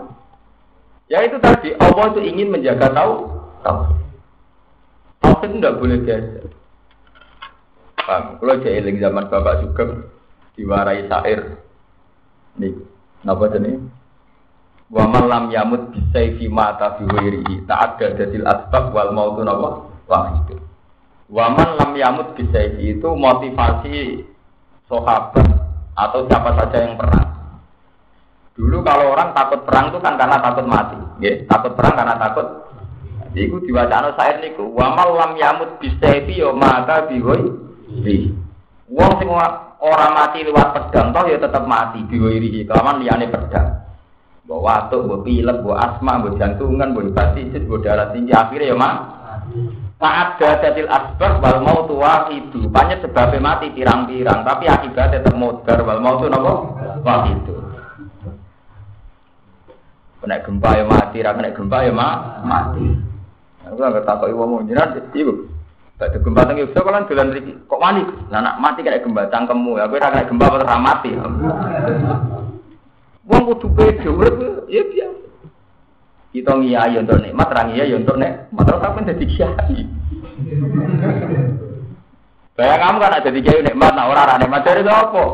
Ya 1.09 1.25
itu 1.25 1.41
tadi 1.41 1.73
Allah 1.81 2.05
itu 2.13 2.19
ingin 2.23 2.53
menjaga 2.53 2.93
tahu 2.93 3.13
tahu. 3.65 3.79
Tauhid 5.17 5.49
itu 5.49 5.55
tidak 5.57 5.77
boleh 5.81 5.97
geser. 6.05 6.45
Paham? 8.07 8.39
Kalau 8.39 8.63
eling 8.63 9.03
zaman 9.03 9.27
bapak 9.27 9.67
juga 9.67 10.07
diwarai 10.55 11.11
syair. 11.11 11.59
Nih, 12.55 12.71
napa 13.27 13.51
jenis? 13.51 13.83
Wa 14.87 15.03
malam 15.03 15.51
yamut 15.51 15.91
bisayfi 15.91 16.47
mata 16.47 16.95
tak 16.95 17.79
ada 17.99 18.07
dadil 18.15 18.47
asbab 18.47 18.95
wal 18.95 19.11
mautu 19.11 19.43
napa 19.43 19.91
wahid. 20.07 20.55
Wa 21.27 21.51
lam 21.51 21.91
yamut 21.99 22.31
bisayfi 22.39 22.95
itu 22.95 23.09
motivasi 23.11 24.23
sahabat 24.87 25.47
atau 25.91 26.23
siapa 26.31 26.55
saja 26.55 26.87
yang 26.87 26.95
perang. 26.95 27.27
Dulu 28.55 28.79
kalau 28.87 29.11
orang 29.11 29.35
takut 29.35 29.67
perang 29.67 29.91
itu 29.91 29.99
kan 29.99 30.15
karena 30.15 30.39
takut 30.39 30.63
mati, 30.63 30.97
ya. 31.19 31.43
Takut 31.51 31.75
perang 31.75 31.99
karena 31.99 32.15
takut. 32.15 32.47
Iku 33.35 33.59
diwacana 33.67 34.15
saya 34.15 34.39
niku. 34.39 34.71
Wa 34.71 34.95
lam 34.95 35.35
yamut 35.35 35.83
bisayfi 35.83 36.39
yo 36.39 36.55
mata 36.55 37.11
bi 38.03 38.47
Wong 38.87 39.19
sing 39.19 39.27
ora 39.83 40.07
mati 40.15 40.47
lewat 40.47 40.71
pedang 40.71 41.11
toh 41.11 41.27
ya 41.27 41.35
tetap 41.43 41.67
mati 41.67 41.99
biwiri 42.07 42.63
kelaman 42.63 43.03
liyane 43.03 43.27
pedang. 43.27 43.83
Mbok 44.47 44.63
watuk, 44.63 45.03
mbok 45.03 45.27
pilek, 45.27 45.59
mbok 45.59 45.75
asma, 45.75 46.23
mbok 46.23 46.39
jantungan, 46.39 46.95
mbok 46.95 47.11
hepatitis, 47.11 47.67
mbok 47.67 47.83
darah 47.83 48.07
tinggi 48.15 48.31
akhirnya 48.31 48.71
ya 48.71 48.75
mak. 48.79 48.95
Saat 49.99 50.39
datil 50.39 50.87
asbab 50.87 51.43
wal 51.43 51.59
mau 51.67 51.83
tua 51.83 52.31
itu, 52.31 52.63
banyak 52.71 53.03
sebabnya 53.03 53.43
mati 53.43 53.75
pirang-pirang, 53.75 54.47
tapi 54.47 54.71
akibatnya 54.71 55.19
tetap 55.19 55.35
modar 55.35 55.83
wal 55.83 55.99
mau 55.99 56.21
tuh 56.23 56.31
nopo 56.31 56.53
wah 57.03 57.27
itu. 57.27 57.53
Kena 60.23 60.39
gempa 60.47 60.69
ya 60.79 60.85
mati, 60.87 61.17
kena 61.19 61.51
gempa 61.51 61.77
ya 61.83 61.91
mati. 61.91 62.87
Aku 63.67 63.75
nggak 63.75 64.07
tahu 64.07 64.31
ibu 64.31 64.47
mau 64.47 64.63
jinak, 64.63 64.95
ibu. 65.11 65.56
Batu 65.97 66.21
teng 66.21 66.61
Yogyakarta 66.61 66.85
kalau 66.85 67.09
dolan 67.09 67.33
mriki 67.33 67.57
kok 67.65 67.81
wani. 67.81 68.05
Lah 68.29 68.45
nak 68.45 68.61
mati 68.61 68.85
kena 68.85 69.01
gempa 69.01 69.33
cangkemmu. 69.33 69.81
Aku 69.81 69.97
ora 69.97 70.13
kena 70.13 70.29
gempa 70.29 70.45
ora 70.45 70.77
mati. 70.77 71.09
Wong 73.25 73.41
kudu 73.49 73.67
pede 73.73 74.05
urip 74.05 74.69
ya 74.69 74.85
biasa. 74.85 75.25
Kita 76.37 76.53
ngiyai 76.53 77.01
untuk 77.01 77.17
nikmat, 77.17 77.49
ra 77.49 77.65
ngiyai 77.65 77.97
untuk 77.97 78.13
nek, 78.13 78.53
mata 78.53 78.77
sampean 78.77 79.09
dadi 79.09 79.25
kiai. 79.25 79.89
Kamu 82.53 82.97
kan 83.01 83.17
ada 83.17 83.29
kiai 83.33 83.65
nikmat, 83.65 83.97
nah 83.97 84.05
orang 84.05 84.37
rane 84.37 84.45
nikmat 84.45 84.61
dari 84.61 84.85
apa? 84.85 85.25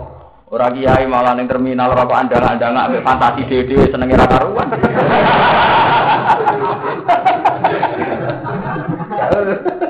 Orang 0.48 0.80
kiai 0.80 1.04
malah 1.04 1.36
neng 1.36 1.52
terminal 1.52 1.92
rokok 1.92 2.16
andang-andang 2.16 2.78
ambek 2.78 3.04
fantasi 3.04 3.44
dhewe-dhewe 3.52 3.92
senenge 3.92 4.16
ra 4.16 4.32
karuan. 4.32 4.72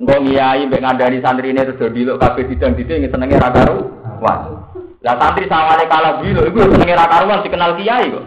Engko 0.00 0.14
ngiyai 0.16 0.64
mbek 0.66 0.80
ngandani 0.80 1.20
santrine 1.20 1.60
terus 1.60 1.76
do 1.76 1.92
diluk 1.92 2.16
kabeh 2.16 2.48
didang-didang 2.48 3.04
senenge 3.12 3.36
ra 3.36 3.52
karuan. 3.52 4.40
Lah 5.00 5.14
santri 5.20 5.44
sawale 5.44 5.84
kalah 5.88 6.24
bilo 6.24 6.48
iku 6.48 6.72
senenge 6.72 6.96
ra 6.96 7.06
karuan 7.08 7.44
dikenal 7.44 7.76
kiai 7.76 8.08
kok. 8.08 8.26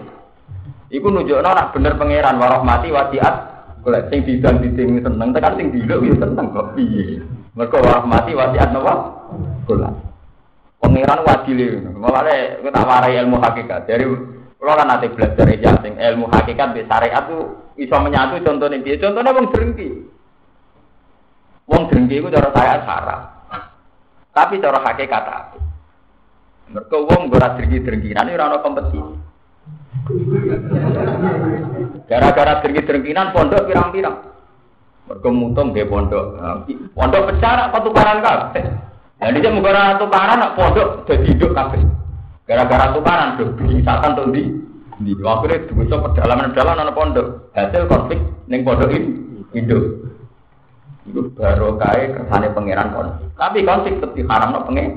Iku 0.94 1.08
nunjukno 1.10 1.50
nak 1.50 1.74
bener 1.74 1.98
pangeran 1.98 2.38
warahmati 2.38 2.94
wasiat 2.94 3.36
golek 3.82 4.08
sing 4.14 4.22
didan 4.22 4.62
diding 4.62 5.02
seneng 5.02 5.34
tekan 5.34 5.58
sing 5.58 5.74
diluk 5.74 6.06
yo 6.06 6.14
seneng 6.22 6.54
kok 6.54 6.78
piye. 6.78 7.26
Mergo 7.58 7.78
warahmati 7.82 8.32
wasiat 8.38 8.70
napa? 8.70 8.94
Golek. 9.66 9.94
Pangeran 10.78 11.26
wadile 11.26 11.68
mulane 11.98 12.62
kita 12.62 12.82
warai 12.86 13.18
ilmu 13.18 13.42
hakikat. 13.42 13.90
Dari 13.90 14.06
kalau 14.64 14.80
kan 14.80 14.88
nanti 14.88 15.12
belajar 15.12 15.50
ya 15.50 15.74
sing 15.82 15.98
ilmu 15.98 16.30
hakikat 16.30 16.78
di 16.78 16.86
syariat 16.86 17.26
bisa 17.74 17.98
menyatu 17.98 18.38
contohnya 18.46 18.80
dia. 18.80 19.02
Contohnya 19.02 19.36
wong 19.36 19.50
drengki. 19.50 20.13
Wong 21.68 21.88
drengki 21.88 22.20
itu 22.20 22.28
cara 22.28 22.50
saya 22.52 22.76
sarah. 22.84 23.22
Tapi 24.34 24.58
cara 24.60 24.80
hakikat 24.82 25.24
apa? 25.24 25.58
Mereka 26.74 26.98
wong 27.06 27.30
ora 27.30 27.54
drengki-drengkinan 27.54 28.34
ora 28.34 28.44
ana 28.50 28.58
kompetisi. 28.66 29.00
Gara-gara 32.10 32.54
drengki-drengkinan 32.66 33.32
pondok 33.32 33.70
pirang-pirang. 33.70 34.18
Mereka 35.08 35.30
mutung 35.30 35.76
dia 35.76 35.86
pondok. 35.86 36.40
Pondok 36.98 37.26
pecah 37.30 37.70
apa 37.70 37.78
tukaran 37.84 38.24
kabeh. 38.26 38.66
Jadi 39.24 39.40
dia 39.40 39.54
mengkora 39.54 40.02
tukaran 40.02 40.40
nak 40.42 40.56
pondok 40.58 41.06
jadi 41.08 41.24
hidup 41.32 41.52
kabeh. 41.56 41.80
Gara-gara 42.44 42.92
tukaran 42.92 43.40
tuh 43.40 43.56
misalkan 43.64 44.18
tuh 44.20 44.28
di 44.36 44.44
di 45.04 45.12
akhirnya 45.20 45.68
bisa 45.68 45.96
pedalaman-pedalaman 46.00 46.84
anak 46.90 46.96
pondok. 46.98 47.28
Hasil 47.54 47.88
konflik 47.88 48.20
neng 48.50 48.66
pondok 48.66 48.92
ini 48.92 49.14
hidup. 49.54 49.84
Itu 51.04 51.36
baru 51.36 51.76
kaya 51.76 52.16
kesannya 52.16 52.56
pangeran 52.56 52.96
konflik. 52.96 53.28
Tapi 53.36 53.60
konflik 53.68 54.00
tetap 54.00 54.12
diharam 54.16 54.50
no 54.56 54.60
pengen. 54.64 54.88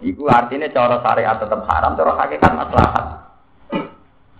Iku 0.00 0.26
artinya 0.26 0.66
cara 0.72 0.96
syariat 1.04 1.36
tetap 1.36 1.60
haram, 1.68 1.92
cara 1.94 2.12
hakikat 2.16 2.52
maslahat. 2.56 3.06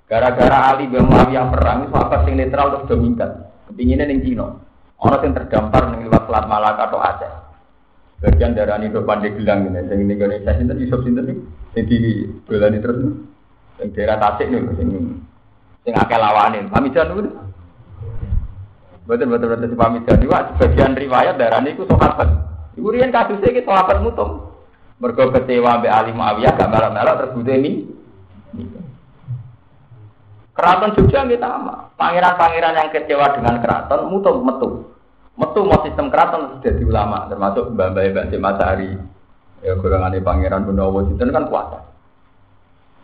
Gara-gara 0.09 0.75
Ali 0.75 0.91
bin 0.91 1.07
Muawiyah 1.07 1.53
perang, 1.53 1.87
itu 1.87 1.95
apa 1.95 2.27
sing 2.27 2.35
netral 2.35 2.75
terus 2.75 2.89
dominan. 2.91 3.47
Kepinginnya 3.71 4.11
ning 4.11 4.27
Cina. 4.27 4.59
Orang 4.99 5.23
yang 5.23 5.33
terdampar 5.39 5.87
ning 5.93 6.09
lewat 6.09 6.27
Selat 6.27 6.45
Malaka 6.51 6.91
atau 6.91 6.99
Aceh. 6.99 7.33
Bagian 8.21 8.53
darah 8.53 8.77
ini 8.83 8.93
do 8.93 9.07
pandai 9.07 9.33
gelang 9.33 9.71
ini, 9.71 9.87
sing 9.87 10.03
ning 10.05 10.19
Indonesia 10.19 10.53
sinten 10.57 10.77
Yusuf 10.83 11.01
sinten 11.07 11.25
nih, 11.31 11.37
sing 11.73 11.85
di 11.89 12.27
belani 12.45 12.83
terus 12.83 12.99
nih, 13.01 13.15
sing 13.79 13.89
daerah 13.97 14.17
Tasik 14.19 14.51
nih, 14.51 14.61
sing 14.77 15.93
akeh 15.95 16.19
lawanin. 16.19 16.69
Pamijan 16.69 17.15
niku. 17.15 17.50
Betul 19.09 19.33
betul 19.33 19.49
betul 19.57 19.77
pamijan 19.77 20.21
juga 20.21 20.53
sebagian 20.55 20.93
riwayat 20.97 21.37
darah 21.41 21.61
ini 21.65 21.77
ku 21.77 21.85
sahabat. 21.89 22.29
Iku 22.77 22.89
riyen 22.93 23.13
kasusnya 23.13 23.53
ki 23.53 23.65
sahabat 23.65 24.01
mutung. 24.05 24.53
Mergo 25.01 25.33
kecewa 25.33 25.81
mbek 25.81 25.93
Ali 25.93 26.13
Muawiyah 26.13 26.53
gak 26.61 26.69
melok-melok 26.69 27.15
terus 27.17 27.57
ini. 27.57 27.89
Keraton 30.53 30.93
Jogja 30.93 31.25
kita 31.25 31.49
sama. 31.49 31.89
Pangeran-pangeran 31.97 32.77
yang 32.77 32.91
kecewa 32.93 33.33
dengan 33.33 33.65
keraton 33.65 34.13
mutu 34.13 34.45
metu. 34.45 34.69
Metu 35.41 35.61
mau 35.65 35.81
sistem 35.81 36.13
keraton 36.13 36.61
sudah 36.61 36.73
di 36.77 36.85
ulama 36.85 37.25
termasuk 37.33 37.73
Mbak 37.73 37.89
Mbak 37.97 38.05
Mbak 38.13 38.41
Matahari. 38.45 38.93
Ya 39.61 39.77
golongan 39.77 40.17
pangeran 40.21 40.69
Gunawan 40.69 41.13
itu 41.13 41.21
kan 41.21 41.49
kuasa. 41.49 41.90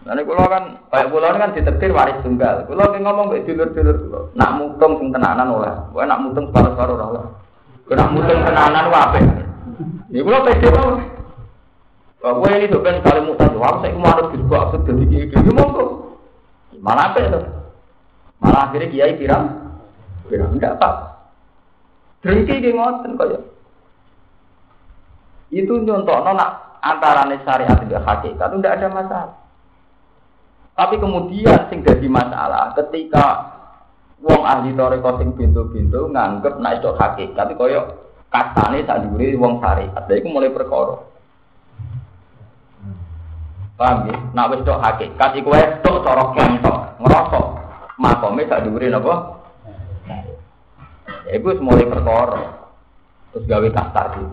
Nanti 0.06 0.22
kulo 0.22 0.46
kan, 0.46 0.86
kayak 0.86 1.10
kulo 1.10 1.26
kan 1.26 1.50
ditetir 1.50 1.90
waris 1.90 2.22
tunggal. 2.22 2.62
Kulo 2.70 2.94
kan 2.94 3.02
ngomong 3.02 3.26
kayak 3.34 3.42
dulur-dulur. 3.50 4.30
Nak 4.38 4.54
mutung 4.54 5.02
sing 5.02 5.10
tenanan 5.10 5.50
oleh. 5.50 5.74
Gue 5.90 6.06
nak 6.06 6.22
mutung 6.22 6.46
separuh-separuh 6.54 6.94
oleh. 6.94 7.26
Gue 7.90 7.98
nak 7.98 8.14
mutung 8.14 8.38
tenanan 8.46 8.86
wape. 8.86 9.20
Ya 10.14 10.20
kulo 10.22 10.38
pede 10.46 10.68
banget. 10.70 10.98
Bahwa 12.22 12.46
ini 12.54 12.70
tuh 12.70 12.82
kan 12.82 13.02
kali 13.02 13.20
mutan, 13.22 13.54
wah 13.54 13.78
saya 13.78 13.94
ke 13.94 14.00
mana 14.02 14.22
gitu, 14.34 14.50
aku 14.50 14.76
jadi 14.82 15.04
kiai 15.06 15.26
kiai 15.30 15.52
monggo. 15.52 15.84
Malah 16.82 17.12
apa 17.12 17.18
itu? 17.22 17.40
Malah 18.42 18.60
akhirnya 18.66 18.90
kiai 18.90 19.14
pirang, 19.14 19.46
pirang 20.26 20.50
enggak 20.54 20.74
pak. 20.80 20.94
Drengki 22.26 22.66
ki 22.66 22.74
ngoten 22.74 23.14
kaya. 23.14 23.38
Itu 25.54 25.78
nyontok 25.86 26.18
nona 26.26 26.46
antara 26.82 27.30
syariat 27.46 27.78
dan 27.86 28.02
hakikat 28.02 28.48
itu 28.50 28.56
tidak 28.58 28.74
ada 28.74 28.88
masalah. 28.90 29.45
Tapi 30.76 31.00
kemudian 31.00 31.72
sing 31.72 31.80
jadi 31.80 32.04
masalah 32.04 32.76
ketika 32.76 33.56
wong 34.20 34.44
ahli 34.44 34.76
toreko 34.76 35.16
sing 35.16 35.32
pintu-pintu 35.32 36.12
nganggep 36.12 36.60
nek 36.60 36.84
itu 36.84 36.92
hakikat 36.92 37.56
kaya 37.56 37.80
katane 38.28 38.84
sak 38.84 39.00
dhuwure 39.08 39.32
wong 39.40 39.56
syariat. 39.64 40.04
Lha 40.04 40.14
iku 40.20 40.28
mulai 40.28 40.52
perkara. 40.52 41.00
Paham 43.76 44.08
ya? 44.08 44.16
Nak 44.36 44.48
wis 44.52 44.64
tok 44.68 44.80
hakikat 44.84 45.30
iku 45.40 45.52
wae 45.52 45.64
tok 45.80 46.00
cara 46.04 46.24
kentok, 46.32 46.78
ngrasa 47.00 47.40
makome 47.96 48.44
sak 48.44 48.68
dhuwure 48.68 48.92
napa? 48.92 49.14
Ya 51.24 51.32
iku 51.40 51.56
mulai 51.64 51.88
perkara. 51.88 52.68
Terus 53.32 53.48
gawe 53.48 53.68
kasar 53.72 54.06
iki. 54.16 54.26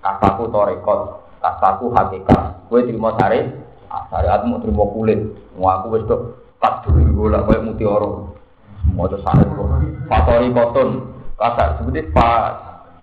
Kasaku 0.00 0.48
torekot, 0.48 1.00
kasaku 1.44 1.92
hakikat. 1.92 2.68
Kowe 2.72 2.80
terima 2.80 3.12
sare, 3.20 3.52
syariat 3.90 4.46
mau 4.46 4.62
terima 4.62 4.86
kulit. 4.94 5.20
Mau 5.58 5.66
aku 5.66 5.98
wis 5.98 6.06
tok 6.06 6.38
pas 6.62 6.78
dulu 6.86 7.26
bola 7.26 7.42
koyo 7.42 7.60
mutiara. 7.66 8.10
Semua 8.86 9.10
itu 9.10 9.18
sare 9.22 9.44
kok. 9.44 9.66
Fatori 10.06 10.48
koton. 10.54 10.88
Kasar 11.40 11.80
seperti 11.80 12.04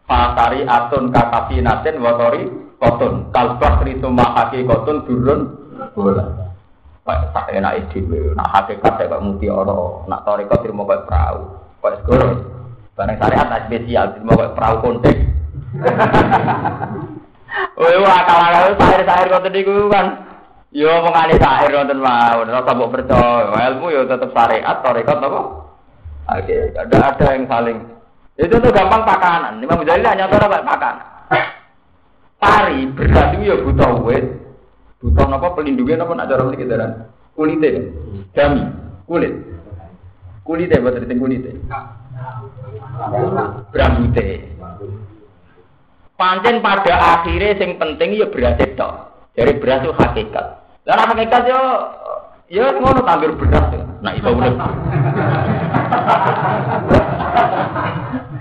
Pasari 0.08 0.64
atun 0.64 1.12
kakapi 1.12 1.60
naten 1.60 2.00
watori 2.00 2.48
kotun 2.80 3.28
kalbah 3.36 3.84
ritu 3.84 4.08
mahaki 4.08 4.64
kotun 4.64 5.04
turun 5.04 5.42
bola. 5.92 6.56
Pak 7.04 7.36
tak 7.36 7.52
enak 7.56 7.88
ide, 7.96 8.36
nak 8.36 8.52
hakikat 8.52 9.00
kayak 9.00 9.24
muti 9.24 9.48
oro, 9.48 10.04
nak 10.12 10.28
toriko 10.28 10.60
terima 10.60 10.84
kayak 10.84 11.08
perahu, 11.08 11.40
kayak 11.80 12.04
sekolah. 12.04 12.32
Barang 13.00 13.16
syariat 13.16 13.48
nak 13.48 13.64
spesial 13.68 14.06
terima 14.12 14.36
kayak 14.36 14.56
perahu 14.60 14.76
konteks. 14.84 15.24
Wah, 17.80 18.12
akal 18.12 18.40
akal 18.44 18.76
sahir 18.76 19.02
sahir 19.08 19.28
kau 19.32 19.40
tadi 19.40 19.64
kan 19.64 20.27
Yo 20.76 20.92
mengani 21.00 21.40
syair 21.40 21.72
wonten 21.72 22.04
mawon, 22.04 22.52
ora 22.52 22.76
mbok 22.76 22.92
percaya. 22.92 23.72
Ilmu 23.72 23.88
yo 23.88 24.04
tetep 24.04 24.36
syariat, 24.36 24.84
tarekat 24.84 25.18
apa? 25.24 25.42
Oke, 26.28 26.58
ada 26.76 26.98
ada 27.16 27.28
yang 27.32 27.48
saling. 27.48 27.80
Itu 28.36 28.60
tuh 28.60 28.76
gampang 28.76 29.08
pakanan. 29.08 29.64
Imam 29.64 29.80
Ghazali 29.88 30.04
hanya 30.04 30.28
tahu 30.28 30.44
apa 30.44 30.60
pakanan. 30.60 31.06
Tari 32.38 32.86
berarti 32.94 33.48
yo 33.48 33.64
butuh 33.64 34.04
wit, 34.04 34.28
butuh 35.00 35.26
apa 35.26 35.48
pelindungnya 35.56 36.04
apa 36.04 36.14
nak 36.14 36.28
cara 36.30 36.44
mriki 36.46 36.68
daran. 36.68 37.10
Kulite, 37.34 37.70
kulit. 39.08 39.34
Kulite 40.44 40.76
buat 40.84 41.00
kulit 41.00 41.18
kulite. 41.18 41.52
Brambute. 43.72 44.28
Pancen 46.18 46.56
pada 46.66 47.22
akhirnya 47.22 47.56
sing 47.62 47.78
penting 47.78 48.18
ya 48.18 48.26
beras 48.28 48.58
itu. 48.58 48.90
Dari 49.38 49.54
beras 49.62 49.86
itu 49.86 49.94
hakikat. 49.94 50.46
Dan 50.82 50.98
hakikat 50.98 51.46
yo 51.46 51.62
ya 52.50 52.74
ngono 52.74 53.06
tanggir 53.06 53.38
beras. 53.38 53.70
Nah 54.02 54.18
itu 54.18 54.26
udah. 54.26 54.54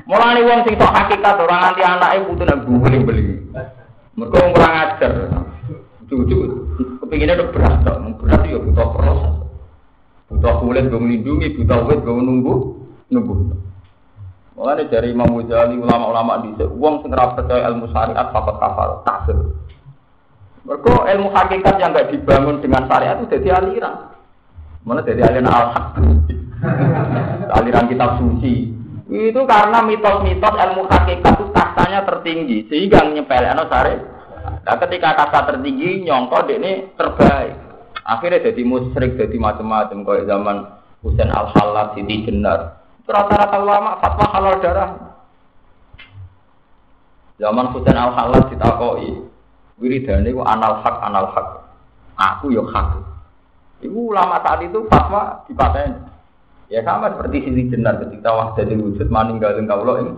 Mulane 0.09 0.40
wong 0.40 0.61
sing 0.64 0.80
tok 0.80 0.97
hakikat 0.97 1.36
orang 1.36 1.68
anti 1.68 1.84
anake 1.84 2.24
putu 2.24 2.42
nang 2.49 2.64
beli-beli. 2.64 3.44
Mergo 4.16 4.40
kurang 4.57 4.72
ajar. 4.72 5.12
Cucu 6.09 6.36
kepinginnya 7.05 7.44
udah 7.44 7.49
beras 7.53 7.76
tok. 7.84 7.97
Beras 8.16 8.40
ya 8.49 8.57
butuh 8.57 8.88
proses. 8.97 9.34
Butuh 10.32 10.55
kulit 10.64 10.88
gue 10.88 10.99
melindungi, 10.99 11.55
butuh 11.55 11.86
wit 11.86 12.01
gue 12.03 12.11
nunggu, 12.11 12.55
nunggu. 13.12 13.34
Mulane 14.57 14.88
dari 14.88 15.12
Imam 15.12 15.28
Ghazali 15.44 15.76
ulama-ulama 15.76 16.40
di 16.40 16.57
uang 16.57 17.05
sing 17.05 17.12
percaya 17.12 17.68
ilmu 17.68 17.92
syariat 17.92 18.32
fakot 18.32 18.57
kafar 18.57 19.05
kafir. 19.05 19.36
Mereka 20.66 20.94
ilmu 21.14 21.30
hakikat 21.30 21.78
yang 21.78 21.94
gak 21.94 22.10
dibangun 22.10 22.58
dengan 22.58 22.90
syariat 22.90 23.22
itu 23.22 23.30
jadi 23.38 23.62
aliran. 23.62 24.10
Mana 24.82 25.06
jadi 25.06 25.22
aliran 25.22 25.46
al-haq. 25.46 25.94
aliran 27.54 27.86
kitab 27.86 28.18
suci. 28.18 28.74
Itu 29.06 29.46
karena 29.46 29.86
mitos-mitos 29.86 30.54
ilmu 30.58 30.90
hakikat 30.90 31.32
itu 31.38 31.46
kastanya 31.54 32.02
tertinggi 32.02 32.66
sehingga 32.66 33.06
nyepelekno 33.06 33.70
syariat. 33.70 34.02
Nah, 34.66 34.76
ketika 34.82 35.14
kasta 35.14 35.54
tertinggi 35.54 36.02
nyongko 36.02 36.50
ini 36.50 36.90
terbaik. 36.98 37.54
Akhirnya 38.06 38.50
jadi 38.50 38.62
musyrik, 38.62 39.18
jadi 39.18 39.34
macam-macam 39.38 40.06
kayak 40.06 40.26
zaman 40.30 40.56
Husain 41.02 41.30
al-Halal, 41.30 41.94
Siti 41.94 42.26
Jenar. 42.26 42.82
Rata-rata 43.06 43.62
ulama 43.62 44.02
fatwa 44.02 44.26
halal 44.34 44.58
darah. 44.58 44.90
Zaman 47.38 47.70
Husain 47.70 47.94
al 47.94 48.10
Halal 48.14 48.50
ditakoi, 48.50 49.25
wiridane 49.80 50.28
ku 50.32 50.42
anal 50.42 50.80
hak 50.80 50.96
anal 51.04 51.28
hak. 51.32 51.46
Aku 52.16 52.52
yo 52.52 52.64
hak. 52.68 52.96
Ibu 53.84 54.12
ulama 54.12 54.40
saat 54.40 54.64
itu 54.64 54.88
fatwa 54.88 55.44
dipaten. 55.44 56.08
Ya 56.66 56.82
sama 56.82 57.12
seperti 57.14 57.46
sisi 57.46 57.70
jenar 57.70 58.02
ketika 58.02 58.32
wahdatul 58.32 58.90
wujud 58.90 59.06
maninggalin 59.12 59.68
kaulo 59.68 60.02
ini. 60.02 60.12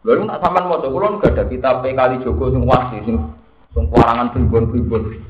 Lalu 0.00 0.24
nak 0.24 0.40
sampean 0.40 0.64
mau 0.64 0.80
coba 0.80 1.20
gak 1.20 1.36
ada 1.36 1.44
kitab 1.44 1.84
kali 1.84 2.24
Joko 2.24 2.48
sing 2.48 2.64
wasi 2.64 3.04
sing 3.04 3.20
sing 3.76 3.84
kuarangan 3.92 4.32
pribon-pribon. 4.32 5.20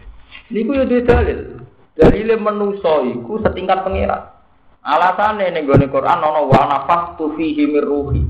Niku 0.55 0.71
yo 0.79 0.85
dalil. 0.87 1.67
Dalile 1.99 2.39
menusa 2.39 3.03
iku 3.03 3.43
setingkat 3.43 3.83
pangeran. 3.83 4.31
Alasane 4.87 5.51
ning 5.51 5.67
gone 5.67 5.91
Quran 5.91 6.23
ana 6.23 6.47
wa 6.47 6.63
nafaqtu 6.71 7.35
fihi 7.35 7.67
mir 7.67 7.83
ruhi. 7.83 8.23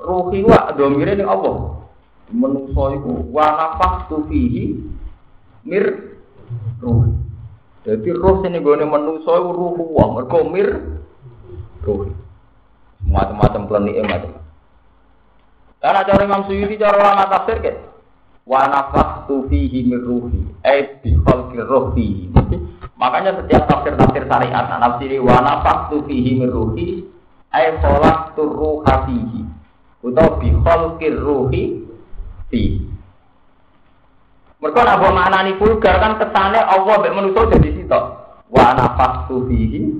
Wa 0.00 0.72
domire 0.72 1.12
ning 1.12 1.28
apa? 1.28 1.81
Menungso 2.30 2.82
iku 2.94 3.26
wa 3.34 3.46
nafaqtu 3.58 4.30
fihi 4.30 4.78
mir 5.66 5.84
ruhi. 6.78 7.10
Jadi 7.82 8.08
roh 8.14 8.38
sing 8.44 8.54
gone 8.62 8.86
menungso 8.86 9.30
iku 9.34 9.50
ruhu 9.50 9.82
wa 9.90 10.14
mergo 10.14 10.46
mir 10.46 10.68
ruhi. 11.82 12.14
Macam-macam 13.02 13.66
planike 13.66 14.02
macam. 14.06 14.32
Karena 15.82 16.06
cara 16.06 16.22
Imam 16.22 16.46
Suyuti 16.46 16.78
cara 16.78 16.94
ulama 17.02 17.26
tafsir 17.26 17.58
kan 17.58 17.76
wa 18.46 18.62
nafaqtu 18.70 19.50
fihi 19.50 19.90
mir 19.90 20.06
ruhi. 20.06 20.46
Eh 20.62 21.02
bi 21.02 21.18
khalqir 21.26 21.66
ruhi. 21.66 22.30
Makanya 23.02 23.34
setiap 23.34 23.66
tafsir-tafsir 23.66 24.30
syariat 24.30 24.78
nafsiri 24.78 25.18
wa 25.18 25.42
nafaqtu 25.42 26.06
fihi 26.06 26.38
min 26.38 26.54
ruhi 26.54 27.02
ay 27.50 27.74
khalaqtu 27.82 28.46
ruha 28.46 29.10
fihi 29.10 29.42
utawa 30.06 30.38
bi 30.38 30.54
khalqir 30.62 31.18
ruhi 31.18 31.81
mesti. 32.52 32.84
Mereka 34.60 34.80
nabo 34.84 35.08
mana 35.10 35.42
nih 35.42 35.58
vulgar 35.58 35.98
kan 35.98 36.20
kesannya 36.20 36.60
Allah 36.62 36.94
bek 37.02 37.16
menutup 37.16 37.50
jadi 37.50 37.68
situ. 37.72 38.00
Wa 38.52 38.76
nafas 38.76 39.26
tuh 39.26 39.48
hihi 39.48 39.90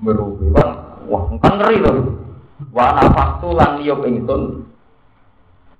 merubah. 0.00 1.02
Wah 1.10 1.22
kan 1.42 1.58
ngeri 1.58 1.82
loh. 1.82 2.16
Wah 2.72 2.96
nafas 2.96 3.42
tu 3.42 3.50
lan 3.52 3.82
yop 3.82 4.06
ingsun 4.06 4.64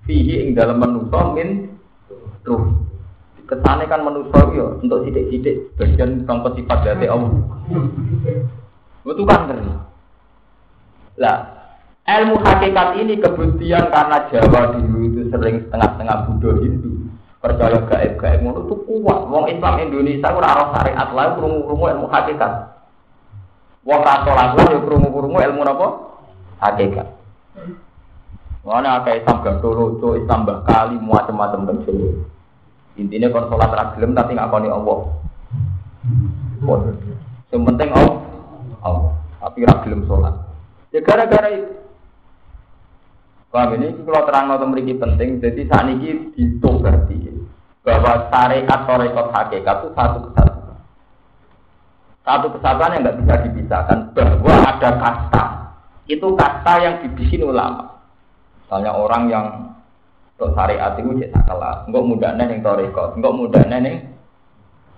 Fihi 0.04 0.44
ing 0.44 0.52
dalam 0.52 0.82
menutup 0.82 1.32
min 1.32 1.78
ruh. 2.44 2.76
Kesannya 3.48 3.88
kan 3.88 4.04
menutup 4.04 4.52
yo 4.52 4.76
untuk 4.84 5.08
sidik-sidik 5.08 5.72
bagian 5.80 6.28
kompetitif 6.28 6.78
dari 6.84 7.08
Allah. 7.08 7.32
Betul 9.00 9.24
kan 9.24 9.48
ngeri. 9.48 9.64
Lah 11.16 11.57
ilmu 12.08 12.40
hakikat 12.40 12.88
ini 12.96 13.20
kemudian 13.20 13.92
karena 13.92 14.24
Jawa 14.32 14.72
dulu 14.72 14.98
itu 15.04 15.28
sering 15.28 15.60
setengah-setengah 15.68 16.16
Buddha 16.24 16.50
Hindu 16.64 17.12
percaya 17.38 17.78
gaib-gaib 17.84 18.42
itu 18.42 18.60
tuh 18.66 18.80
kuat. 18.88 19.28
Wong 19.28 19.46
Islam 19.52 19.78
Indonesia 19.78 20.32
ora 20.32 20.48
ora 20.56 20.64
syariat 20.74 21.08
lah 21.12 21.36
krungu-krungu 21.36 21.86
ilmu 21.94 22.06
hakikat. 22.08 22.52
Wong 23.84 24.00
Katolik 24.02 24.50
lah 24.56 24.66
yo 24.72 24.78
krungu-krungu 24.88 25.38
ilmu 25.38 25.60
apa? 25.62 25.88
Hakikat. 26.58 27.08
Mana 28.66 29.00
kayak 29.00 29.24
Islam 29.24 29.40
Gandolo, 29.40 30.12
Islam 30.18 30.44
Bakali, 30.44 31.00
macam-macam 31.00 31.72
sebagainya. 31.72 32.20
Intinya 33.00 33.32
kon 33.32 33.48
sholat 33.48 33.70
ragilem 33.70 34.12
tapi 34.12 34.34
nggak 34.34 34.50
koni 34.50 34.68
Allah. 34.68 34.98
Yang 37.48 37.62
penting 37.64 37.90
Allah, 37.94 38.16
Allah. 38.82 39.12
Tapi 39.40 39.62
ragilem 39.64 40.04
sholat. 40.04 40.34
Ya 40.90 41.00
gara-gara 41.00 41.48
itu. 41.54 41.87
Paham 43.48 43.80
ini 43.80 43.96
kalau 44.04 44.22
terang 44.28 44.52
atau 44.52 44.68
memiliki 44.68 45.00
penting, 45.00 45.40
jadi 45.40 45.64
saat 45.72 45.88
ini 45.88 46.36
itu 46.36 46.68
berarti 46.68 47.16
bahwa 47.80 48.28
syariat 48.28 48.68
atau 48.68 48.94
rekod 49.00 49.28
hakikat 49.32 49.76
itu 49.80 49.88
satu 49.96 50.18
kesatuan. 50.28 50.76
Satu 52.28 52.46
kesatuan 52.52 52.92
yang 52.92 53.00
nggak 53.08 53.18
bisa 53.24 53.34
dipisahkan 53.48 53.98
bahwa 54.12 54.54
ada 54.68 54.90
kasta. 55.00 55.44
Itu 56.04 56.36
kasta 56.36 56.72
yang 56.84 56.94
dibikin 57.00 57.48
ulama. 57.48 58.04
Misalnya 58.64 58.92
orang 58.92 59.24
yang 59.32 59.46
Terus 60.38 60.54
syariat 60.54 60.94
itu 60.94 61.18
cek 61.18 61.34
salah. 61.50 61.82
Enggak 61.90 62.06
mudahnya 62.06 62.44
yang 62.46 62.62
torikot. 62.62 63.18
Enggak 63.18 63.34
mudahnya 63.34 63.76
yang 63.82 63.96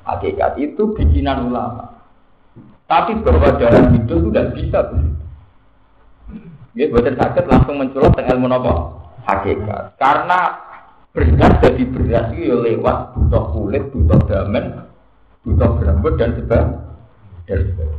hakikat 0.04 0.52
itu 0.60 0.92
bikinan 0.92 1.48
ulama. 1.48 1.96
Tapi 2.84 3.16
bahwa 3.24 3.48
dalam 3.56 3.96
itu 3.96 4.20
sudah 4.20 4.52
bisa. 4.52 4.84
Dia 6.74 6.86
buatan 6.86 7.18
sakit 7.18 7.44
langsung 7.50 7.76
menculot 7.82 8.14
dengan 8.14 8.38
ilmu 8.38 8.48
apa? 8.50 8.74
Hakikat. 9.26 9.84
Karena 9.98 10.38
beras 11.10 11.54
jadi 11.58 11.82
beras 11.90 12.26
itu 12.34 12.54
ya 12.54 12.56
lewat 12.56 13.18
butuh 13.18 13.44
kulit, 13.50 13.84
butuh 13.90 14.20
damen, 14.30 14.86
butuh 15.42 15.70
rambut 15.82 16.14
dan 16.14 16.38
sebagainya. 16.38 17.98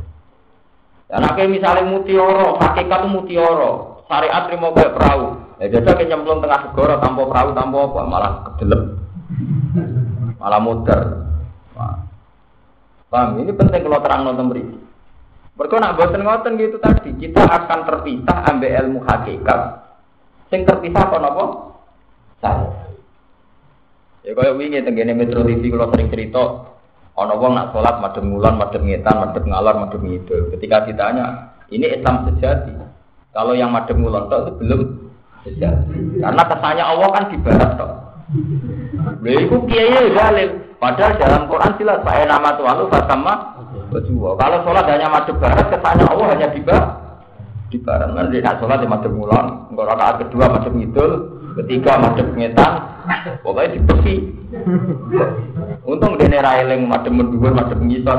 Dan 1.12 1.28
akhirnya 1.28 1.52
misalnya 1.52 1.92
mutioro, 1.92 2.56
hakikat 2.56 3.04
itu 3.04 3.08
mutioro, 3.12 3.72
syariat 4.08 4.48
terima 4.48 4.72
kayak 4.72 4.96
perahu, 4.96 5.24
Ya 5.60 5.78
jajah 5.78 5.94
ke 5.94 6.10
nyemplung 6.10 6.42
tengah 6.42 6.58
segoro 6.66 6.98
tanpa 6.98 7.22
perahu 7.22 7.50
tanpa 7.54 7.76
apa 7.86 8.00
malah 8.02 8.32
kedelep. 8.50 8.82
Malah 10.42 10.58
muter. 10.58 11.00
Paham? 13.12 13.38
Ini 13.38 13.52
penting 13.54 13.86
kalau 13.86 14.02
terang 14.02 14.26
nonton 14.26 14.50
beri. 14.50 14.64
Mereka 15.62 15.78
nak 15.78 15.94
boten 15.94 16.26
ngoten 16.26 16.58
gitu 16.58 16.82
tadi, 16.82 17.14
kita 17.22 17.38
akan 17.38 17.86
terpisah 17.86 18.50
ambil 18.50 18.66
ilmu 18.82 18.98
hakikat. 19.06 19.60
Sing 20.50 20.66
terpisah 20.66 21.06
apa 21.06 21.22
apa? 21.22 21.44
Saya. 22.42 22.90
Ya 24.26 24.34
kaya 24.34 24.58
wingi 24.58 24.82
tenggene 24.82 25.14
Metro 25.14 25.46
TV 25.46 25.70
kalau 25.70 25.86
sering 25.94 26.10
cerita 26.10 26.66
ana 27.14 27.38
wong 27.38 27.54
nak 27.54 27.70
salat 27.70 27.94
madhep 28.02 28.26
ngulon, 28.26 28.58
madhep 28.58 28.82
ngetan, 28.82 29.14
madhep 29.22 29.46
ngalor, 29.46 29.86
madhep 29.86 30.02
ngidul. 30.02 30.50
Ketika 30.50 30.82
ditanya, 30.82 31.54
ini 31.70 31.94
Islam 31.94 32.26
sejati. 32.26 32.74
Kalau 33.30 33.54
yang 33.54 33.70
madhep 33.70 33.94
ngulon 33.94 34.26
itu 34.26 34.50
belum 34.58 34.80
karena 36.22 36.42
kesannya 36.42 36.84
Allah 36.86 37.08
kan 37.14 37.24
di 37.30 37.38
barat 37.38 37.70
toh. 37.78 37.90
Lha 39.22 39.30
iku 39.46 39.62
kiai 39.70 40.10
dalil. 40.10 40.74
Padahal 40.82 41.14
dalam 41.22 41.46
Quran 41.46 41.78
jelas 41.78 42.02
Pak 42.02 42.26
nama 42.26 42.58
Tuhan 42.58 42.74
lu 42.82 42.86
sama 42.90 43.34
Kalau 43.92 44.58
sholat 44.64 44.84
hanya 44.88 45.08
madhep 45.12 45.36
barat, 45.36 45.66
kesannya 45.68 46.04
Allah 46.08 46.26
hanya 46.32 46.48
di 46.48 46.60
barat. 46.64 46.90
Di 47.68 47.78
barat. 47.80 48.08
Nanti 48.16 48.40
nak 48.40 48.56
sholat 48.58 48.80
di 48.80 48.88
madhep 48.88 49.12
mulan. 49.12 49.68
Enggak 49.68 49.88
rakaat 49.92 50.14
kedua 50.24 50.44
madhep 50.48 50.72
ngidul, 50.72 51.12
ketiga 51.60 52.00
madhep 52.00 52.28
ngetan. 52.32 52.72
Pokoknya 53.44 53.80
di. 54.00 54.14
Untung 55.84 56.16
dene 56.16 56.38
ra 56.40 56.60
eling 56.64 56.88
madhep 56.88 57.12
dhuwur 57.12 57.52
madhep 57.52 57.78
ngisor. 57.80 58.18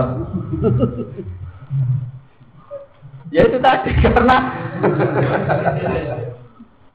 ya 3.33 3.49
itu 3.49 3.57
tadi 3.57 3.89
karena 4.05 4.37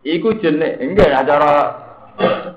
iku 0.07 0.39
jenek 0.39 0.79
enggak 0.79 1.11
ada 1.11 1.27
cara 1.27 1.53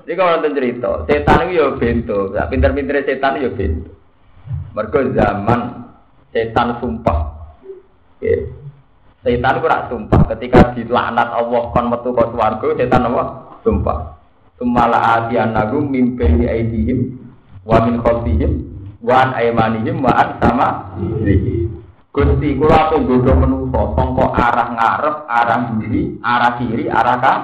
ini 0.06 0.14
kalau 0.14 0.38
nonton 0.38 0.54
cerita 0.54 0.90
setan 1.10 1.50
itu 1.50 1.58
ya 1.58 1.66
bento 1.74 2.18
pinter-pinter 2.30 3.02
setan 3.02 3.42
ya 3.42 3.50
bento 3.50 3.90
mereka 4.72 4.98
zaman 5.18 5.60
setan 6.32 6.80
sumpah 6.80 7.18
ya. 8.24 8.36
setan 9.22 9.60
itu 9.60 9.68
sumpah 9.92 10.20
ketika 10.34 10.72
dilaknat 10.74 11.28
Allah 11.30 11.62
kon 11.70 11.86
metu 11.92 12.10
ke 12.16 12.24
swarga 12.32 12.68
setan 12.80 13.08
apa 13.12 13.24
sumpah 13.62 13.98
Sumala 14.60 15.18
atian 15.18 15.58
nagu 15.58 15.82
mimpi 15.82 16.46
aidihim 16.46 17.18
wa 17.66 17.82
min 17.82 17.98
khalfihim 17.98 18.62
wa 19.02 19.26
an 19.26 19.30
aymanihim 19.34 19.98
wa 19.98 20.12
an 20.14 20.28
sama 20.38 20.68
Gusti 22.12 22.60
kula 22.60 22.92
penggodho 22.92 23.32
menungso 23.32 23.96
sangka 23.96 24.36
arah 24.36 24.68
ngarep, 24.76 25.16
arah 25.32 25.60
kiri, 25.80 26.02
arah 26.20 26.52
kiri, 26.60 26.84
arah 26.84 27.16
kan. 27.24 27.40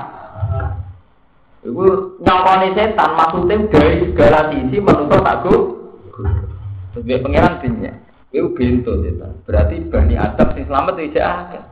Iku 1.65 2.21
nyongkone 2.21 2.77
setan 2.77 3.17
maksudnya 3.17 3.65
dari 3.73 4.13
segala 4.13 4.53
sisi 4.53 4.77
menungso 4.77 5.17
tak 5.25 5.37
go. 5.41 5.55
Sebagai 6.93 7.25
pangeran 7.25 7.65
dunia. 7.65 7.93
Iku 8.29 8.53
bento 8.53 8.93
setan. 9.01 9.41
Berarti 9.49 9.89
Bani 9.89 10.15
Adam 10.21 10.49
sing 10.53 10.69
selamat 10.69 11.01
itu 11.01 11.17
akeh. 11.17 11.63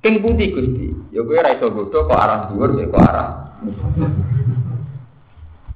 King 0.00 0.24
putih 0.24 0.48
Gusti. 0.56 0.88
Ya 1.12 1.20
kowe 1.22 1.36
ora 1.36 1.52
iso 1.52 1.68
kok 1.70 2.10
arah 2.10 2.48
dhuwur 2.48 2.72
kok 2.74 3.04
arah. 3.04 3.28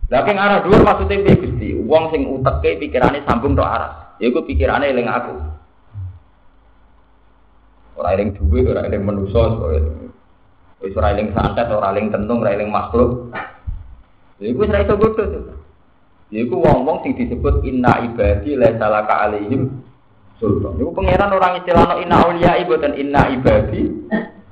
Lah 0.09 0.23
arah 0.25 0.59
dhuwur 0.65 0.81
maksudnya 0.81 1.23
piye 1.23 1.37
Gusti? 1.39 1.69
Wong 1.77 2.09
sing 2.09 2.25
uteke 2.25 2.81
pikirane 2.81 3.21
sambung 3.29 3.53
tok 3.53 3.69
arah. 3.69 4.17
Ya 4.17 4.33
iku 4.33 4.43
pikirane 4.49 4.89
eling 4.89 5.13
aku. 5.13 5.37
Ora 7.97 8.13
eling 8.17 8.37
duwe, 8.37 8.65
ora 8.65 8.85
eling 8.85 9.09
manusa, 9.09 9.57
wis 10.85 10.93
ora 10.97 11.17
eling 11.17 11.33
santet, 11.33 11.69
ora 11.73 11.97
eling 11.97 12.13
tentung, 12.13 12.45
ora 12.45 12.53
eling 12.53 12.69
makhluk. 12.69 13.33
Lha 14.41 14.45
iku 14.53 14.65
wis 14.65 14.73
ora 14.73 14.85
iso 14.85 15.56
to. 16.27 16.35
Ya 16.35 16.39
iku 16.43 16.59
wong-wong 16.59 17.07
sing 17.07 17.15
disebut 17.15 17.63
inna 17.63 18.03
ibadi 18.03 18.59
la 18.59 18.75
salaka 18.75 19.31
alaihim 19.31 19.83
sultan. 20.43 20.75
Iku 20.83 20.91
pangeran 20.91 21.31
orang 21.31 21.63
istilahno 21.63 21.95
inna 22.03 22.17
auliya 22.27 22.59
dan 22.83 22.93
inna 22.99 23.23
ibadi 23.31 23.83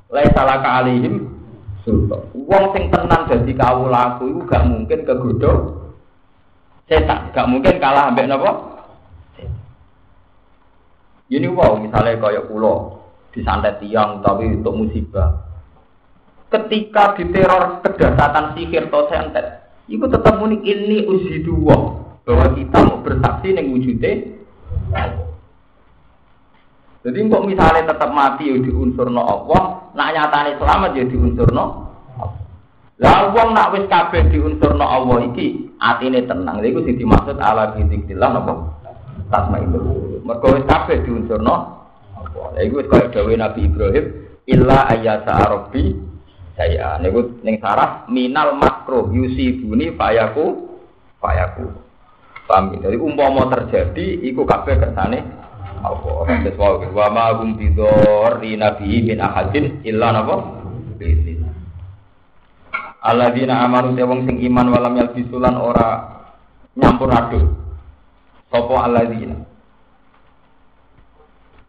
la 0.07 0.23
salaka 0.31 0.69
alaihim 0.81 1.27
sultan. 1.83 2.31
Wong 2.31 2.65
sing 2.71 2.87
tenan 2.87 3.27
dadi 3.27 3.53
kawulaku 3.53 4.23
iku 4.31 4.41
gak 4.47 4.63
mungkin 4.65 4.99
kegodho 5.03 5.53
setan, 6.85 7.33
gak 7.33 7.49
mungkin 7.49 7.81
kalah 7.81 8.13
ambek 8.13 8.29
napa? 8.29 8.51
Ini 11.25 11.49
wow, 11.49 11.81
misalnya 11.81 12.21
kayak 12.21 12.45
pulau, 12.45 13.01
disantet 13.33 13.81
tiang 13.81 14.21
tapi 14.21 14.45
untuk 14.45 14.77
musibah. 14.77 15.41
Ketika 16.53 17.17
diteror 17.17 17.81
kedasatan 17.81 18.53
sihir 18.53 18.93
atau 18.93 19.09
santet, 19.09 19.64
itu 19.85 20.05
tetap 20.09 20.41
unik 20.41 20.61
ini 20.65 21.05
uji 21.05 21.45
dua 21.45 21.77
bahwa 22.25 22.45
kita 22.57 22.77
mau 22.81 23.05
bersaksi 23.05 23.53
yang 23.53 23.69
wujudnya. 23.69 24.13
Jadi 27.05 27.17
kok 27.29 27.45
misalnya 27.45 27.85
tetap 27.85 28.09
mati 28.09 28.49
ya 28.49 28.57
di 28.57 28.73
unsur 28.73 29.13
no 29.13 29.21
Allah, 29.21 29.93
nak 29.93 30.09
nyatane 30.09 30.57
selamat 30.57 30.91
ya 30.97 31.05
unsur 31.05 31.53
no 31.53 31.85
lah 32.95 33.27
wong 33.35 33.51
nak 33.51 33.75
wis 33.75 33.85
kabeh 33.91 34.31
di 34.31 34.39
unsur 34.39 34.71
no 34.73 34.87
Allah 34.87 35.27
iki 35.27 35.69
atine 35.77 36.23
tenang. 36.23 36.63
Lha 36.63 36.67
iku 36.71 36.79
sing 36.87 36.95
dimaksud 36.95 37.35
ala 37.37 37.75
bizikrillah 37.75 38.29
napa? 38.31 38.53
Tasma 39.27 39.59
itu. 39.59 39.79
Mergo 40.23 40.47
wis 40.55 40.63
kabeh 40.63 41.03
di 41.03 41.11
unsur 41.11 41.43
no 41.43 41.85
Lah 42.33 42.61
iku 42.63 42.79
wis 42.79 42.87
kaya 42.87 43.11
dawuh 43.11 43.35
Nabi 43.35 43.67
Ibrahim, 43.67 44.05
illa 44.47 44.87
ayasa 44.89 45.31
arabi 45.43 46.14
saya 46.55 46.95
niku 47.03 47.43
ning 47.43 47.59
sarah 47.59 48.07
minal 48.07 48.55
makro 48.55 49.11
yusibuni 49.11 49.91
fayaku 49.93 50.71
fayaku. 51.19 51.67
Paham 52.45 52.77
Jadi 52.77 52.95
umpama 53.01 53.49
terjadi 53.49 54.21
iku 54.21 54.45
kabeh 54.45 54.77
kersane 54.77 55.17
apa 55.81 56.29
terus 56.45 56.57
wae 56.57 56.87
wa 56.93 57.07
ma 57.09 57.33
hum 57.33 57.57
bidor 57.57 58.37
nabi 58.41 59.01
min 59.01 59.17
ahadin 59.17 59.81
illa 59.81 60.13
napa? 60.13 60.35
Alladzina 63.05 63.61
amanu 63.61 63.93
wong 63.93 64.25
sing 64.25 64.41
iman 64.49 64.73
walam 64.73 64.97
yalbisulan 64.97 65.57
ora 65.57 65.89
nyampur 66.73 67.09
aduk. 67.13 67.45
Sapa 68.49 68.75
alladzina 68.89 69.44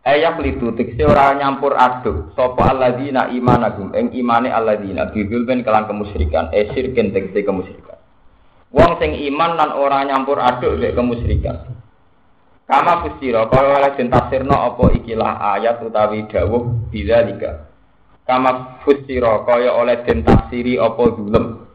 Ayak 0.07 0.39
litu 0.39 0.71
tikse 0.79 1.03
ora 1.03 1.35
nyampur 1.35 1.75
aduk 1.75 2.31
sapa 2.39 2.71
alladzina 2.71 3.27
imanagum 3.35 3.91
ing 3.91 4.15
imane 4.15 4.55
alladzina 4.55 5.11
bibul 5.11 5.43
ben 5.43 5.67
kelan 5.67 5.91
kemusyrikan 5.91 6.55
e 6.55 6.71
sirken 6.71 7.11
tekse 7.11 7.43
kemusyrikan. 7.43 7.99
Wong 8.71 9.03
sing 9.03 9.19
iman 9.35 9.59
lan 9.59 9.75
ora 9.75 10.07
nyampur 10.07 10.39
aduk 10.39 10.79
mek 10.79 10.95
kemusyrikan. 10.95 11.59
Kama 12.71 13.03
kusira 13.03 13.51
kaya 13.51 13.83
oleh 13.83 13.91
den 13.99 14.07
tafsirno 14.07 14.55
apa 14.55 14.95
ikilah 14.95 15.59
ayat 15.59 15.83
utawi 15.83 16.23
dawuh 16.31 16.87
bidzalika. 16.95 17.67
Kama 18.31 18.83
kusira 18.87 19.43
kaya 19.43 19.75
oleh 19.75 20.07
den 20.07 20.23
tafsiri 20.23 20.79
apa 20.79 21.03
zulm. 21.19 21.67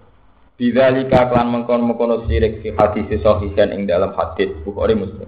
Bidzalika 0.56 1.28
kelan 1.28 1.52
mengkon-mengkono 1.52 2.32
sirik 2.32 2.64
fi 2.64 2.72
hadis 2.80 3.12
sahih 3.20 3.52
ing 3.76 3.92
dalam 3.92 4.16
hadis 4.16 4.56
Bukhari 4.64 4.96
Muslim. 4.96 5.28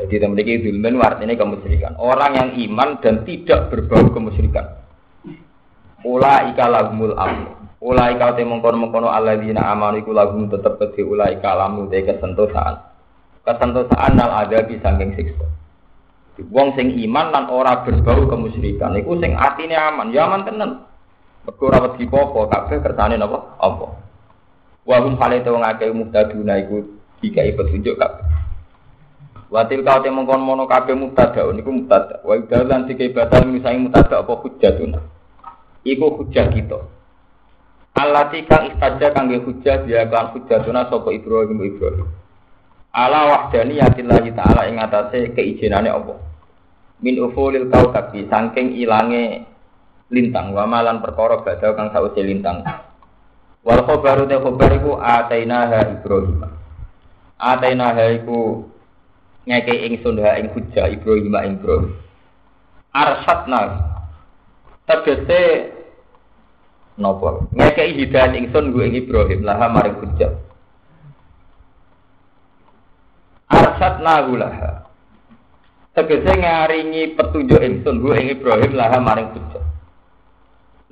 Jadi 0.00 0.16
memiliki 0.24 0.64
zulmen 0.64 0.96
artinya 0.96 1.36
kemusyrikan. 1.36 1.92
Orang 2.00 2.32
yang 2.32 2.48
iman 2.56 2.96
dan 3.04 3.20
tidak 3.28 3.68
berbau 3.68 4.08
kemusyrikan. 4.08 4.80
Ula 6.00 6.48
ika 6.48 6.64
lagumul 6.64 7.12
amnu. 7.12 7.60
Ula 7.84 8.08
ika 8.16 8.32
te 8.32 8.44
mengkono 8.44 8.88
mengkono 8.88 9.12
dina 9.36 9.68
amanu 9.68 10.00
iku 10.00 10.16
lagum 10.16 10.48
tetep 10.48 10.80
kedhe 10.80 11.04
ula 11.04 11.28
ika 11.28 11.52
lamu 11.52 11.92
te 11.92 12.00
kesentosaan. 12.00 12.80
Kesentosaan 13.44 14.16
nal 14.16 14.32
ada 14.32 14.64
di 14.64 14.80
saking 14.80 15.12
siksa. 15.16 15.44
Wong 16.48 16.72
sing 16.72 16.96
iman 17.04 17.36
lan 17.36 17.44
ora 17.52 17.84
berbau 17.84 18.24
kemusyrikan 18.24 18.96
iku 18.96 19.20
sing 19.20 19.36
atine 19.36 19.76
aman, 19.76 20.08
ya 20.08 20.24
aman 20.24 20.48
tenan. 20.48 20.70
Mergo 21.44 21.68
ora 21.68 21.84
wedi 21.84 22.08
apa 22.08 22.40
kabeh 22.48 22.80
kersane 22.80 23.20
napa? 23.20 23.60
Apa? 23.60 23.86
Wa 24.88 24.96
hum 25.04 25.20
hale 25.20 25.44
te 25.44 25.52
wong 25.52 25.60
akeh 25.60 25.92
muhtaduna 25.92 26.56
iku 26.64 26.80
dikai 27.20 27.52
petunjuk 27.52 28.00
kabeh. 28.00 28.39
Watil 29.50 29.82
kau 29.82 29.98
temu 29.98 30.22
kon 30.30 30.46
mono 30.46 30.70
kabeh 30.70 30.94
mubtada 30.94 31.42
niku 31.50 31.74
mubtada. 31.74 32.22
Wa 32.22 32.38
idalan 32.38 32.86
sike 32.86 33.10
batal 33.10 33.50
misangi 33.50 33.82
mubtada 33.82 34.22
apa 34.22 34.32
hujjatuna. 34.38 35.02
Iku 35.82 36.06
hujjah 36.22 36.54
kita. 36.54 36.78
Allati 37.98 38.46
kang 38.46 38.70
istaja 38.70 39.10
kangge 39.10 39.42
hujjah 39.42 39.82
dia 39.82 40.06
kan 40.06 40.30
hujjatuna 40.30 40.86
sapa 40.86 41.10
Ibrahim 41.10 41.58
Ibrahim. 41.66 42.06
Ala 42.94 43.26
wahdaniyatillah 43.26 44.22
taala 44.38 44.70
ing 44.70 44.78
atase 44.78 45.34
keijenane 45.34 45.90
apa. 45.90 46.14
Min 47.02 47.18
ufulil 47.18 47.66
kaukabi 47.66 48.30
saking 48.30 48.78
ilange 48.78 49.50
lintang 50.14 50.54
wa 50.54 50.62
malan 50.62 51.02
perkara 51.02 51.42
badal 51.42 51.74
kang 51.74 51.90
sause 51.90 52.22
lintang. 52.22 52.62
Wal 53.66 53.82
khabaru 53.82 54.30
te 54.30 54.38
khabar 54.38 54.70
iku 54.78 54.94
atainaha 54.94 55.90
Ibrahim. 55.90 56.38
Atainaha 57.34 58.14
iku 58.14 58.70
ngeke 59.50 59.74
ingsun 59.90 60.22
ha 60.22 60.38
ing 60.38 60.54
hujjah 60.54 60.86
Ibrahim 60.94 61.34
ing 61.34 61.58
Ibrahim. 61.58 61.90
Arsatna 62.94 63.60
tegese 64.86 65.74
napa? 66.94 67.50
Ngeke 67.50 67.98
hidayah 67.98 68.38
ingsun 68.38 68.70
gue 68.70 68.86
ing 68.86 68.94
Ibrahim 68.94 69.42
laha 69.42 69.66
maring 69.66 69.98
hujjah. 69.98 70.30
Arsatna 73.50 74.22
gulaha. 74.30 74.86
Tegese 75.98 76.30
ngaringi 76.30 77.18
petunjuk 77.18 77.58
ingsun 77.58 77.98
gue 77.98 78.14
ing 78.22 78.28
Ibrahim 78.38 78.78
laha 78.78 79.02
maring 79.02 79.34
hujjah. 79.34 79.66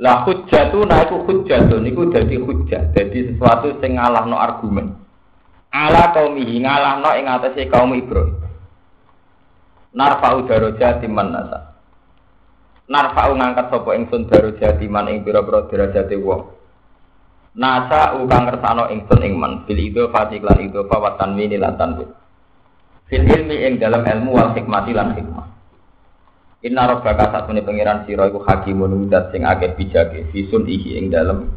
Lah 0.03 0.27
hujjah 0.27 0.75
tu 0.75 0.83
naiku 0.83 1.23
hujjah 1.27 1.71
tu 1.71 1.79
niku 1.79 2.11
dadi 2.11 2.39
hujjah, 2.39 2.91
dadi 2.95 3.35
sesuatu 3.35 3.79
sing 3.83 3.99
ngalahno 3.99 4.39
argumen 4.39 4.95
ala 5.75 6.17
kaum 6.17 6.39
ihi 6.39 6.65
ngalahno 6.65 7.11
ing 7.19 7.27
atase 7.29 7.69
kaum 7.69 7.93
Ibrahim. 7.93 8.48
Narfa'u 9.99 10.47
darajati 10.47 11.11
man 11.11 11.35
nasa. 11.35 11.75
Narfa'u 12.87 13.35
ngangkat 13.35 13.67
sapa 13.67 13.91
ingsun 13.99 14.31
darajati 14.31 14.87
man 14.87 15.11
ing 15.11 15.27
pira-pira 15.27 15.67
derajate 15.67 16.15
wong. 16.15 16.55
Nasa 17.59 18.15
ukang 18.15 18.47
kersano 18.47 18.87
ingsun 18.95 19.27
ing 19.27 19.35
man 19.35 19.67
bil 19.67 19.75
itu 19.75 20.07
fatiklan 20.15 20.71
itu 20.71 20.87
fawatan 20.87 21.35
mini 21.35 21.59
lan 21.59 21.75
tanwin. 21.75 22.15
Fil 23.11 23.27
ilmi 23.27 23.59
ing 23.67 23.83
dalam 23.83 24.07
ilmu 24.07 24.31
wal 24.31 24.55
hikmati 24.55 24.95
lan 24.95 25.19
hikmah. 25.19 25.47
Inna 26.63 26.87
rabbaka 26.87 27.35
satune 27.35 27.67
pangeran 27.67 28.07
sira 28.07 28.31
iku 28.31 28.47
hakimun 28.47 29.11
dat 29.11 29.35
sing 29.35 29.43
akeh 29.43 29.75
bijake 29.75 30.31
fisun 30.31 30.67
ihi 30.71 30.99
ing 31.03 31.11
dalam 31.11 31.51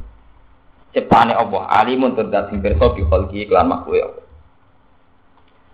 ciptane 0.93 1.37
Allah 1.37 1.69
alimun 1.77 2.17
tur 2.17 2.29
dat 2.33 2.49
sing 2.49 2.61
pirsa 2.61 2.89
bi 2.97 3.05
khalqi 3.05 3.45
lan 3.49 3.69
makhluk 3.69 4.01
Allah 4.01 4.25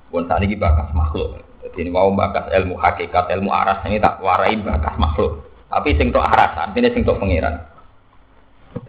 Pun 0.08 0.24
saat 0.24 0.40
ini 0.44 0.56
bakas 0.56 0.92
makhluk. 0.96 1.47
Ini 1.78 1.94
mau 1.94 2.10
bakas 2.10 2.50
ilmu 2.50 2.74
hakikat, 2.82 3.30
ilmu 3.38 3.54
aras 3.54 3.86
ini 3.86 4.02
tak 4.02 4.18
warai 4.18 4.58
bakas 4.58 4.98
makhluk. 4.98 5.46
Tapi 5.70 5.94
sing 5.94 6.10
tok 6.10 6.26
aras, 6.26 6.58
artinya 6.58 6.90
sing 6.90 7.06
tok 7.06 7.22
pengiran. 7.22 7.54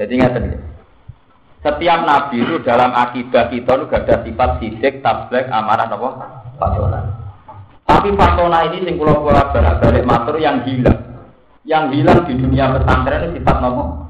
Jadi 0.00 0.12
ingat 0.16 0.32
tadi. 0.32 0.48
Setiap 1.58 2.00
nabi 2.06 2.38
itu 2.40 2.56
dalam 2.64 2.94
akidah 2.94 3.50
kita 3.50 3.72
itu 3.76 3.84
gak 3.90 4.06
ada 4.06 4.14
sifat 4.22 4.50
sidik, 4.62 4.94
tablek, 5.02 5.50
amarah, 5.50 5.90
apa? 5.90 6.10
Fatona. 6.56 7.00
Tapi 7.84 8.08
fatona 8.14 8.58
ini 8.72 8.86
sing 8.86 8.94
kula 8.96 9.20
kula 9.20 9.52
balik 9.52 10.06
matur 10.06 10.38
yang 10.40 10.64
hilang. 10.64 10.96
Yang 11.68 11.84
hilang 12.00 12.18
di 12.24 12.32
dunia 12.40 12.72
pesantren 12.72 13.28
itu 13.28 13.42
sifat 13.42 13.56
nopo? 13.60 14.08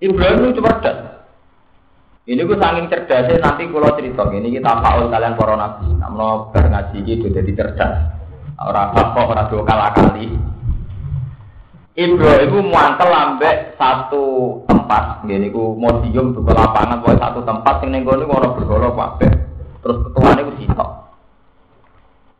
Ibrahim 0.00 0.52
itu 0.52 0.60
cerdas. 0.64 1.09
Ini 2.30 2.46
gue 2.46 2.54
saking 2.62 2.86
cerdasnya 2.86 3.42
nanti 3.42 3.66
kalau 3.66 3.90
cerita 3.98 4.22
ini 4.30 4.54
kita 4.54 4.70
faul 4.78 5.10
kalian 5.10 5.34
para 5.34 5.58
nabi. 5.58 5.90
Namun 5.98 6.54
bar 6.54 6.64
ngaji 6.70 7.02
gitu 7.02 7.26
jadi 7.26 7.50
cerdas. 7.58 8.06
Orang 8.54 8.94
apa 8.94 9.18
orang 9.18 9.50
dua 9.50 9.66
kali 9.66 9.90
kali. 9.98 10.26
Ibrahim 11.98 12.46
itu 12.46 12.58
muantel 12.62 13.10
ambek 13.10 13.74
satu 13.74 14.62
tempat. 14.70 15.26
Gini 15.26 15.50
gue 15.50 15.74
museum 15.74 16.30
ke 16.30 16.38
lapangan 16.38 17.02
buat 17.02 17.18
satu 17.18 17.42
tempat 17.42 17.82
yang 17.82 17.98
nenggo 17.98 18.14
ini 18.14 18.30
orang 18.30 18.54
bergolo 18.54 18.94
apa 18.94 19.26
Terus 19.82 19.98
ketua 20.06 20.30
ini 20.30 20.46
gue 20.46 20.56
sitok. 20.62 20.90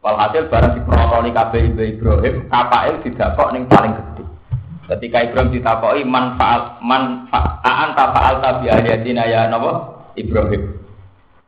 Walhasil 0.07 0.47
barang 0.47 0.73
di 0.79 0.81
protoni 0.87 1.31
KB 1.35 1.53
Ibrahim, 1.77 2.35
KPL 2.47 2.95
tidak 3.05 3.29
kok 3.37 3.51
neng 3.53 3.67
paling 3.67 3.93
gede. 3.93 4.20
Ketika 4.91 5.23
Ibrahim 5.23 5.55
ditakoi 5.55 6.03
manfaat 6.03 6.83
manfaat 6.83 7.95
tafaal 7.95 8.43
tabi 8.43 8.67
ayatina 8.67 9.23
ya 9.23 9.47
napa 9.47 10.03
Ibrahim. 10.19 10.83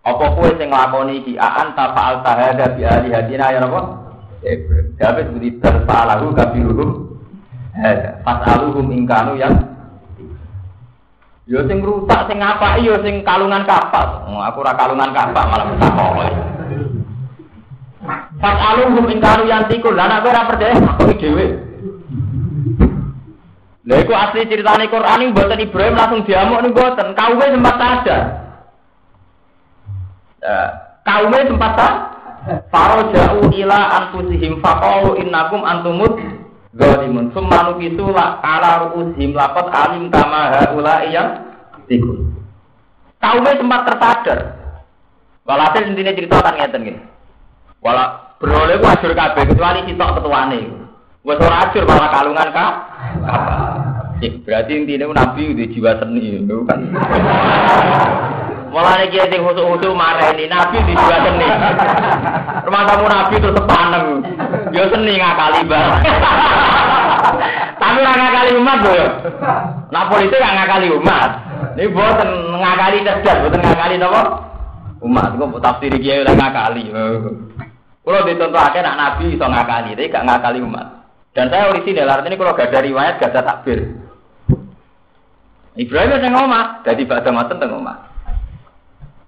Apa 0.06 0.38
kowe 0.38 0.46
sing 0.54 0.70
nglakoni 0.70 1.26
iki 1.26 1.34
aan 1.34 1.74
tafaal 1.74 2.22
tahada 2.22 2.70
bi 2.78 2.86
alihatina 2.86 3.50
ya 3.50 3.58
napa 3.58 3.98
Ibrahim. 4.46 4.94
Dapat 4.94 5.22
seperti 5.26 5.58
terfalahu 5.58 6.30
kabiruhum 6.38 7.18
hada. 7.74 8.22
Fasaluhum 8.22 8.86
ingkanu 8.94 9.34
yang 9.34 9.74
Yo 11.50 11.66
sing 11.66 11.82
rusak 11.82 12.30
sing 12.30 12.38
apa 12.38 12.78
yo 12.78 12.94
sing 13.02 13.26
kalungan 13.26 13.66
kapal. 13.66 14.22
Aku 14.30 14.62
ora 14.62 14.78
kalungan 14.78 15.10
kapal 15.10 15.50
malah 15.50 15.66
takok. 15.82 16.14
Fasaluhum 18.38 19.10
ingkanu 19.10 19.50
yang 19.50 19.66
tikul. 19.66 19.98
Lah 19.98 20.06
nek 20.06 20.30
ora 20.30 20.46
percaya 20.46 20.78
kok 20.78 21.18
dhewe. 21.18 21.71
Lha 23.82 23.98
iku 23.98 24.14
asli 24.14 24.46
ceritane 24.46 24.86
Quran 24.86 25.26
iki 25.26 25.32
mboten 25.34 25.58
Ibrahim 25.58 25.98
langsung 25.98 26.22
diamuk 26.22 26.62
ning 26.62 26.70
mboten, 26.70 27.18
kaume 27.18 27.44
sempat 27.50 27.74
sadar. 27.82 28.22
Uh, 30.38 30.68
kaume 31.02 31.38
sempat 31.50 31.72
sadar. 31.74 32.12
Faro 32.74 33.14
jauh 33.14 33.54
ila 33.54 33.78
anfusihim 34.02 34.58
faqalu 34.58 35.18
innakum 35.22 35.62
antumut 35.62 36.18
zalimun. 36.74 37.30
Summa 37.30 37.70
nukisu 37.70 38.10
la 38.10 38.42
ala 38.42 38.86
ru'usihim 38.86 39.30
laqad 39.34 39.70
alim 39.70 40.10
kama 40.10 40.50
haula 40.50 41.06
yang 41.06 41.54
tikun. 41.86 42.34
Kaume 43.22 43.50
sempat 43.54 43.86
tersadar. 43.86 44.38
Walhasil 45.42 45.90
intinya 45.90 46.14
cerita 46.14 46.38
kan 46.38 46.54
ngeten 46.54 46.82
nggih. 46.86 46.98
Wala 47.82 48.34
beroleh 48.38 48.78
ku 48.78 48.86
kabeh 49.10 49.42
kecuali 49.42 49.86
sitok 49.90 50.22
ketuane. 50.22 50.60
Wes 51.22 51.38
ora 51.38 51.70
ajur 51.70 51.86
malah 51.86 52.10
kalungan 52.10 52.48
ka. 52.50 52.66
Berarti 54.22 54.72
intinya 54.78 55.10
nabi 55.10 55.50
di 55.50 55.66
jiwa 55.74 55.98
seni 55.98 56.46
itu 56.46 56.62
kan. 56.62 56.78
Malah 58.72 59.04
nih 59.04 59.20
sing 59.28 59.40
khusus-khusus 59.42 59.92
marah 59.92 60.30
ini 60.32 60.46
nabi 60.46 60.78
di 60.86 60.94
jiwa 60.94 61.16
seni. 61.26 61.48
Rumah 62.62 62.82
tamu 62.86 63.06
nabi 63.10 63.34
itu 63.42 63.50
sepaneng. 63.50 64.06
Yo 64.70 64.86
seni 64.94 65.18
ngakali 65.18 65.60
bar. 65.66 65.90
Tapi 67.82 67.98
ora 67.98 68.14
ngakali 68.14 68.50
umat 68.62 68.78
loh 68.86 68.94
yo. 68.94 69.08
Nah 69.90 70.02
politik 70.06 70.38
gak 70.38 70.54
ngakali 70.54 70.88
umat. 70.94 71.30
Ini 71.74 71.90
boten 71.90 72.30
ngakali 72.62 72.98
cerdas, 73.02 73.36
boten 73.42 73.60
ngakali 73.64 73.94
napa? 73.98 74.22
Umat 75.02 75.34
kok 75.34 75.58
tafsir 75.58 75.92
kiai 75.98 76.22
ora 76.22 76.32
ngakali. 76.38 76.94
Kalau 78.02 78.18
aja 78.54 78.78
nak 78.82 78.98
nabi 78.98 79.34
iso 79.34 79.46
ngakali, 79.46 79.94
tapi 79.94 80.10
gak 80.10 80.26
ngakali 80.26 80.58
umat. 80.62 80.86
Dan 81.32 81.48
saya 81.48 81.72
orisinil, 81.72 82.12
artinya 82.12 82.36
kalau 82.36 82.52
gak 82.52 82.68
ada 82.68 82.80
riwayat, 82.84 83.16
gak 83.16 83.32
ada 83.32 83.40
takbir. 83.40 84.01
Ibrahim 85.72 86.20
yang 86.20 86.36
ngomah, 86.36 86.84
jadi 86.84 87.02
pada 87.08 87.32
matan 87.32 87.56
teng 87.56 87.72
ngomah. 87.72 87.96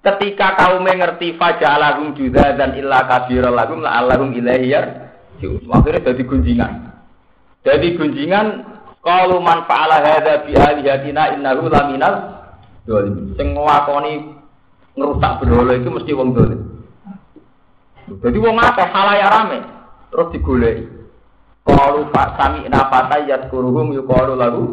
Ketika 0.04 0.60
kaum 0.60 0.84
mengerti 0.84 1.32
fajalahum 1.40 2.12
juga 2.12 2.52
dan 2.52 2.76
illa 2.76 3.08
kabir 3.08 3.40
lahum 3.48 3.80
la 3.80 4.04
allahum 4.04 4.36
ilaihiyar, 4.36 5.16
akhirnya 5.40 6.12
jadi 6.12 6.22
gunjingan. 6.28 6.72
Jadi 7.64 7.96
gunjingan 7.96 8.46
kalau 9.00 9.40
man 9.40 9.64
fa'ala 9.64 10.04
hadza 10.04 10.44
bi 10.44 10.52
alihatina 10.52 11.40
innahu 11.40 11.72
laminal 11.72 12.44
dolim. 12.84 13.32
Sing 13.40 13.56
nglakoni 13.56 14.36
ngerusak 14.92 15.32
berhala 15.40 15.72
itu 15.80 15.88
mesti 15.88 16.12
wong 16.12 16.36
dolim. 16.36 16.60
Jadi 18.20 18.36
wong 18.36 18.60
akeh 18.60 18.88
halaya 18.92 19.26
rame 19.32 19.58
terus 20.12 20.28
digoleki. 20.36 20.84
Kalu 21.64 22.12
pak 22.12 22.36
sami 22.36 22.68
nafata 22.68 23.16
kuruhum 23.48 23.96
yuk 23.96 24.04
kalu 24.04 24.36
lagu 24.36 24.64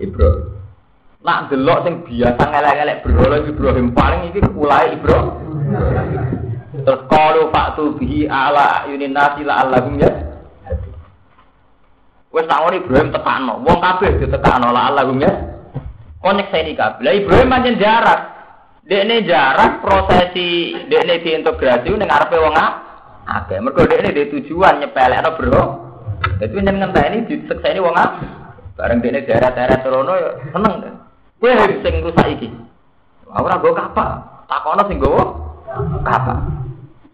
Ibrahim. 0.00 0.49
Nak 1.20 1.52
delok 1.52 1.84
sing 1.84 1.94
biasa 2.08 2.42
ngelek-ngelek 2.48 3.00
berhala 3.04 3.36
Ibrahim 3.44 3.92
paling 3.92 4.32
iki 4.32 4.40
ulai 4.56 4.96
Ibrahim. 4.96 5.36
Terus 6.80 7.02
kalu 7.12 7.52
pak 7.52 7.76
tubihi 7.76 8.24
ala 8.24 8.88
yunin 8.88 9.12
nasi 9.12 9.44
la 9.44 9.60
allahum 9.60 10.00
ya. 10.00 10.08
Wes 12.32 12.46
tak 12.48 12.62
Ibrahim 12.72 13.12
tekano, 13.12 13.60
wong 13.60 13.78
kabeh 13.84 14.16
ditekano 14.16 14.72
la 14.72 14.88
allahum 14.88 15.20
ya. 15.20 15.28
Konek 16.24 16.48
saya 16.48 16.64
ini 16.64 16.72
kabeh. 16.72 17.04
Lah 17.04 17.12
Ibrahim 17.12 17.52
pancen 17.52 17.76
jarak. 17.76 18.20
Dekne 18.80 19.22
jarak 19.28 19.84
prosesi 19.84 20.72
dekne 20.88 21.20
diintegrasi 21.20 21.88
ning 22.00 22.08
ngarepe 22.08 22.36
wong 22.40 22.56
akeh. 23.28 23.60
Mergo 23.60 23.84
dekne 23.84 24.16
di 24.16 24.24
tujuan 24.32 24.80
nyepelekno 24.80 25.36
bro. 25.36 25.64
Ngentah 26.40 27.04
ini 27.12 27.28
diseksa 27.28 27.68
ini 27.72 27.80
wong 27.84 27.92
apa? 27.92 28.24
Bareng 28.76 29.04
dene 29.04 29.20
daerah-daerah 29.28 29.84
Trono 29.84 30.12
ya 30.16 30.30
seneng. 30.56 30.99
Kowe 31.40 31.56
sing 31.80 31.94
rusak 32.04 32.36
iki. 32.36 32.52
Ora 33.32 33.56
go 33.56 33.72
kapal. 33.72 34.20
Takono 34.44 34.84
sing 34.84 35.00
gowo 35.00 35.22
kapal. 36.04 36.36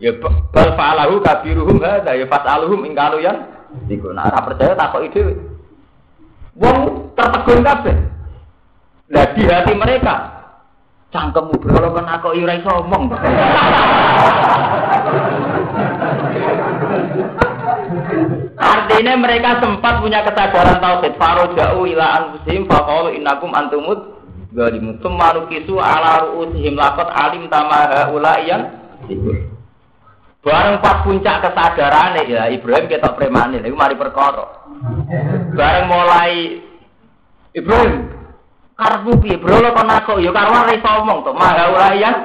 Ya 0.03 0.13
bal 0.19 0.77
fa'alahu 0.77 1.23
kabiruhum 1.23 1.81
hadza 1.81 2.13
ya 2.13 2.27
fas'aluhum 2.29 2.85
ing 2.85 2.93
kanu 2.93 3.17
yang 3.23 3.49
iku 3.89 4.13
nek 4.13 4.29
ora 4.29 4.45
percaya 4.45 4.75
takoki 4.75 5.09
dhewe. 5.15 5.35
Wong 6.59 7.13
tertegun 7.15 7.65
kabeh. 7.65 7.97
Lah 9.15 9.27
di 9.39 9.47
hati 9.47 9.73
mereka 9.79 10.15
cangkemmu 11.15 11.63
berhala 11.63 11.95
kan 11.95 12.11
aku 12.19 12.35
ora 12.35 12.59
iso 12.59 12.71
omong. 12.83 13.15
Artinya 18.57 19.15
mereka 19.21 19.61
sempat 19.61 20.01
punya 20.01 20.25
kesadaran 20.25 20.81
tauhid. 20.81 21.15
Faro 21.21 21.53
jauh 21.53 21.85
ila 21.85 22.07
anfusihim 22.21 22.65
faqalu 22.65 23.21
innakum 23.21 23.53
antumut 23.53 24.16
zalimun. 24.57 24.97
Tsumma 24.99 25.37
nukisu 25.37 25.77
ala 25.77 26.25
ru'usihim 26.25 26.75
laqad 26.75 27.13
alim 27.13 27.45
tama 27.53 27.85
haula 27.93 28.41
yang 28.41 28.63
Bareng 30.47 30.79
pas 30.79 31.03
puncak 31.03 31.43
kesadaran 31.43 32.23
ya 32.23 32.47
Ibrahim 32.47 32.87
kita 32.87 33.19
premane 33.19 33.59
niku 33.59 33.75
mari 33.75 33.99
perkara. 33.99 34.67
Bareng 35.53 35.87
mulai 35.91 36.63
Ibrahim 37.51 38.15
karepmu 38.79 39.13
piye 39.21 39.37
bro 39.41 39.59
lo 39.59 39.75
kon 39.75 39.91
aku 39.91 40.21
ya 40.23 40.31
karwan 40.31 40.69
ra 40.69 40.73
iso 40.77 40.91
omong 41.03 41.25
to 41.25 41.33
mahaula 41.35 41.97
yang 41.97 42.17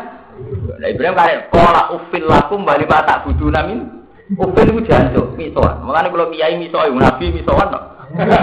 Nah 0.82 0.90
Ibrahim 0.90 1.16
kare 1.18 1.36
pola 1.50 1.94
ufil 1.96 2.26
lakum 2.28 2.66
bali 2.66 2.86
tak 2.90 3.24
budu 3.26 3.48
namin 3.54 4.02
Upin 4.32 4.72
itu 4.72 4.88
jancuk, 4.88 5.36
misoan. 5.36 5.84
Makanya 5.84 6.08
kalau 6.08 6.32
kiai 6.32 6.56
misoan, 6.56 6.96
nabi 6.96 7.36
misoan. 7.36 7.68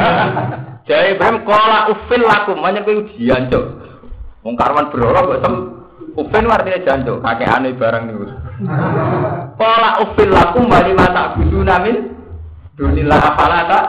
Jadi 0.88 1.16
Ibrahim 1.16 1.48
kola 1.48 1.88
ufin 1.88 2.20
laku, 2.28 2.52
banyak 2.60 2.84
itu 2.84 3.24
jancuk. 3.24 3.64
Wong 4.48 4.56
karwan 4.56 4.88
berolok 4.88 5.28
kok 5.28 5.42
tem. 5.44 5.54
Ufin 6.16 6.48
artinya 6.48 6.80
jancuk, 6.80 7.20
kakek 7.20 7.52
aneh 7.52 7.76
barang 7.76 8.08
nih. 8.08 8.32
Kola 9.60 9.90
ufin 10.00 10.32
laku, 10.32 10.64
bali 10.64 10.96
mata 10.96 11.36
budu 11.36 11.60
namin. 11.60 12.16
Dunilah 12.80 13.20
apalata. 13.28 13.80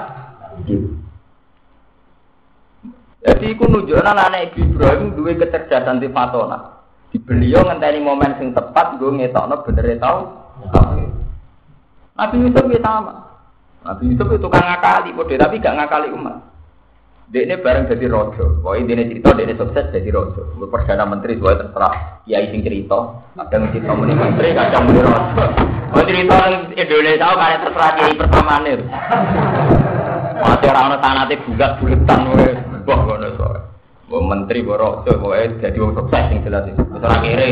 Jadi 3.24 3.56
aku 3.56 3.64
nunjukkan 3.72 4.04
anak 4.04 4.52
Ibrahim 4.52 5.16
dua 5.16 5.32
kecerdasan 5.40 6.04
di 6.04 6.12
fatona. 6.12 6.84
Di 7.08 7.24
beliau 7.24 7.64
ngenteni 7.64 8.04
momen 8.04 8.36
sing 8.36 8.52
tepat, 8.52 9.00
gue 9.00 9.16
ngetokno 9.16 9.64
bener 9.64 9.96
tau. 9.96 10.28
Nabi 12.20 12.36
Yusuf 12.44 12.68
ya 12.68 12.84
sama. 12.84 13.16
Nabi 13.88 14.12
Yusuf 14.12 14.28
itu 14.28 14.44
tukang 14.44 14.68
ngakali, 14.68 15.16
bodoh 15.16 15.40
tapi 15.40 15.64
gak 15.64 15.80
ngakali 15.80 16.12
umat. 16.12 16.36
Dia 17.30 17.46
ini 17.46 17.62
bareng 17.62 17.86
jadi 17.86 18.10
rojo. 18.10 18.58
Pokoknya 18.66 18.98
dia 18.98 19.06
cerita, 19.06 19.30
dia 19.38 19.54
sukses 19.54 19.86
jadi 19.94 20.10
rojo. 20.10 20.50
Perdana 20.66 21.06
menteri 21.06 21.38
juga 21.38 21.62
terserah. 21.62 22.26
Ya 22.26 22.42
sing 22.50 22.66
cerita. 22.66 23.22
Kadang 23.38 23.70
cerita 23.70 23.94
muni 23.94 24.18
menteri, 24.18 24.50
kadang 24.58 24.90
muni 24.90 25.06
raja. 25.06 25.46
Oh 25.94 26.02
cerita 26.10 26.38
Indonesia 26.74 27.30
kan 27.30 27.62
terserah 27.62 27.92
kiai 28.02 28.18
pertama 28.18 28.54
nih. 28.66 28.82
Masih 30.42 30.70
orang 30.74 30.98
tanate 30.98 31.36
bulat 31.46 31.72
buletan 31.78 32.20
wae. 32.34 32.50
Wah 32.90 33.00
ngono 33.06 33.28
soe. 33.38 33.60
Mbok 34.10 34.22
menteri 34.26 34.66
mbok 34.66 34.80
raja 34.82 35.12
pokoke 35.14 35.62
dadi 35.62 35.78
wong 35.78 35.94
sukses 35.94 36.24
sing 36.34 36.38
jelas 36.42 36.66
itu. 36.66 36.82
Terus 36.82 37.14
akhire. 37.14 37.50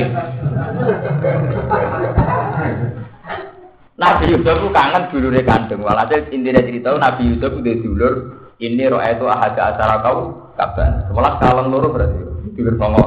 Nabi 3.98 4.26
Yusuf 4.34 4.58
itu 4.58 4.70
kangen 4.74 5.04
dulure 5.14 5.42
kandung. 5.46 5.86
Walhasil 5.86 6.34
intinya 6.34 6.66
cerita 6.66 6.98
Nabi 6.98 7.30
Yusuf 7.30 7.54
itu 7.62 7.86
dulur 7.86 8.37
ini 8.58 8.90
roh 8.90 8.98
itu 8.98 9.26
ahada 9.30 9.74
acara 9.74 10.02
kau 10.02 10.50
kaban. 10.58 11.06
Sebelah 11.06 11.34
kaleng 11.38 11.70
loro 11.70 11.94
berarti 11.94 12.20
dulur 12.58 12.76
songo. 12.82 13.06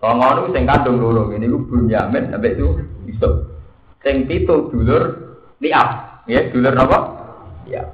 Songo 0.00 0.26
itu 0.32 0.56
sing 0.56 0.64
kandung 0.64 0.96
loro. 0.96 1.28
Ini 1.28 1.44
gue 1.44 1.66
Bunyamin 1.68 2.32
sampai 2.32 2.56
itu 2.56 2.66
Yusuf. 3.04 3.52
Sing 4.00 4.24
pitu 4.24 4.72
dulur 4.72 5.36
liap. 5.60 6.24
Ya, 6.28 6.48
dulur 6.52 6.76
apa? 6.76 6.98
Ya. 7.68 7.84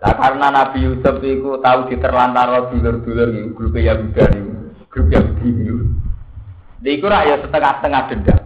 Nah, 0.00 0.16
karena 0.16 0.48
Nabi 0.48 0.80
Yusuf 0.80 1.20
itu 1.20 1.60
tahu 1.60 1.92
diterlantar 1.92 2.72
dulur-dulur 2.72 3.28
itu 3.36 3.52
grup 3.52 3.76
Yahuda 3.76 4.24
itu, 4.32 4.52
grup 4.88 5.08
Yahudi 5.12 5.48
itu. 5.60 5.76
Di 6.80 6.96
itu 6.96 7.04
ya 7.04 7.36
setengah-setengah 7.44 8.02
dendam. 8.08 8.40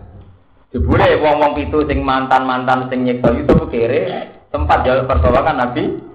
Jebule 0.75 1.07
wong-wong 1.23 1.55
pitu 1.55 1.87
sing 1.87 2.03
mantan-mantan 2.03 2.91
sing 2.91 3.07
nyekso 3.07 3.31
Yusuf 3.31 3.71
kere 3.71 4.35
sempat 4.51 4.83
jalur 4.83 5.07
pertolongan 5.07 5.63
Nabi 5.63 6.14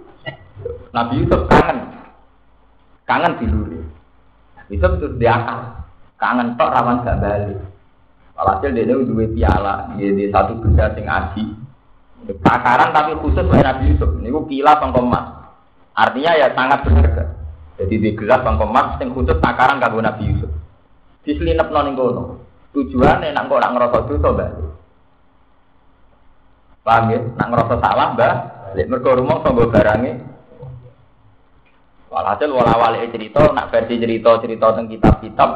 Nabi 0.94 1.24
Yusuf 1.24 1.46
kangen. 1.50 1.78
Kangen 3.06 3.38
diluri. 3.42 3.82
Yusuf 4.70 4.98
terus 5.02 5.18
diakal. 5.18 5.86
Kangen 6.20 6.58
tok 6.60 6.74
rawan 6.74 7.06
gak 7.06 7.20
balik. 7.22 7.60
Walhasil 8.40 8.72
dia 8.72 8.88
duwe 8.88 9.28
piala, 9.36 10.00
dia 10.00 10.16
di 10.16 10.32
satu 10.32 10.56
benda 10.64 10.88
sing 10.96 11.04
aji. 11.04 11.44
Takaran 12.40 12.96
tapi 12.96 13.20
khusus 13.20 13.44
oleh 13.44 13.60
Nabi 13.60 13.92
Yusuf. 13.92 14.16
Ini 14.16 14.32
gue 14.32 14.48
piala 14.48 14.80
pengkomas. 14.80 15.26
Artinya 15.92 16.32
ya 16.40 16.48
sangat 16.56 16.88
berharga. 16.88 17.36
Jadi 17.80 17.96
di 18.00 18.10
gelas 18.16 18.44
pengkomas 18.44 18.96
yang 19.00 19.12
khusus 19.12 19.36
takaran 19.44 19.84
kanggo 19.84 20.00
Nabi 20.00 20.24
Yusuf. 20.32 20.52
Diselinep 21.28 21.68
noning 21.68 22.00
kono. 22.00 22.24
Tujuan 22.72 23.24
nak 23.24 23.50
kok 23.50 23.60
nak 23.60 23.72
ngerasa 23.76 23.98
dosa 24.08 24.30
balik. 24.32 24.70
Paham 26.86 27.12
ya? 27.12 27.20
Nak 27.20 27.48
ngerasa 27.52 27.76
salah 27.82 28.08
mbak. 28.16 28.34
Lek 28.78 28.88
mergo 28.88 29.20
rumah 29.20 29.44
sanggo 29.44 29.68
barange. 29.68 30.29
Walhasil 32.10 32.50
wala 32.50 32.74
wali 32.74 33.06
cerita, 33.14 33.54
nak 33.54 33.70
versi 33.70 34.02
cerita 34.02 34.42
cerita 34.42 34.74
tentang 34.74 34.90
kitab-kitab. 34.90 35.50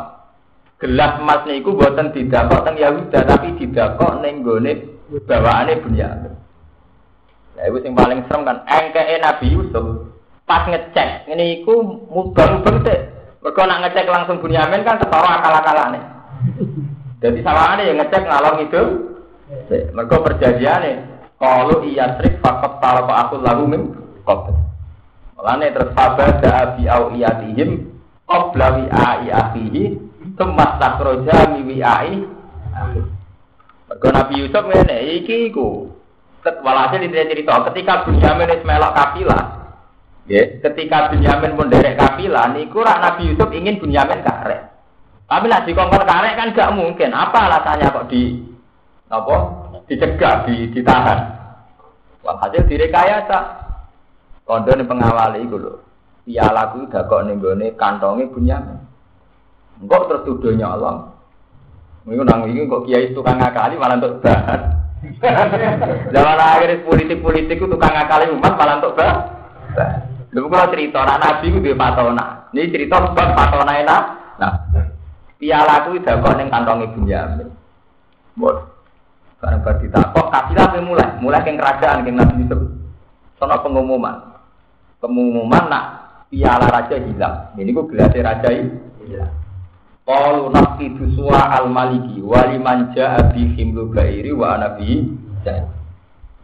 Gelas 0.77 1.15
emas 1.17 1.47
niku 1.47 1.79
buatan 1.79 2.11
didakok 2.11 2.67
teng 2.67 2.75
Yahuda 2.75 3.23
tapi 3.23 3.55
didakok 3.55 4.19
ning 4.19 4.43
gone 4.43 4.73
bawaane 5.23 5.79
Bunyamin. 5.79 6.33
Lah 7.55 7.63
iku 7.71 7.77
sing 7.79 7.95
paling 7.95 8.27
serem 8.27 8.43
kan 8.43 8.67
engkeke 8.67 9.15
Nabi 9.23 9.47
Yusuf 9.53 10.11
pas 10.43 10.67
ngecek 10.67 11.31
ini 11.31 11.63
iku 11.63 11.79
mubang-mubang 12.11 12.83
sik. 12.83 12.99
Mergo 13.39 13.63
nak 13.63 13.79
ngecek 13.87 14.11
langsung 14.11 14.43
Bunyamin 14.43 14.83
kan 14.83 14.99
ketara 14.99 15.39
akal-akalane. 15.39 16.01
Jadi 17.23 17.39
sawangane 17.39 17.83
yang 17.87 17.97
ngecek 18.03 18.23
ngalor 18.27 18.55
itu. 18.59 18.83
Mergo 19.95 20.19
perjanjiane 20.19 20.91
kalau 21.39 21.79
iya 21.87 22.19
trik 22.19 22.43
fakot 22.43 22.83
talapa 22.83 23.13
aku 23.23 23.39
lagu 23.39 23.63
min 23.63 23.87
qabl. 24.27 24.62
Mulane 25.43 25.75
terus 25.75 25.91
fabada 25.91 26.79
bi 26.79 26.87
au 26.87 27.11
iyatihim 27.11 27.91
qabla 28.23 28.79
wi 28.79 28.87
ai 28.87 29.27
akhihi 29.27 29.91
temas 30.39 30.79
takroja 30.79 31.51
mi 31.51 31.67
wi 31.67 31.83
ai. 31.83 32.23
Mergo 33.91 34.07
Nabi 34.07 34.39
Yusuf 34.39 34.63
ngene 34.63 35.19
iki 35.19 35.51
iku. 35.51 35.91
Walhasil 36.47 37.03
di 37.03 37.11
cerita 37.11 37.59
ketika 37.67 38.07
Bunyamin 38.07 38.55
wis 38.55 38.63
melok 38.63 38.95
kafilah. 38.95 39.43
Ya, 40.31 40.47
ketika 40.63 41.11
Bunyamin 41.11 41.59
pun 41.59 41.67
derek 41.67 41.99
kafilah 41.99 42.55
niku 42.55 42.79
rak 42.79 43.03
Nabi 43.03 43.35
Yusuf 43.35 43.51
ingin 43.51 43.83
Bunyamin 43.83 44.23
karek. 44.23 44.71
Tapi 45.27 45.45
lah 45.51 45.67
dikongkon 45.67 46.07
karek 46.07 46.39
kan 46.39 46.55
gak 46.55 46.71
mungkin. 46.71 47.11
Apa 47.11 47.51
alasannya 47.51 47.91
kok 47.91 48.07
di 48.07 48.47
apa? 49.11 49.35
Dicegah, 49.91 50.47
di, 50.47 50.71
ditahan. 50.71 51.19
Walhasil 52.23 52.63
direkayasa. 52.63 53.62
Kondo 54.43 54.75
ini 54.75 54.83
pengawal 54.83 55.39
itu 55.39 55.55
loh. 55.55 55.79
Piala 56.23 56.71
ku 56.71 56.87
udah 56.87 57.03
kok 57.07 57.23
nih 57.27 57.35
gue 57.39 57.75
kantongnya 57.79 58.31
punya. 58.31 58.57
Enggak 59.79 60.07
terus 60.07 60.23
tuduh 60.27 60.51
nyolong. 60.55 61.11
Mungkin 62.03 62.27
nang 62.27 62.47
ini 62.47 62.67
kok 62.67 62.83
kiai 62.83 63.15
tukang 63.15 63.39
ngakali 63.39 63.79
malah 63.79 63.99
untuk 63.99 64.19
bahan. 64.19 64.61
Zaman 66.15 66.39
akhir 66.39 66.83
politik-politik 66.83 67.59
itu 67.59 67.67
tukang 67.67 67.95
ngakali 67.95 68.31
umat 68.35 68.53
malah 68.55 68.75
untuk 68.83 68.95
bahan. 68.99 69.19
Lalu 70.35 70.47
kalau 70.51 70.71
cerita 70.75 70.99
anak 71.07 71.19
nabi 71.23 71.45
itu 71.47 71.59
dia 71.63 71.79
patona. 71.79 72.25
Ini 72.51 72.71
cerita 72.71 72.95
sebab 72.99 73.27
patona 73.35 73.73
enak. 73.79 74.01
Nah, 74.39 74.53
piala 75.39 75.87
ku 75.87 75.95
udah 75.95 76.15
kok 76.19 76.35
nih 76.35 76.47
kantongnya 76.51 76.91
Bunyamin. 76.91 77.47
Bos. 78.35 78.59
Karena 79.43 79.59
berditakok, 79.59 80.31
kafilah 80.31 80.79
mulai, 80.79 81.19
mulai 81.19 81.43
ke 81.43 81.51
kerajaan, 81.51 82.07
ke 82.07 82.15
Nabi 82.15 82.47
Yusuf. 82.47 82.63
Sono 83.35 83.59
pengumuman 83.59 84.32
pengumuman 85.03 85.67
nak 85.67 85.85
piala 86.31 86.71
raja 86.71 86.95
hilang. 86.95 87.51
Ini 87.59 87.75
gue 87.75 87.91
gelasnya 87.91 88.23
raja 88.23 88.49
hilang. 88.55 89.35
Qalu 90.07 90.51
naqidu 90.51 91.11
suwa 91.19 91.59
al 91.59 91.67
maliki 91.67 92.23
wali 92.23 92.55
manja 92.59 93.19
abi 93.19 93.51
himlu 93.55 93.91
gairi 93.91 94.31
wa 94.31 94.55
anabi 94.55 95.11
dan 95.43 95.67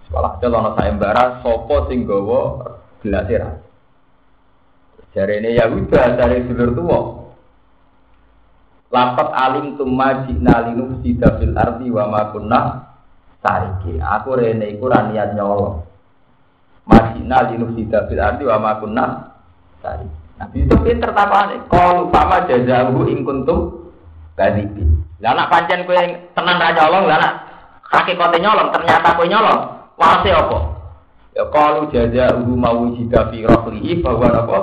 sekolah 0.07 0.39
celana 0.43 0.76
sayembara 0.76 1.39
sopo 1.39 1.88
sing 1.88 2.03
gawa. 2.03 2.76
Jari 5.10 5.41
ini 5.41 5.57
Yahuda 5.57 6.20
dari 6.20 6.43
dulur 6.45 6.72
tua. 6.76 6.99
Lapat 8.91 9.30
alim 9.32 9.80
tumma 9.80 10.28
jina 10.28 10.68
linuf 10.68 10.99
sida 11.01 11.39
fil 11.39 11.55
ardi 11.55 11.88
wa 11.88 12.12
ma 12.12 12.22
kunna 12.30 12.62
tariki. 13.39 13.97
Aku 13.97 14.36
rene 14.36 14.76
iku 14.76 14.91
niat 14.91 15.34
nyolong. 15.34 15.89
Majina 17.20 17.51
linuf 17.51 17.76
sida 17.76 18.07
fil 18.07 18.22
ardi 18.24 18.47
wa 18.47 18.57
ma 18.63 18.72
kunna 18.80 19.05
tari. 19.84 20.07
Nabi 20.39 20.63
itu 20.63 20.76
pinter 20.80 21.11
tapane. 21.11 21.59
Kalau 21.67 22.07
sama 22.15 22.47
jazahu 22.47 23.11
ing 23.11 23.28
kuntum 23.28 23.91
kadibi. 24.39 24.88
Lah 25.20 25.36
anak 25.36 25.51
pancen 25.51 25.84
kowe 25.84 25.99
tenan 26.32 26.63
ra 26.63 26.72
nyolong, 26.72 27.11
lah 27.11 27.20
anak 27.20 27.34
hakikate 27.91 28.39
nyolong 28.39 28.72
ternyata 28.72 29.20
kowe 29.20 29.28
nyolong. 29.28 29.61
Wase 29.99 30.32
apa? 30.32 30.57
Ya 31.36 31.43
kalau 31.51 31.91
jazahu 31.91 32.55
mau 32.55 32.88
jida 32.95 33.28
fi 33.28 33.43
rahlihi 33.43 33.99
bahwa 33.99 34.32
apa? 34.32 34.57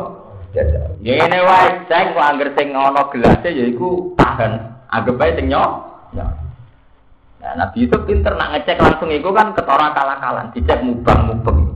Jaza. 0.56 0.96
Ya 1.04 1.28
ini 1.28 1.38
wae 1.44 1.68
cek 1.92 2.16
kok 2.16 2.24
angger 2.24 2.48
sing 2.56 2.72
ana 2.72 3.02
gelase 3.12 3.48
ya 3.52 3.64
iku 3.68 4.16
tahan. 4.16 4.80
Anggap 4.88 5.20
ae 5.20 5.36
sing 5.36 5.52
nyolong. 5.52 5.84
Nah, 6.16 7.52
Nabi 7.52 7.84
itu 7.84 7.94
pinter 8.08 8.32
nak 8.34 8.56
ngecek 8.56 8.80
langsung 8.80 9.12
itu 9.12 9.28
kan 9.30 9.52
ketora 9.52 9.92
kalah-kalan, 9.92 10.50
dicek 10.56 10.82
mubang-mubang. 10.82 11.75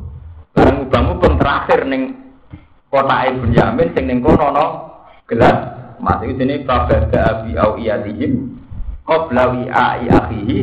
Barang 0.90 1.06
mubang-mubang 1.14 1.34
terakhir 1.38 1.80
ning 1.86 2.02
kota 2.90 3.30
Ibn 3.30 3.50
Yamin 3.54 3.88
sing 3.94 4.04
ning 4.10 4.18
kono 4.26 4.50
no? 4.50 4.66
Gelas. 5.30 5.78
Mas 6.02 6.18
itu 6.26 6.34
sini 6.34 6.66
prabada 6.66 7.20
abi 7.30 7.54
au 7.60 7.78
iyadihim 7.78 8.58
qabla 9.06 9.54
wi'ai 9.54 10.08
akhihi 10.10 10.58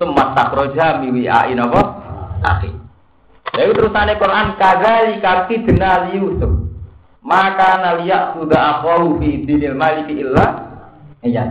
summa 0.00 0.34
takroja 0.34 0.98
mi 0.98 1.14
wi'ai 1.14 1.54
napa? 1.54 1.82
Akhi. 2.42 2.72
Lalu 3.54 3.72
terusane 3.78 4.18
Quran 4.18 4.48
kadzali 4.58 5.22
kaki 5.22 5.62
denal 5.68 6.10
Yusuf 6.10 6.52
maka 7.22 7.78
naliya 7.78 8.34
sudah 8.34 8.80
akharu 8.80 9.20
fi 9.22 9.44
dinil 9.46 9.76
maliki 9.78 10.24
illa 10.24 10.46
iya 11.22 11.46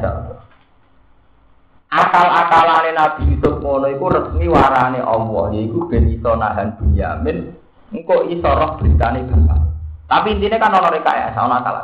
akal-akalane 1.87 2.91
Nabi 2.91 3.37
Yusuf 3.37 3.63
ngono 3.63 3.87
iku 3.91 4.05
resmi 4.11 4.49
warane 4.49 4.99
Allah 4.99 5.45
yaiku 5.55 5.87
ben 5.87 6.09
iso 6.11 6.33
nahan 6.35 6.75
Bunyamin 6.75 7.66
engko 7.93 8.27
iso 8.27 8.49
roh 8.49 8.71
beritane 8.79 9.23
bapak 9.27 9.59
tapi 10.07 10.27
intinya 10.35 10.57
kan 10.59 10.77
ono 10.77 10.89
rekayasa 10.91 11.39
ono 11.39 11.55
akal 11.55 11.75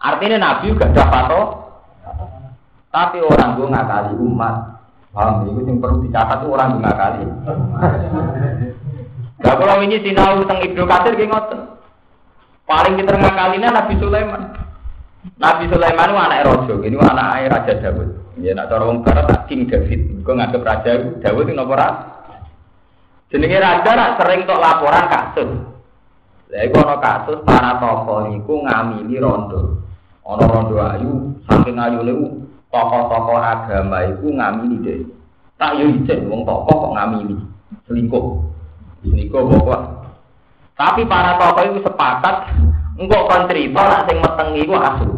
artinya 0.00 0.36
Nabi 0.40 0.72
juga 0.72 0.88
ada 0.92 1.04
pato 1.08 1.42
tapi 2.94 3.18
orang 3.24 3.56
gue 3.58 3.72
ngakali 3.72 4.12
umat 4.20 4.56
paham 5.14 5.46
itu 5.46 5.62
yang 5.66 5.78
perlu 5.82 6.02
dicatat 6.04 6.38
itu 6.42 6.46
orang 6.50 6.68
gue 6.74 6.82
ngakali 6.82 7.22
Nah 9.44 9.54
kalau 9.60 9.84
ini 9.84 10.00
sinau 10.00 10.40
tentang 10.40 10.64
Ibnu 10.64 10.82
Katsir 10.88 11.20
ki 11.20 11.28
ngoten. 11.28 11.60
Paling 12.64 12.96
kita 12.96 13.12
ngakalinya 13.12 13.76
Nabi 13.76 13.94
Sulaiman. 14.00 14.42
Nabi 15.36 15.64
Sulaiman 15.68 16.08
itu 16.08 16.16
anak 16.16 16.44
rojo, 16.48 16.74
ini 16.80 16.96
anak 16.96 17.28
ayah 17.36 17.48
Raja 17.52 17.72
Dawud. 17.76 18.08
Ya 18.40 18.56
nak 18.56 18.72
cara 18.72 18.88
wong 18.88 19.04
barat 19.04 19.28
King 19.44 19.68
David. 19.68 20.24
Gue 20.24 20.32
nganggep 20.32 20.64
Raja 20.64 20.92
Dawud 21.20 21.44
itu 21.44 21.52
nopo 21.52 21.76
Jenenge 23.34 23.58
raja 23.58 23.90
nak 23.98 24.14
sering 24.22 24.46
tok 24.46 24.62
laporan 24.62 25.10
kasus. 25.10 25.50
Lah 26.54 26.62
iku 26.70 26.86
ana 26.86 27.02
kasus 27.02 27.42
para 27.42 27.82
tokoh 27.82 28.30
iku 28.30 28.62
ngamili 28.62 29.18
rondo. 29.18 29.82
Ana 30.22 30.46
rondo 30.46 30.78
ayu, 30.78 31.34
saking 31.50 31.74
ayune 31.74 32.14
tokoh-tokoh 32.70 33.34
agama 33.34 34.06
itu 34.06 34.30
ngamili 34.30 34.76
deh. 34.86 35.00
Tak 35.58 35.82
yo 35.82 35.90
ijen 35.90 36.30
wong 36.30 36.46
tokoh 36.46 36.86
kok 36.86 36.94
ngamili 36.94 37.34
selingkuh. 37.90 38.38
Selingkuh 39.02 39.42
pokok. 39.50 39.82
Tapi 40.78 41.02
para 41.02 41.34
tokoh 41.34 41.74
itu 41.74 41.82
sepakat 41.82 42.54
engkau 43.02 43.26
kon 43.26 43.50
cerita 43.50 43.82
nak 43.82 44.06
sing 44.06 44.22
meteng 44.22 44.50
iku 44.62 44.74
asu. 44.78 45.10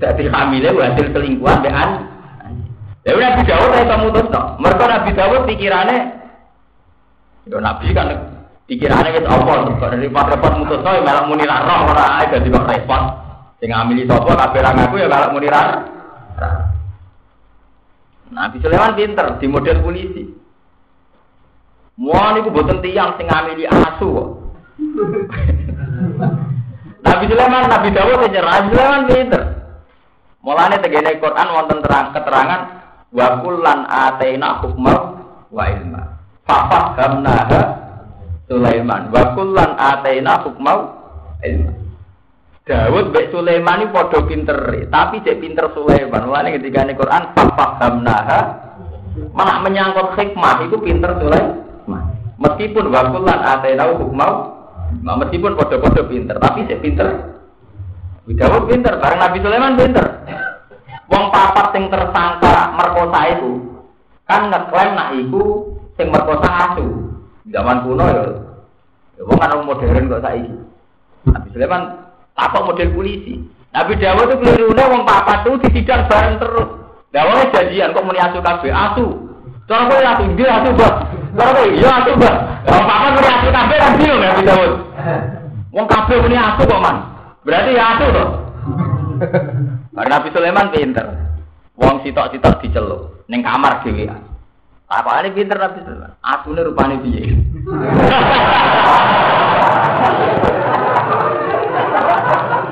Jadi 0.00 0.24
hamilnya 0.32 0.72
hasil 0.72 1.12
selingkuhan 1.12 1.60
dengan 1.60 2.16
Ya 3.08 3.16
Nabi 3.16 3.48
Dawud 3.48 3.72
saya 3.72 3.96
mutus 4.04 4.28
no. 4.28 4.60
Mereka 4.60 4.84
Nabi 4.84 5.10
Dawud 5.16 5.48
pikirannya, 5.48 5.96
ya 7.48 7.56
Nabi 7.56 7.96
kan 7.96 8.12
pikirannya 8.68 9.16
kita 9.16 9.32
apa? 9.32 9.64
Kok 9.80 9.88
dari 9.96 10.12
repot 10.12 10.52
mutus 10.60 10.84
no, 10.84 10.92
malah 11.00 11.24
muni 11.24 11.48
roh 11.48 11.88
orang 11.88 12.20
aja 12.20 12.36
jadi 12.36 12.52
kok 12.52 12.68
repot. 12.68 13.02
Sing 13.64 13.72
ngamili 13.72 14.04
sopo 14.04 14.36
kabeh 14.36 14.60
ra 14.60 14.76
ngaku 14.76 15.00
ya 15.00 15.08
kalau 15.08 15.32
muni 15.32 15.48
Nabi 18.28 18.60
Sulaiman 18.60 18.92
pinter 18.92 19.40
di 19.40 19.46
model 19.48 19.80
polisi. 19.80 20.28
Mau 21.96 22.28
niku 22.36 22.52
boten 22.52 22.84
tiang 22.84 23.16
sing 23.16 23.24
ngamili 23.24 23.64
asu. 23.64 24.08
Nabi 27.08 27.24
Sulaiman, 27.24 27.72
Nabi 27.72 27.88
Dawud 27.88 28.20
nyerah, 28.28 28.52
Nabi 28.52 28.68
Sulaiman 28.76 29.08
pinter. 29.08 29.42
Mulane 30.44 30.76
tegene 30.76 31.16
Quran 31.16 31.48
wonten 31.56 31.80
terang 31.80 32.12
keterangan 32.12 32.60
wa 33.12 33.40
kullan 33.40 33.88
ataina 33.88 34.60
hukma 34.64 34.94
wa 35.48 35.64
ilma. 35.68 36.02
Fafahamnaha 36.44 37.60
Sulaiman 38.48 39.12
wa 39.12 39.22
kullan 39.36 39.70
ataina 39.76 40.40
hukma 40.44 40.72
ilma. 41.44 41.72
Dawud 42.68 43.16
mbek 43.16 43.32
Sulaiman 43.32 43.88
iki 43.88 43.96
padha 43.96 44.18
pinter, 44.28 44.58
tapi 44.92 45.24
cek 45.24 45.40
pinter 45.40 45.72
Sulaiman. 45.72 46.28
Mulane 46.28 46.52
ketika 46.60 46.84
ini 46.84 46.92
Quran 47.00 47.32
fafahamnaha 47.32 48.40
malah 49.32 49.64
menyangkut 49.64 50.12
hikmah 50.20 50.68
itu 50.68 50.76
pinter 50.84 51.16
Sulaiman. 51.16 52.04
Meskipun 52.36 52.92
wa 52.92 53.08
kullan 53.08 53.40
ataina 53.40 53.88
hukma 53.88 54.28
meskipun 55.00 55.56
padha-padha 55.56 56.02
pinter, 56.08 56.36
tapi 56.36 56.64
cek 56.68 56.80
pinter 56.84 57.08
Dawud 58.28 58.68
pinter, 58.68 59.00
bareng 59.00 59.20
Nabi 59.24 59.40
Sulaiman 59.40 59.72
pinter. 59.72 60.04
Wong 61.08 61.24
papat 61.32 61.72
sing 61.72 61.88
tersangka 61.88 62.76
merkosa 62.76 63.20
itu 63.32 63.52
kan 64.28 64.52
ngeklaim 64.52 64.92
nak 64.92 65.16
iku 65.16 65.72
sing 65.96 66.12
merkosa 66.12 66.48
asu. 66.68 66.84
Zaman 67.48 67.80
kuno 67.80 68.04
ya. 68.04 68.24
Ya 69.16 69.22
wong 69.24 69.38
kan 69.40 69.56
modern 69.64 70.12
kok 70.12 70.20
saiki. 70.20 70.52
Nabi 71.28 71.48
Sulaiman 71.56 71.82
takok 72.36 72.72
model 72.72 72.88
polisi. 72.92 73.40
Nabi 73.72 73.92
Dawud 74.00 74.28
itu 74.28 74.36
kelirune 74.40 74.84
wong 74.84 75.02
papat 75.08 75.44
itu 75.44 75.60
disidang 75.64 76.08
bareng 76.08 76.36
terus. 76.40 76.68
Dawudnya 77.08 77.52
janjian 77.56 77.96
kok 77.96 78.04
muni 78.04 78.20
asu 78.20 78.38
kabeh, 78.44 78.68
asu. 78.68 79.06
Cara 79.64 79.88
kowe 79.88 80.00
asu 80.00 80.24
ndi 80.28 80.44
asu, 80.44 80.68
Mbak. 80.76 80.94
Cara 81.36 81.50
kowe 81.56 81.68
iya 81.72 81.88
asu, 82.00 82.10
Mbak. 82.16 82.34
Wong 82.68 82.84
papat 82.84 83.10
muni 83.16 83.28
asu 83.32 83.48
kabeh 83.48 83.76
kan 83.80 83.92
bingung 83.96 84.20
Nabi 84.20 84.42
Dawud. 84.44 84.72
Wong 85.72 85.86
kabeh 85.88 86.16
muni 86.20 86.36
asu 86.36 86.62
kok, 86.68 86.80
Man. 86.84 86.96
Berarti 87.48 87.70
ya 87.76 87.84
asu 87.96 88.04
toh. 88.12 88.28
Karena 89.98 90.22
Nabi 90.22 90.30
Sulaiman 90.30 90.70
pinter. 90.70 91.10
Wong 91.74 91.98
sitok-sitok 92.06 92.62
diceluk 92.62 93.26
ning 93.26 93.42
kamar 93.42 93.82
dhewe. 93.82 94.06
Apa 94.86 95.26
ini 95.26 95.34
pinter 95.34 95.58
Nabi 95.58 95.82
Sulaiman? 95.82 96.14
Asune 96.22 96.62
rupane 96.62 97.02
piye? 97.02 97.26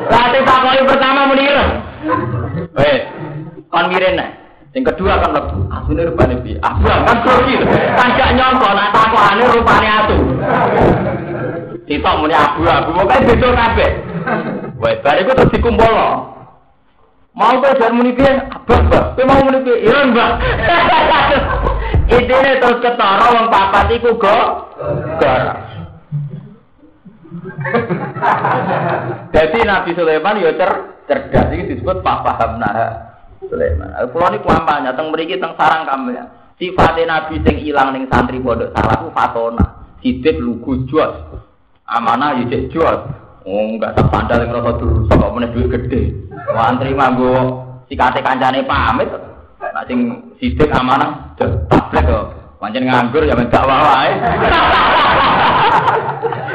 Berarti 0.07 0.39
takoi 0.47 0.87
pertama 0.87 1.27
menir. 1.35 1.59
Eh, 2.79 2.99
kon 3.75 3.91
miren 3.91 4.23
Yang 4.71 4.95
kedua 4.95 5.19
kan 5.19 5.35
lebu. 5.35 5.67
Asune 5.67 6.07
rupane 6.07 6.39
piye? 6.47 6.63
Asu 6.63 6.87
kan 6.87 7.27
grogi. 7.27 7.59
Gak 7.99 8.39
nyongko 8.39 8.71
nek 8.71 8.95
takokane 8.95 9.43
rupane 9.51 9.89
asu. 9.91 10.19
Sitok 11.91 12.15
muni 12.23 12.35
abu-abu, 12.39 12.95
pokoke 12.95 13.35
beda 13.35 13.51
kabeh. 13.51 13.91
Wah, 14.79 14.95
bar 15.03 15.19
iku 15.19 15.35
terus 15.35 15.51
dikumpul. 15.55 16.36
Mau 17.37 17.61
jar 17.61 17.93
muni 17.93 18.17
piye? 18.17 18.33
Abah, 18.33 18.81
Mbak. 18.89 19.05
Kowe 19.13 19.25
mau 19.29 19.45
muni 19.45 19.61
piye? 19.61 19.85
Iya, 19.85 20.09
Mbak. 20.09 20.31
Idene 22.17 22.53
terus 22.65 22.81
ketara 22.81 23.27
wong 23.29 23.47
papat 23.53 23.93
iku 23.93 24.17
go. 24.17 24.39
Jadi 29.37 29.59
Nabi 29.69 29.91
Sulaiman 29.93 30.41
ya 30.41 30.55
cer 30.57 30.71
cerdas 31.05 31.51
iki 31.53 31.77
disebut 31.77 32.01
Paham 32.01 32.57
nah 32.57 32.73
Sulaiman. 33.45 33.91
Kulo 34.15 34.27
niku 34.33 34.49
kampanye 34.49 34.97
teng 34.97 35.13
mriki 35.13 35.37
teng 35.37 35.53
sarang 35.61 35.85
kampanye. 35.85 36.25
Sifatnya 36.57 37.05
Nabi 37.05 37.43
sing 37.45 37.61
ilang 37.69 37.93
ning 37.93 38.09
santri 38.09 38.41
pondok 38.41 38.73
salah 38.73 38.97
ku 39.03 39.13
fatona. 39.13 39.67
Sidik 40.01 40.41
lugu 40.41 40.89
jual. 40.89 41.11
Amanah 41.85 42.39
ya 42.41 42.49
cek 42.49 42.73
jual. 42.73 42.97
Oh, 43.47 43.63
enggak 43.63 43.95
tak 43.95 44.11
sandal 44.11 44.43
yang 44.43 44.59
rasa 44.59 44.75
dulu, 44.75 45.07
kok 45.07 45.31
meneh 45.31 45.51
duit 45.55 45.71
gede. 45.71 46.26
Wantri 46.53 46.93
manggo 46.95 47.35
sikate 47.91 48.21
kancane 48.23 48.63
pamit. 48.67 49.11
Nek 49.61 49.85
sing 49.91 49.99
sidik 50.41 50.71
amanah 50.73 51.37
tablek 51.37 52.07
kok. 52.07 52.25
Pancen 52.57 52.89
nganggur 52.89 53.29
ya 53.29 53.37
men 53.37 53.53
dakwah 53.53 53.81
wae. 53.85 54.11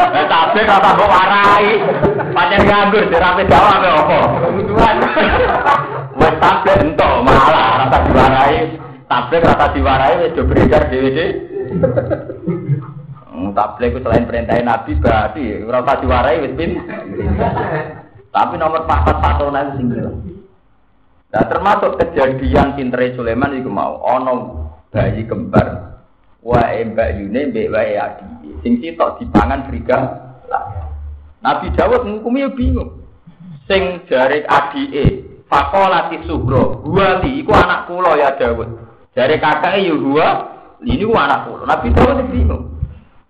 Eh 0.02 0.26
tablek 0.26 0.66
ora 0.66 0.80
tak 0.82 1.02
warai. 1.06 1.68
Pancen 2.34 2.62
nganggur 2.66 3.04
dirape 3.12 3.44
dakwah 3.46 3.76
kok 3.78 3.96
apa. 4.02 4.20
Wes 6.18 6.36
tablek 6.42 6.82
entuk 6.82 7.14
malah 7.22 7.86
rasa 7.86 7.98
diwarai. 8.10 8.58
Tablek 9.06 9.46
rasa 9.46 9.66
diwarai 9.76 10.20
wis 10.24 10.34
do 10.34 10.42
beredar 10.48 10.84
dhewe-dhewe. 10.90 11.28
Tabligh 13.52 14.00
selain 14.00 14.24
perintah 14.24 14.64
Nabi 14.64 14.96
berarti 14.96 15.60
ora 15.68 15.84
usah 15.84 16.00
diwarai 16.00 16.40
wis 16.40 16.56
pin. 16.56 16.72
Tapi 18.32 18.56
nomor 18.56 18.88
papat 18.88 19.20
patona 19.20 19.60
itu 19.68 19.84
sing 19.84 19.88
Nah 21.32 21.44
termasuk 21.48 21.96
kejadian 21.96 22.76
pintere 22.76 23.16
Sulaiman 23.16 23.56
itu 23.56 23.72
mau 23.72 24.04
ono 24.04 24.68
bayi 24.92 25.24
kembar 25.24 26.00
wae 26.44 26.84
mbak 26.92 27.24
Yune 27.24 27.52
mbek 27.52 27.72
wae 27.72 27.96
adi. 27.96 28.52
Sing 28.64 28.84
sitok 28.84 29.20
dipangan 29.24 29.68
friga 29.68 30.00
Nabi 31.40 31.72
Dawud 31.72 32.04
ngukumi 32.04 32.52
bingung. 32.52 33.08
Sing 33.66 34.04
jare 34.12 34.44
adike 34.44 35.24
fakolati 35.48 36.20
sugro 36.28 36.84
buati 36.84 37.40
iku 37.40 37.56
anak 37.56 37.88
kula 37.88 38.20
ya 38.20 38.36
Dawud. 38.36 38.68
Jare 39.16 39.40
kakake 39.40 39.88
yo 39.88 40.04
gua 40.04 40.52
ini 40.84 41.08
ku 41.08 41.16
anak 41.16 41.48
kula. 41.48 41.64
Nabi 41.64 41.96
Dawud 41.96 42.28
bingung. 42.28 42.76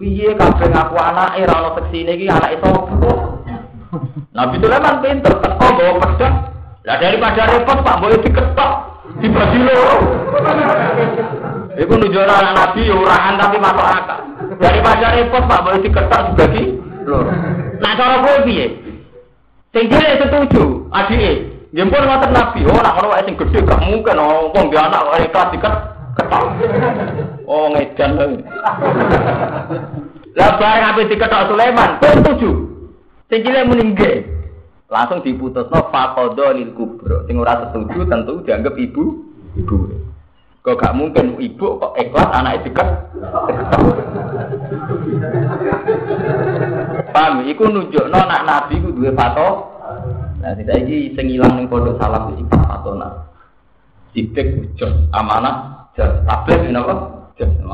Piye 0.01 0.33
kabeh 0.33 0.73
ngaku 0.73 0.97
anake 0.97 1.45
ora 1.45 1.55
ono 1.61 1.69
seksine 1.77 2.17
iki 2.17 2.25
anake 2.25 2.57
sapa? 2.65 3.20
Nabi 4.31 4.55
Sulaiman 4.63 4.95
pinter 5.03 5.33
teko 5.43 5.67
bawa 5.75 5.93
pedang. 5.99 6.35
Lah 6.81 6.97
daripada 6.97 7.45
repot 7.45 7.77
Pak 7.85 7.99
boleh 8.01 8.17
diketok 8.25 8.73
dibagi 9.21 9.59
loro. 9.61 9.97
Iku 11.77 11.93
nunjukno 11.93 12.33
anak 12.33 12.53
Nabi 12.57 12.89
urahan 12.89 13.37
tapi 13.37 13.57
masuk 13.61 13.85
akal. 13.85 14.19
Daripada 14.57 15.13
repot 15.13 15.43
Pak 15.45 15.61
boleh 15.61 15.79
diketok 15.83 16.21
dibagi 16.33 16.63
loro. 17.05 17.29
Nah 17.83 17.91
cara 17.93 18.25
kowe 18.25 18.41
piye? 18.47 18.81
Sing 19.71 19.87
dhewe 19.87 20.19
setuju, 20.19 20.89
adike. 20.91 21.31
Nggih 21.71 21.87
ngoten 21.87 22.31
Nabi, 22.35 22.67
oh 22.67 22.83
nak 22.83 22.99
ono 22.99 23.15
wae 23.15 23.23
sing 23.23 23.39
gedhe 23.39 23.63
gak 23.63 23.79
mungkin 23.79 24.19
oh 24.19 24.51
wong 24.51 24.67
dia 24.67 24.83
anak 24.91 25.07
wae 25.07 25.23
kelas 25.31 25.51
diket 25.55 25.73
ketok. 26.19 26.43
Oh 27.47 27.71
ngedan 27.71 28.09
lho. 28.19 28.25
Lah 30.35 30.49
bareng 30.59 30.87
ape 30.91 31.01
diketok 31.07 31.47
Sulaiman, 31.51 32.01
kowe 32.01 32.11
setuju. 32.11 32.51
Sing 33.31 33.47
cilik 33.47 33.63
muni 33.63 33.95
Langsung 34.91 35.23
diputusno 35.23 35.87
faqadha 35.87 36.51
lil 36.51 36.75
kubra. 36.75 37.23
Sing 37.23 37.39
ora 37.39 37.63
setuju 37.63 38.03
tentu 38.11 38.43
dianggap 38.43 38.75
ibu 38.75 39.23
ibu. 39.55 39.87
Kok 40.61 40.75
gak 40.75 40.93
mungkin 40.99 41.39
ibu 41.39 41.79
kok 41.79 41.95
ikhlas 41.95 42.27
anak 42.35 42.67
diket. 42.67 42.85
Paham, 47.15 47.47
iku 47.47 47.63
nunjukno 47.71 48.19
nak 48.19 48.43
nabi 48.43 48.83
ku 48.83 48.91
duwe 48.91 49.15
fato. 49.15 49.71
Nah, 50.43 50.51
tidak 50.53 50.83
iki 50.83 51.15
sing 51.15 51.31
ilang 51.31 51.55
ning 51.55 51.71
pondok 51.71 51.95
salaf 52.03 52.35
iki 52.35 52.43
fatona. 52.51 53.31
Sidik 54.11 54.75
jos 54.75 54.91
amanah, 55.15 55.87
jos 55.95 56.19
tablet 56.27 56.67
napa? 56.67 57.20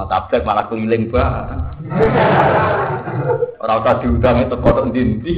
Tablet 0.07 0.41
malah 0.47 0.65
keliling 0.71 1.11
bah. 1.11 1.51
Orang 3.59 3.81
usah 3.83 3.95
diundang 3.99 4.43
itu 4.45 4.55
kodok 4.59 4.89
dinti. 4.93 5.35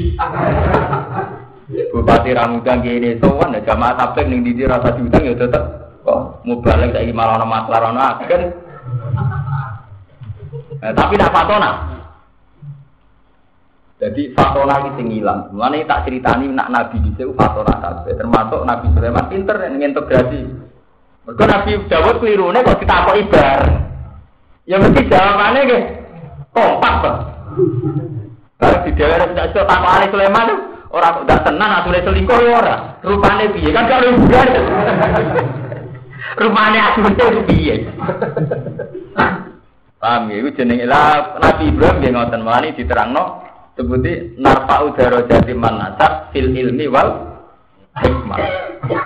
Bupati 1.69 2.34
Ramudang 2.34 2.81
gini 2.81 3.18
sowan 3.22 3.53
ya 3.53 3.61
jamaah 3.61 3.93
tablet 3.93 4.26
ning 4.26 4.41
didi 4.41 4.65
rasa 4.65 4.89
diundang 4.97 5.22
ya 5.22 5.38
tetep 5.38 5.64
kok 6.01 6.41
mau 6.41 6.57
balik 6.65 6.97
saiki 6.97 7.14
malah 7.14 7.38
ana 7.38 7.45
masalah 7.45 7.93
agen. 8.18 8.41
Eh, 10.80 10.93
tapi 10.97 11.14
nak 11.19 11.34
patona. 11.34 11.72
Jadi 13.99 14.31
fatona 14.31 14.80
iki 14.81 14.89
sing 14.97 15.07
ilang. 15.11 15.51
Mulane 15.51 15.85
tak 15.85 16.07
ceritani 16.07 16.49
nak 16.49 16.72
Nabi 16.72 17.03
dhisik 17.03 17.35
fatona 17.35 17.77
kabeh. 17.84 18.15
Termasuk 18.15 18.64
Nabi 18.65 18.85
Sulaiman 18.95 19.27
pinter 19.27 19.57
integrasi. 19.69 20.41
Mergo 21.27 21.43
Nabi 21.45 21.72
Dawud 21.85 22.15
klirune 22.23 22.65
kok 22.65 22.80
ditakoki 22.81 23.30
bareng. 23.30 23.89
Ya 24.69 24.77
mesti 24.77 25.01
jawabannya 25.09 25.65
nggih 25.65 25.83
kompak, 26.53 26.93
Pak. 27.01 27.15
Kalau 28.61 28.77
di 28.85 28.91
daerah 28.93 29.25
tidak 29.33 29.49
iso 29.49 29.65
takokane 29.65 30.05
Sulaiman 30.13 30.49
orang 30.93 31.13
kok 31.17 31.25
ndak 31.25 31.41
tenan 31.41 31.75
asune 31.81 31.99
selingkuh 32.05 32.37
ya 32.37 32.51
ora. 32.53 32.75
Rupane 33.01 33.49
piye? 33.49 33.73
Kan 33.73 33.89
kalau 33.89 34.13
bukan. 34.13 34.47
Rupane 36.37 36.77
asune 36.77 37.41
piye? 37.49 37.75
Paham 39.99 40.31
ya, 40.31 40.35
itu 40.39 40.49
jenenge 40.55 40.85
lah 40.87 41.35
Nabi 41.41 41.73
Ibrahim 41.73 41.99
dia 41.99 42.15
ngoten 42.15 42.45
melani 42.45 42.71
diterangno 42.71 43.43
sebuti 43.75 44.37
narfa 44.39 44.87
udara 44.87 45.27
jadi 45.27 45.51
manasab 45.51 46.29
fil 46.31 46.53
ilmi 46.53 46.85
wal 46.87 47.41
hikmah. 47.99 48.39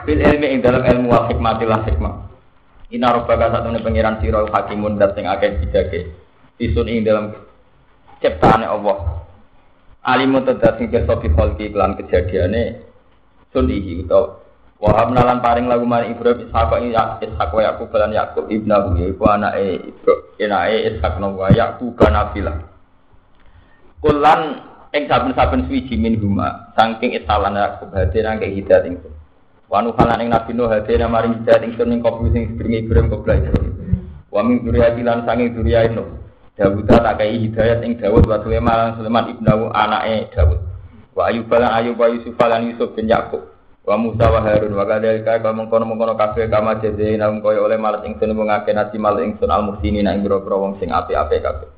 Fil 0.06 0.22
ilmi 0.22 0.48
ing 0.53 0.60
dalam 0.60 0.84
ilmu 0.84 1.07
wal 1.07 1.26
hikmatilah 1.31 1.81
hikmah. 1.88 2.33
Ina 2.94 3.10
robbaka 3.10 3.49
satu 3.49 3.74
pengiran 3.82 4.22
siro 4.22 4.45
hakimun 4.53 5.02
dat 5.02 5.18
sing 5.18 5.26
akeh 5.26 5.57
bijake. 5.65 6.14
Isun 6.61 6.86
ing 6.86 7.02
dalam 7.02 7.34
ciptaane 8.22 8.70
Allah. 8.70 9.26
Alimun 10.06 10.45
tedat 10.45 10.78
sing 10.78 10.94
kersa 10.94 11.18
bi 11.18 11.34
kholqi 11.34 11.74
kelan 11.74 11.98
kejadiane 11.98 12.86
sun 13.49 13.72
iki 13.72 14.06
utawa 14.06 14.44
Wahab 14.84 15.15
nalan 15.15 15.40
paring 15.40 15.72
lagu 15.72 15.88
mari 15.88 16.11
Ibrahim 16.11 16.52
Ishak 16.52 16.76
ing 16.84 16.91
Ishak 16.91 17.56
wa 17.56 17.61
Yakub 17.64 17.88
lan 17.95 18.11
Yakub 18.11 18.52
ibnahu 18.52 18.99
yaiku 18.99 19.24
anake 19.32 19.80
Ibrahim 19.80 20.44
anake 20.44 20.76
Ishak 20.91 21.14
no 21.24 21.40
wa 21.40 21.48
Yakub 21.56 21.95
nabila. 22.03 22.52
Kulan 24.03 24.60
ing 24.91 25.07
saben-saben 25.07 25.72
suwiji 25.72 25.95
min 25.95 26.20
huma 26.20 26.76
saking 26.76 27.15
isalan 27.15 27.56
Yakub 27.56 27.95
hati 27.95 28.20
nang 28.20 28.44
hidayat 28.44 28.84
ing 28.91 28.99
Wanu 29.74 29.90
kalan 29.98 30.22
ing 30.22 30.30
Nabi 30.30 30.54
Nuh 30.54 30.70
hati 30.70 31.02
nang 31.02 31.10
maring 31.10 31.41
hidayat 31.41 31.66
ing 31.66 31.74
ning 31.90 32.06
kopi 32.06 32.30
sing 32.30 32.54
sedringe 32.54 32.86
Ibrahim 32.86 33.10
kobra 33.10 33.41
Ibrahim. 33.41 33.74
Wa 34.30 34.45
min 34.45 34.62
duriyati 34.62 35.02
lan 35.02 35.26
duriyah 35.26 35.90
Nuh. 35.98 36.06
Dawud 36.54 36.86
tak 36.86 37.18
kei 37.18 37.41
hidayat 37.50 37.82
ing 37.82 37.98
Dawud 37.98 38.22
wa 38.30 38.38
Sulaiman 38.45 38.94
Sulaiman 39.02 39.34
ibnahu 39.34 39.74
anake 39.74 40.30
Dawud. 40.30 40.62
Wa 41.18 41.34
Ayub 41.34 41.50
lan 41.50 41.74
Ayub 41.74 41.98
wa 41.98 42.06
Yusuf 42.06 42.38
lan 42.38 42.70
Yusuf 42.70 42.94
bin 42.94 43.10
Yakub. 43.10 43.50
Wa 43.82 43.98
Musa 43.98 44.30
wa 44.30 44.45
Harun 44.45 44.78
wa 44.78 44.86
kadzalika 44.86 45.41
kaya 45.41 45.52
mengkono 45.58 45.90
mengkono 45.90 46.14
kabeh 46.14 46.54
kama 46.54 46.78
nang 46.78 47.41
kaya 47.41 47.58
oleh 47.58 47.76
malat 47.82 48.06
ingsun 48.06 48.30
mengake 48.30 48.78
nasi 48.78 49.02
mal 49.02 49.18
ingsun 49.18 49.50
al 49.50 49.66
muhsini 49.66 50.06
nang 50.06 50.22
boro-boro 50.22 50.70
wong 50.70 50.74
sing 50.78 50.94
apik-apik 50.94 51.41
kabeh. 51.41 51.70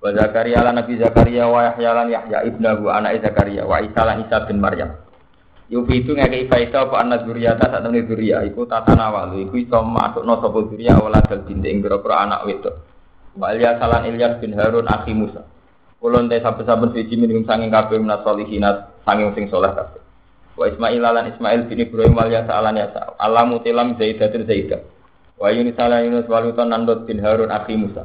Wa 0.00 0.16
Zakaria 0.16 0.64
lan 0.64 0.80
Nabi 0.80 0.96
Zakaria 0.96 1.44
wa 1.44 1.60
Yahya 1.68 1.90
lan 1.92 2.08
Yahya 2.08 2.38
ibnahu 2.48 2.88
anak 2.88 3.20
Zakaria 3.20 3.68
wa 3.68 3.84
Isa 3.84 4.00
lan 4.00 4.24
Isa 4.24 4.48
bin 4.48 4.64
Maryam. 4.64 5.03
Yufi 5.72 6.04
itu 6.04 6.12
ngeke 6.12 6.44
ifaita 6.44 6.84
apa 6.84 7.00
anak 7.00 7.24
zuriyata 7.24 7.72
sak 7.72 7.80
temene 7.80 8.04
zuriya 8.04 8.44
iku 8.44 8.68
tatana 8.68 9.08
walu 9.08 9.48
iku 9.48 9.56
iso 9.56 9.80
masukno 9.80 10.36
sapa 10.36 10.58
zuriya 10.68 11.00
wala 11.00 11.24
dal 11.24 11.40
dinte 11.48 11.72
ing 11.72 11.80
boro 11.80 12.04
anak 12.12 12.44
wedok. 12.44 12.84
Wa 13.40 13.56
Ilyas 13.56 13.80
lan 13.80 14.04
Ilyas 14.04 14.36
bin 14.44 14.52
Harun 14.52 14.84
akhi 14.84 15.16
Musa. 15.16 15.40
Kulon 16.04 16.28
te 16.28 16.36
saben-saben 16.44 16.92
siji 16.92 17.16
minum 17.16 17.48
sanging 17.48 17.72
kabeh 17.72 17.96
menas 17.96 18.20
solihinat 18.20 18.92
sanging 19.08 19.32
sing 19.32 19.48
saleh 19.48 19.72
kabeh. 19.72 20.04
Wa 20.52 20.68
Ismail 20.68 21.00
lan 21.00 21.32
Ismail 21.32 21.64
bin 21.64 21.80
Ibrahim 21.80 22.12
wal 22.12 22.28
Yasa 22.28 22.52
alan 22.60 22.76
Yasa. 22.76 23.16
Alamu 23.16 23.64
tilam 23.64 23.96
Zaidatin 23.96 24.44
Zaidah. 24.44 24.84
Wa 25.40 25.48
Yunus 25.48 25.80
ala 25.80 26.04
Yunus 26.04 26.28
wal 26.28 26.44
Luton 26.44 26.70
Nandot 26.70 27.08
bin 27.08 27.24
Harun 27.24 27.48
akhi 27.48 27.74
Musa. 27.80 28.04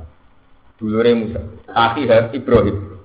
Dulure 0.79 1.11
Musa. 1.11 1.43
Akhi 1.75 2.07
Ibrahim. 2.07 3.03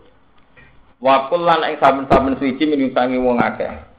Wa 1.03 1.27
kullan 1.27 1.61
ing 1.69 1.77
saben-saben 1.83 2.39
suci 2.39 2.63
minum 2.65 2.95
sangi 2.95 3.19
wong 3.19 3.43
akeh. 3.43 3.94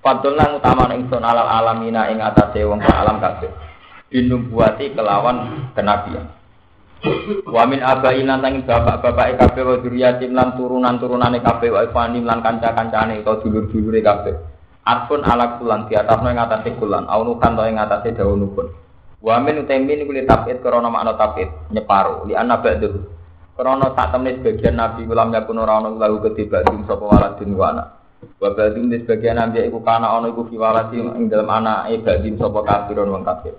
Fadl 0.00 0.32
lan 0.32 0.56
utama 0.56 0.88
ingsun 0.96 1.20
alal 1.20 1.44
alamina 1.44 2.08
ing 2.08 2.24
atase 2.24 2.64
wong 2.64 2.80
alam 2.80 3.20
kabeh. 3.20 3.52
Dinubuati 4.08 4.96
kelawan 4.96 5.68
kenabian. 5.76 6.24
Wa 7.48 7.68
min 7.68 7.84
abai 7.84 8.24
lan 8.24 8.40
tanging 8.40 8.64
bapak-bapake 8.64 9.36
kabeh 9.36 9.62
wa 9.64 9.76
dzurriyyatin 9.80 10.32
lan 10.32 10.56
turunan-turunane 10.56 11.44
kabeh 11.44 11.68
wa 11.68 11.80
ifanim 11.84 12.24
lan 12.24 12.40
kanca-kancane 12.40 13.20
utawa 13.20 13.44
dulur-dulure 13.44 14.00
kabeh. 14.00 14.34
Atpun 14.88 15.20
ala 15.20 15.60
kulan 15.60 15.84
di 15.86 15.94
atas 15.96 16.18
yang 16.24 16.40
ngatasi 16.40 16.80
kulan, 16.80 17.04
aunu 17.04 17.36
kanto 17.36 17.68
yang 17.68 17.76
ngatasi 17.76 18.16
daun 18.16 18.40
nukun. 18.40 18.72
Wamin 19.20 19.68
utemin 19.68 20.08
kuli 20.08 20.24
tapit 20.24 20.64
korona 20.64 20.88
makna 20.88 21.12
tapit 21.12 21.52
nyeparu 21.68 22.24
li 22.24 22.32
anak 22.32 22.64
ba'du. 22.64 22.88
Korona 23.52 23.92
tak 23.92 24.16
temen 24.16 24.40
sebagian 24.40 24.80
nabi 24.80 25.04
ulam 25.04 25.28
yakun 25.28 25.60
ora 25.60 25.76
ono 25.76 26.00
lagu 26.00 26.24
ketiba 26.24 26.64
dum 26.64 26.88
sapa 26.88 27.04
waladin 27.04 27.52
wa. 27.52 27.99
Wa 28.40 28.52
ba'dum 28.52 28.92
di 28.92 29.00
sebagian 29.00 29.40
nabi 29.40 29.64
iku 29.64 29.80
kana 29.80 30.16
ono 30.16 30.32
iku 30.32 30.48
fi 30.48 30.56
waladin 30.60 31.12
ing 31.16 31.32
dalem 31.32 31.48
anake 31.48 32.04
ba'din 32.04 32.36
sapa 32.36 32.60
kafirun 32.64 33.12
wong 33.12 33.24
kafir. 33.24 33.56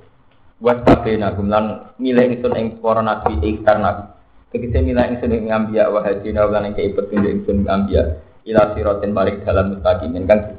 Wa 0.62 0.78
tabena 0.86 1.34
gumlan 1.34 1.98
milih 1.98 2.38
ingsun 2.38 2.54
ing 2.58 2.68
para 2.78 3.02
nabi 3.02 3.42
ikhtar 3.42 3.82
nabi. 3.82 4.06
Tegese 4.54 4.82
milih 4.86 5.06
ingsun 5.18 5.34
ing 5.34 5.50
ambiya 5.50 5.90
wa 5.90 6.06
hadina 6.06 6.46
lan 6.46 6.70
ing 6.70 6.74
kei 6.78 6.94
petunjuk 6.94 7.42
ingsun 7.42 7.66
ing 7.66 7.70
ambiya 7.70 8.22
ila 8.46 8.74
siratin 8.74 9.14
balik 9.14 9.46
dalam 9.46 9.78
mustaqimin 9.78 10.26
kan 10.26 10.58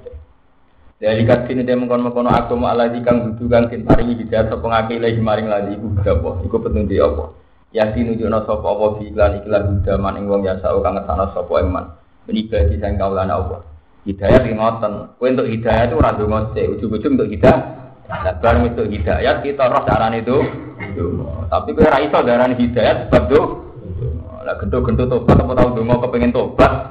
dari 1.02 1.26
kasih 1.26 1.58
ini 1.58 1.66
mengkono-mengkono 1.66 2.30
agama 2.30 2.70
Allah 2.70 2.94
di 2.94 3.02
kang 3.02 3.26
butuh 3.26 3.50
kang 3.50 3.66
tin 3.66 3.82
paringi 3.82 4.22
hidayah 4.22 4.54
sapa 4.54 4.62
ngake 4.62 5.02
ilahi 5.02 5.18
maring 5.18 5.50
lagi 5.50 5.74
iku 5.74 5.98
apa 5.98 6.30
iku 6.46 6.62
petunjuk 6.62 7.02
apa? 7.02 7.24
Ya 7.74 7.90
tinunjukna 7.90 8.46
sapa 8.46 8.62
apa 8.62 9.02
fi 9.02 9.10
iklan 9.10 9.42
iklan 9.42 9.62
hudaman 9.82 10.14
ing 10.22 10.24
wong 10.30 10.46
ya 10.46 10.62
sak 10.62 10.78
kang 10.78 10.94
ngesana 10.94 11.34
sapa 11.34 11.54
iman. 11.58 11.90
Benibadi 12.22 12.78
sang 12.78 12.94
kaulana 13.02 13.34
apa 13.34 13.71
hidayah 14.02 14.42
ki 14.42 14.58
ngoten 14.58 14.92
untuk 15.18 15.46
hidayah 15.46 15.86
itu 15.86 15.94
ora 15.98 16.10
ndonga 16.14 16.38
sik 16.54 16.70
ujug-ujug 16.78 17.14
untuk 17.18 17.30
hidayah 17.30 17.82
Nah, 18.12 18.28
barang 18.28 18.68
itu 18.68 18.84
hidayat 18.92 19.40
kita 19.40 19.72
roh 19.72 19.88
darah 19.88 20.12
itu, 20.12 20.36
tapi 21.48 21.72
kowe 21.72 21.80
ora 21.80 22.04
iso 22.04 22.20
darah 22.20 22.44
hidayat 22.44 23.08
sebab 23.08 23.24
tuh, 23.24 23.72
lah 24.44 24.52
gento-gento 24.60 25.08
tobat 25.08 25.40
apa 25.40 25.52
tau 25.56 25.72
donga 25.72 25.96
kepengen 25.96 26.36
tobat. 26.36 26.72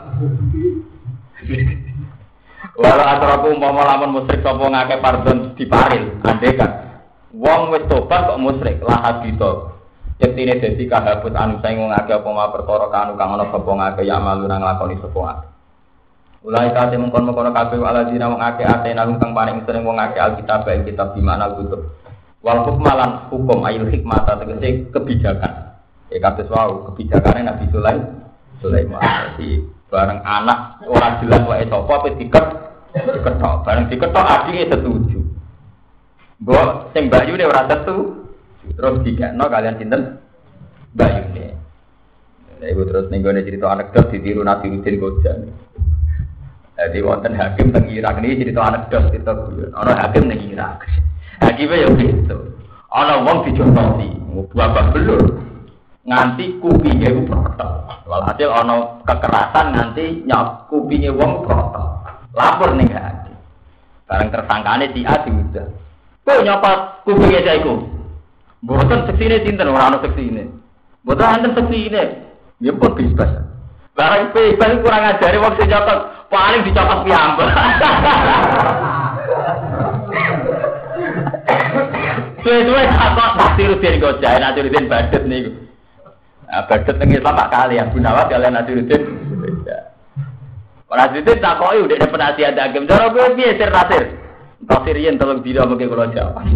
Walau 2.81 3.05
atraku 3.05 3.53
umpama 3.53 3.85
lamun 3.85 4.17
musyrik 4.17 4.41
sapa 4.41 4.65
ngake 4.65 4.97
pardon 4.97 5.53
diparil, 5.53 6.17
andekan. 6.25 7.05
Wong 7.37 7.69
wis 7.69 7.85
tobat 7.85 8.25
kok 8.25 8.41
musyrik 8.41 8.81
lah 8.81 9.05
habito. 9.05 9.77
Yektine 10.17 10.57
dadi 10.57 10.89
kahabut 10.89 11.37
anu 11.37 11.61
saing 11.61 11.85
wong 11.85 11.93
akeh 11.93 12.17
apa 12.17 12.29
ma 12.33 12.49
perkara 12.49 12.89
kanu 12.89 13.13
kang 13.13 13.37
ana 13.37 13.45
sapa 13.53 13.69
ngake 13.69 14.09
ya 14.09 14.17
malu 14.17 14.49
nang 14.49 14.65
lakoni 14.65 14.97
sapa 14.97 15.19
ngake. 15.21 15.50
Ulai 16.41 16.73
kate 16.73 16.97
mengkon 16.97 17.29
mengkon 17.29 17.53
kabeh 17.53 17.77
ala 17.85 18.09
dina 18.09 18.25
wong 18.25 18.41
akeh 18.41 18.65
atena 18.65 19.05
kang 19.21 19.37
paring 19.37 19.61
sering 19.61 19.85
wong 19.85 20.01
akeh 20.01 20.17
alkitab 20.17 20.65
bae 20.65 20.81
kitab 20.81 21.13
di 21.13 21.21
mana 21.21 21.53
kutub. 21.53 21.93
Wal 22.41 22.65
hukmalan 22.65 23.29
hukum 23.29 23.61
ayil 23.61 23.85
hikmah 23.85 24.25
tegese 24.25 24.89
kebijakan. 24.89 25.77
Ya 26.09 26.17
kados 26.17 26.49
wau 26.49 26.89
kebijakane 26.89 27.45
Nabi 27.45 27.69
Sulaiman. 27.69 28.33
Sulaiman. 28.57 29.01
Jadi 29.37 29.61
bareng 29.91 30.23
anak 30.23 30.81
orang 30.87 31.19
jelas 31.19 31.43
wae 31.45 31.67
sapa 31.67 31.91
apa 31.99 32.09
diket 32.15 32.45
diketok 32.95 33.53
bareng 33.67 33.85
diketok 33.91 34.23
adike 34.23 34.71
setuju 34.71 35.19
mbok 36.39 36.95
sing 36.95 37.11
bayune 37.11 37.43
ora 37.43 37.67
setu 37.67 38.23
terus 38.71 39.03
dikekno 39.03 39.45
kalian 39.51 39.75
sinten 39.75 40.01
bayune 40.95 41.59
Nah, 42.61 42.69
ibu 42.69 42.85
terus 42.85 43.09
nih 43.09 43.25
gue 43.25 43.41
cerita 43.41 43.73
anekdot 43.73 44.13
ditiru 44.13 44.45
Nabi 44.45 44.69
Udin 44.69 45.01
Gojan. 45.01 45.49
Jadi 46.81 46.97
wonten 47.05 47.37
hakim 47.37 47.69
teng 47.69 47.85
Irak 47.93 48.17
ini 48.25 48.41
cerita 48.41 48.65
anekdot 48.65 49.13
cerita 49.13 49.37
gue. 49.37 49.69
Orang 49.77 50.01
hakim 50.01 50.25
teng 50.25 50.41
Irak. 50.49 50.81
Hakimnya 51.37 51.85
ya 51.85 51.89
gitu. 51.93 52.37
Orang 52.89 53.23
wong 53.23 53.37
dicontohi, 53.45 54.09
bapak 54.51 54.97
belur 54.97 55.41
nganti 56.01 56.57
kupingnya 56.57 57.13
itu 57.13 57.21
protok. 57.29 57.85
Walhasil 58.09 58.49
ono 58.49 59.05
kekerasan 59.05 59.77
nganti 59.77 60.25
nyok 60.25 60.67
kupingnya 60.73 61.13
wong 61.13 61.45
protok. 61.45 62.01
Lapor 62.33 62.73
nih 62.73 62.89
hati. 62.89 63.33
Sekarang 64.07 64.27
tersangkane 64.33 64.85
si 64.91 65.05
A 65.05 65.21
diudah. 65.21 65.67
Kok 66.25 66.41
nyopot 66.41 66.79
kupingnya 67.05 67.45
saya 67.45 67.61
iku? 67.61 67.73
Boten 68.61 69.05
seksi 69.09 69.25
ini 69.25 69.37
sinten 69.45 69.69
orang 69.69 69.93
ono 69.93 69.97
seksi 70.01 70.23
ini. 70.25 70.43
Boten 71.05 71.29
anten 71.29 71.53
seksi 71.53 71.77
ini. 71.89 72.03
Ya 72.61 72.73
pun 72.73 72.93
bebas. 72.93 73.50
Barang 73.91 74.31
bebas 74.31 74.79
kurang 74.79 75.03
ajari 75.03 75.35
wong 75.35 75.53
sing 75.59 75.67
nyopot 75.67 75.99
paling 76.31 76.63
dicopot 76.63 77.03
piyambak. 77.03 77.49
Suwe-suwe 82.41 82.83
takut 82.87 83.31
Nasiruddin 83.37 84.01
Gojai, 84.01 84.39
Nasiruddin 84.39 84.89
Badet 84.89 85.23
nih. 85.27 85.51
Nah, 86.47 86.63
Badet 86.71 86.95
ning 86.97 87.19
Islam 87.19 87.37
pak 87.37 87.51
kali 87.51 87.77
ya, 87.77 87.85
Gunawan 87.91 88.31
kalian 88.31 88.55
Nasiruddin. 88.55 89.01
Nasiruddin 90.87 91.43
tak 91.43 91.59
koi 91.59 91.83
udah 91.83 91.95
ada 91.99 92.07
penasihat 92.07 92.55
hakim. 92.55 92.87
Cara 92.87 93.11
gue 93.11 93.35
piye 93.35 93.59
sir 93.59 93.69
nasir? 93.69 94.03
Tasirian 94.71 95.19
tolong 95.19 95.43
dino 95.43 95.67
mungkin 95.67 95.91
kalau 95.91 96.07
jawab. 96.15 96.47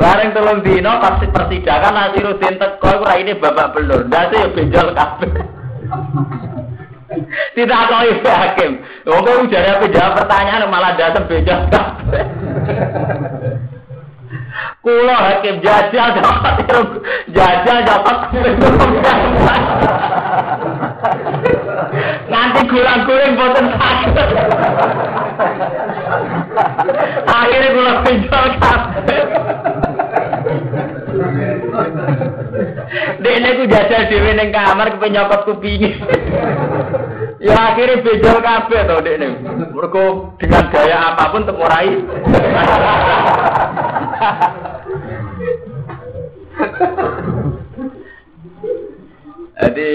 Bareng 0.00 0.30
tolong 0.32 0.64
dino 0.64 0.96
pasti 0.96 1.28
persidangan 1.28 1.92
Nasiruddin 1.92 2.56
teko 2.56 3.04
ora 3.04 3.20
ini 3.20 3.36
babak 3.36 3.76
belur. 3.76 4.08
Ndase 4.08 4.36
ya 4.36 4.48
benjol 4.48 4.96
kabeh. 4.96 5.59
Tidak 7.54 7.80
kau 7.90 8.06
hakim. 8.22 8.70
Kowe 9.02 9.32
ujar 9.42 9.62
apa 9.66 9.86
jawab 9.90 10.12
pertanyaan 10.22 10.70
malah 10.70 10.94
datang 10.94 11.26
beda. 11.26 11.66
Kulo 14.80 15.12
hakim 15.12 15.60
jajal 15.60 16.08
dapat 16.16 16.54
jajal 17.36 17.78
dapat 17.84 18.16
Nanti 22.30 22.60
kurang-kurang 22.70 23.32
boten 23.34 23.66
sakit. 23.74 24.14
Akhirnya 27.26 27.68
kulo 27.74 27.92
pinjol 28.06 28.46
kabeh. 28.62 29.22
Dene 33.20 33.50
ku 33.60 33.64
jajal 33.68 34.08
dhewe 34.08 34.32
ning 34.32 34.48
kamar 34.52 34.88
kepen 34.96 35.12
nyokot 35.12 35.40
kupinge. 35.44 36.00
ya 37.40 37.56
akhirnya 37.72 38.00
bejol 38.04 38.38
kabeh 38.40 38.80
to 38.88 38.96
dekne. 39.04 39.28
Mergo 39.72 40.32
dengan 40.40 40.64
gaya 40.72 41.12
apa 41.12 41.32
pun 41.32 41.44
temurai. 41.44 41.92
Jadi 49.60 49.90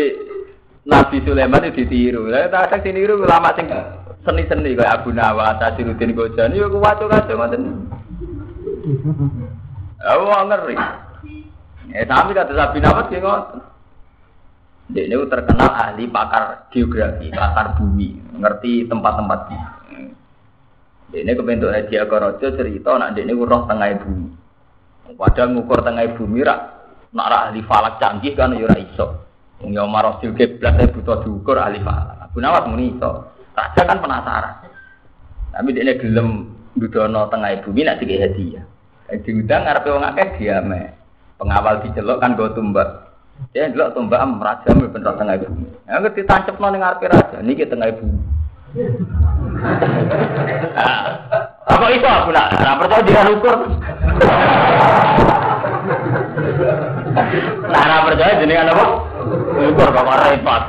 Nabi 0.85 1.18
Sulaiman 1.26 1.65
itu 1.65 1.85
ditiru. 1.85 2.30
Lah 2.30 2.45
tak 2.53 2.69
ada 2.69 2.77
ditiru 2.85 3.18
ulama 3.18 3.49
sing 3.57 3.65
seni-seni 4.26 4.77
kayak 4.77 5.02
Abu 5.02 5.10
Nawas, 5.14 5.61
Asiruddin 5.61 6.14
Gojani 6.18 6.61
yo 6.61 6.69
kuwaco-kaco 6.69 7.34
ngoten. 7.34 7.61
Aku 10.06 10.23
ngeri. 10.30 10.77
Eh 11.95 12.03
tapi 12.03 12.35
kata 12.35 12.51
Nabi 12.51 12.77
Nawas 12.84 13.07
ki 13.07 13.23
ngoten. 13.23 13.59
Dia 14.91 15.07
ini 15.09 15.17
terkenal 15.31 15.72
ahli 15.73 16.05
pakar 16.11 16.69
geografi, 16.69 17.34
pakar 17.34 17.73
bumi, 17.80 18.22
ngerti 18.38 18.85
tempat-tempat 18.85 19.39
di. 19.49 19.57
Dia 21.09 21.26
ini 21.26 21.31
kebentuk 21.34 21.73
Haji 21.73 21.95
Agorojo 21.97 22.47
cerita, 22.53 22.93
nak 22.99 23.17
dia 23.17 23.26
ini 23.26 23.34
roh 23.34 23.65
tengah 23.65 23.97
bumi. 23.97 24.30
Padahal 25.17 25.57
ngukur 25.57 25.81
tengah 25.81 26.05
bumi 26.13 26.45
rak, 26.45 26.59
nak 27.17 27.49
ahli 27.49 27.65
falak 27.65 27.97
canggih 27.97 28.38
kan 28.38 28.53
yura 28.53 28.77
iso. 28.77 29.26
Ya 29.63 29.88
marah 29.88 30.19
belas 30.22 30.73
saya 30.77 30.91
butuh 30.91 31.23
diukur 31.26 31.57
ahli 31.57 31.81
falak. 31.81 32.30
Abu 32.30 32.38
Nawas 32.43 32.69
muni 32.69 32.93
iso. 32.93 33.34
Raja 33.55 33.81
kan 33.88 34.03
penasaran. 34.03 34.67
Tapi 35.55 35.72
dia 35.72 35.81
ini 35.88 35.95
gelem 35.95 36.30
dudono 36.76 37.31
tengah 37.31 37.63
bumi 37.63 37.88
nak 37.88 38.03
tiga 38.03 38.27
hadiah. 38.27 38.65
Diundang 39.23 39.63
ngarepe 39.63 39.89
wong 39.89 40.03
akeh 40.03 40.27
diame. 40.38 41.05
Pengawal 41.35 41.83
diceluk 41.83 42.23
kan 42.23 42.39
go 42.39 42.47
tumbak. 42.55 43.11
Ya 43.51 43.67
delok 43.67 43.91
tombak 43.91 44.23
raja 44.39 44.71
ben 44.71 45.03
tengah 45.03 45.35
bumi. 45.43 45.67
Ya 45.83 45.99
ngerti 45.99 46.23
tancapno 46.23 46.71
ning 46.71 46.79
ngarepe 46.79 47.11
raja 47.11 47.37
niki 47.43 47.67
tengah 47.67 47.91
bumi. 47.91 48.19
Apa 51.65 51.85
itu 51.95 52.07
aku 52.07 52.29
nak? 52.35 52.47
Nah, 52.59 52.75
percaya 52.75 53.01
dia 53.07 53.23
ukur. 53.31 53.55
Nah, 57.71 57.83
nah 57.87 57.99
percaya 58.03 58.39
jenengan 58.39 58.71
apa? 58.75 58.85
Ukur 59.71 59.87
kok 59.91 60.19
repot. 60.27 60.63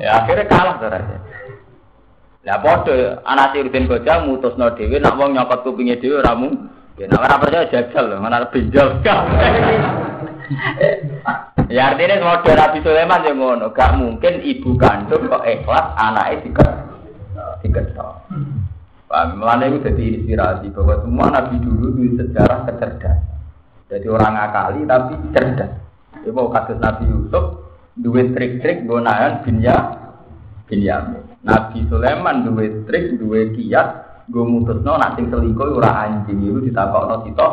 ya 0.00 0.10
akhirnya 0.24 0.44
kalah 0.48 0.74
tuh 0.80 0.88
raja. 0.88 1.16
Lah 2.40 2.56
padha 2.64 3.20
anak 3.28 3.52
Sirudin 3.52 3.84
Gojang 3.84 4.24
mutusno 4.28 4.72
dhewe 4.72 4.96
nak 4.96 5.20
wong 5.20 5.36
nyokot 5.36 5.60
kupinge 5.60 6.00
dhewe 6.00 6.24
ora 6.24 6.32
mung 6.32 6.72
Ya, 7.00 7.08
nah, 7.08 7.24
orang 7.24 7.40
percaya 7.40 7.64
jajal 7.72 8.12
loh, 8.12 8.20
mana 8.20 8.44
pinjol 8.52 9.00
ya 11.72 11.94
artinya 11.94 12.20
model 12.20 12.58
Nabi 12.58 12.78
Sulaiman 12.84 13.24
yang 13.24 13.40
ngono, 13.40 13.72
gak 13.72 13.96
mungkin 13.96 14.44
ibu 14.44 14.76
kandung 14.76 15.30
kok 15.30 15.46
ikhlas 15.48 15.96
anaknya 15.96 16.44
diket 16.44 16.70
diketok. 17.64 18.28
Paham? 19.08 19.40
Melana 19.40 19.72
itu 19.72 19.80
jadi 19.80 20.04
inspirasi 20.20 20.66
bahwa 20.76 20.94
semua 21.02 21.26
nabi 21.32 21.56
dulu 21.58 21.98
itu 21.98 22.20
sejarah 22.20 22.68
kecerdasan. 22.68 23.18
Jadi 23.90 24.06
orang 24.06 24.38
akali 24.38 24.86
tapi 24.86 25.18
cerdas. 25.34 25.72
Ya 26.20 26.30
mau 26.30 26.52
kasus 26.52 26.78
Nabi 26.78 27.10
Yusuf, 27.10 27.64
duit 27.96 28.36
trik-trik 28.36 28.86
gunakan 28.86 29.42
binya 29.42 29.76
Binyamin. 30.68 31.24
Nabi 31.42 31.88
Sulaiman 31.88 32.46
duit 32.46 32.86
trik, 32.86 33.18
duit 33.18 33.56
kiat, 33.56 34.09
gue 34.30 34.44
mutusno 34.46 34.94
nak 34.94 35.18
sing 35.18 35.26
selingkuh 35.26 35.74
ora 35.74 36.06
anjing. 36.06 36.38
Itu 36.38 36.62
ditakokno 36.62 37.26
sito 37.26 37.48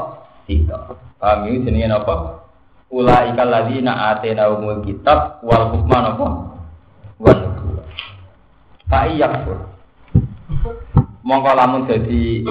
sito. 0.46 0.78
Paham? 1.18 1.50
Ini 1.50 1.66
jenenge 1.66 1.98
apa 1.98 2.46
ulaika 2.94 3.42
alladzina 3.44 4.14
atena 4.14 4.54
umul 4.54 4.86
kitab 4.86 5.42
wal 5.42 5.74
hukma 5.74 5.98
napa? 6.06 6.28
Wan 7.18 7.40
fa 8.88 9.10
iyakfur 9.10 9.58
mongko 11.26 11.52
lamun 11.58 11.90
dadi 11.90 12.46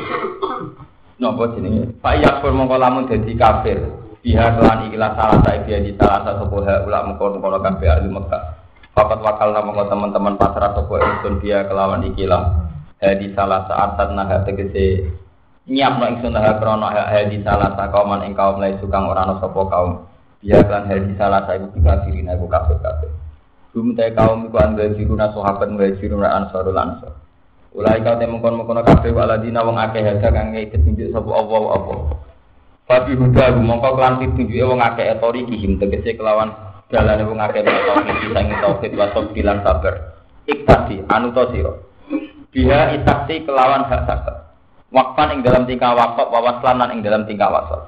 napa 1.23 1.43
jenenge? 1.55 1.95
Fa 2.03 2.19
iyakfur 2.19 2.51
mongko 2.51 2.77
lamun 2.77 3.07
dadi 3.07 3.33
kafir. 3.39 3.79
Biha 4.27 4.59
kelan 4.59 4.91
ikhlas 4.91 5.15
salah 5.15 5.39
sae 5.47 5.63
dia 5.71 5.79
di 5.79 5.95
salah 5.95 6.27
satu 6.27 6.51
ha 6.67 6.83
ulak 6.83 7.03
mengkono 7.07 7.39
kono 7.39 7.63
kabeh 7.63 7.87
ahli 7.87 8.11
Mekah. 8.11 8.43
Fakat 8.91 9.23
wakal 9.23 9.55
nama 9.55 9.87
teman-teman 9.87 10.35
pasrah 10.35 10.75
sopo 10.75 10.99
ingsun 10.99 11.39
dia 11.39 11.63
kelawan 11.71 12.03
ikilah 12.11 12.66
hadi 13.01 13.33
salah 13.37 13.69
saat 13.69 13.97
naha 14.13 14.45
tegese 14.49 15.11
nyiap 15.69 16.01
no 16.01 16.05
ingsun 16.09 16.33
naha 16.33 16.57
krono 16.57 16.89
hadi 16.89 17.43
salah 17.45 17.77
sa 17.77 17.93
kauman 17.93 18.25
ing 18.25 18.33
kaum 18.33 18.63
lai 18.63 18.77
sukang 18.81 19.11
orang 19.11 19.37
sapa 19.43 19.61
kaum. 19.69 19.93
Kan 20.47 20.87
hadi 20.87 21.13
salah 21.19 21.43
sa 21.43 21.59
diri 22.07 22.23
na 22.23 22.39
ibu 22.39 22.47
kafe 22.47 22.79
kafe 22.79 23.09
Bum 23.75 23.99
te 23.99 24.15
kaum 24.15 24.47
iku 24.47 24.57
anda 24.63 24.87
jiruna 24.95 25.35
sahabat 25.35 25.69
wa 25.75 25.91
jiruna 25.99 26.29
ansarul 26.39 26.77
ansar 26.79 27.13
Ulai 27.77 28.01
kau 28.01 28.17
temu 28.17 28.39
kon 28.39 28.57
mengkono 28.57 28.81
kafe 28.87 29.11
waladina 29.11 29.67
wong 29.67 29.77
akeh 29.77 30.07
hada 30.07 30.31
kang 30.31 30.55
ngei 30.55 30.71
petunjuk 30.71 31.11
sapa 31.11 31.29
Allah 31.29 31.63
apa 31.77 31.95
Fabi 32.87 33.19
huda 33.19 33.59
mongko 33.59 33.99
kelan 33.99 34.15
pitunjuke 34.23 34.65
wong 34.65 34.81
akeh 34.81 35.19
etori 35.19 35.43
kihim 35.51 35.83
tegese 35.83 36.15
kelawan 36.15 36.55
dalane 36.89 37.27
wong 37.27 37.43
akeh 37.43 37.67
tauhid 37.67 38.17
sing 38.31 38.47
tauhid 38.63 38.93
wa 38.95 39.07
bilan 39.35 39.59
sabar. 39.67 39.95
Iktasi 40.47 41.03
anu 41.11 41.35
to 41.35 41.43
sira 41.51 41.75
Biha 42.57 42.97
isaksi 42.97 43.45
kelawan 43.45 43.85
hak 43.85 44.09
sakat. 44.09 44.49
Wakfan 44.89 45.29
ing 45.37 45.41
dalam 45.45 45.69
tingkah 45.69 45.93
wakaf, 45.93 46.33
wawaslan 46.33 46.89
ing 46.89 47.05
dalam 47.05 47.29
tingkah 47.29 47.53
wasal. 47.53 47.85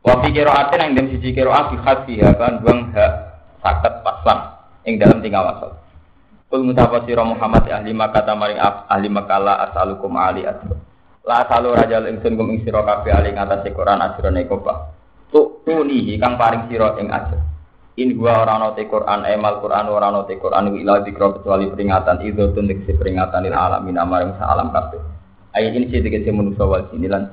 Wafi 0.00 0.32
atin 0.32 0.80
ing 0.88 0.92
dalam 0.96 1.08
siji 1.12 1.36
kiroat 1.36 1.68
bihak 1.68 2.08
biha 2.08 2.32
kan 2.40 2.64
buang 2.64 2.96
hak 2.96 3.12
sakat 3.60 4.00
paslan 4.00 4.56
ing 4.88 4.96
dalam 4.96 5.20
tingkah 5.20 5.44
wasal. 5.44 5.76
Kul 6.48 6.64
mutapa 6.64 7.04
sira 7.04 7.28
Muhammad 7.28 7.68
ahli 7.68 7.92
makata 7.92 8.32
maring 8.32 8.56
ahli 8.88 9.12
makala 9.12 9.68
asalukum 9.68 10.16
ali 10.16 10.48
asro. 10.48 10.80
La 11.28 11.44
asalu 11.44 11.76
raja 11.76 12.00
ingsun 12.08 12.40
kum 12.40 12.56
ing 12.56 12.64
sira 12.64 12.80
kabeh 12.88 13.12
ali 13.12 13.36
ngatas 13.36 13.68
Quran 13.68 14.00
ajrone 14.00 14.48
kobah. 14.48 14.96
Tu 15.28 15.60
tunihi 15.68 16.16
kang 16.16 16.40
paring 16.40 16.72
sira 16.72 16.96
ing 16.96 17.12
ajr. 17.12 17.36
In 17.96 18.12
gua 18.12 18.44
ora 18.44 18.60
ana 18.60 18.76
te 18.76 18.84
Quran, 18.84 19.24
emal 19.24 19.56
Quran 19.64 19.88
ora 19.88 20.12
ana 20.12 20.28
te 20.28 20.36
Quran 20.36 20.68
ila 20.68 21.00
dikro 21.00 21.40
kecuali 21.40 21.64
peringatan 21.72 22.20
itu 22.28 22.52
tunik 22.52 22.84
si 22.84 22.92
peringatan 22.92 23.48
il 23.48 23.56
alamin 23.56 23.96
amaring 23.96 24.36
sa 24.36 24.52
alam 24.52 24.68
kabeh. 24.68 25.00
Ayat 25.56 25.72
ini 25.72 25.88
sih 25.88 26.04
dikasih 26.04 26.28
manusia 26.36 26.68
wal 26.68 26.84
sini 26.92 27.08
lan. 27.08 27.32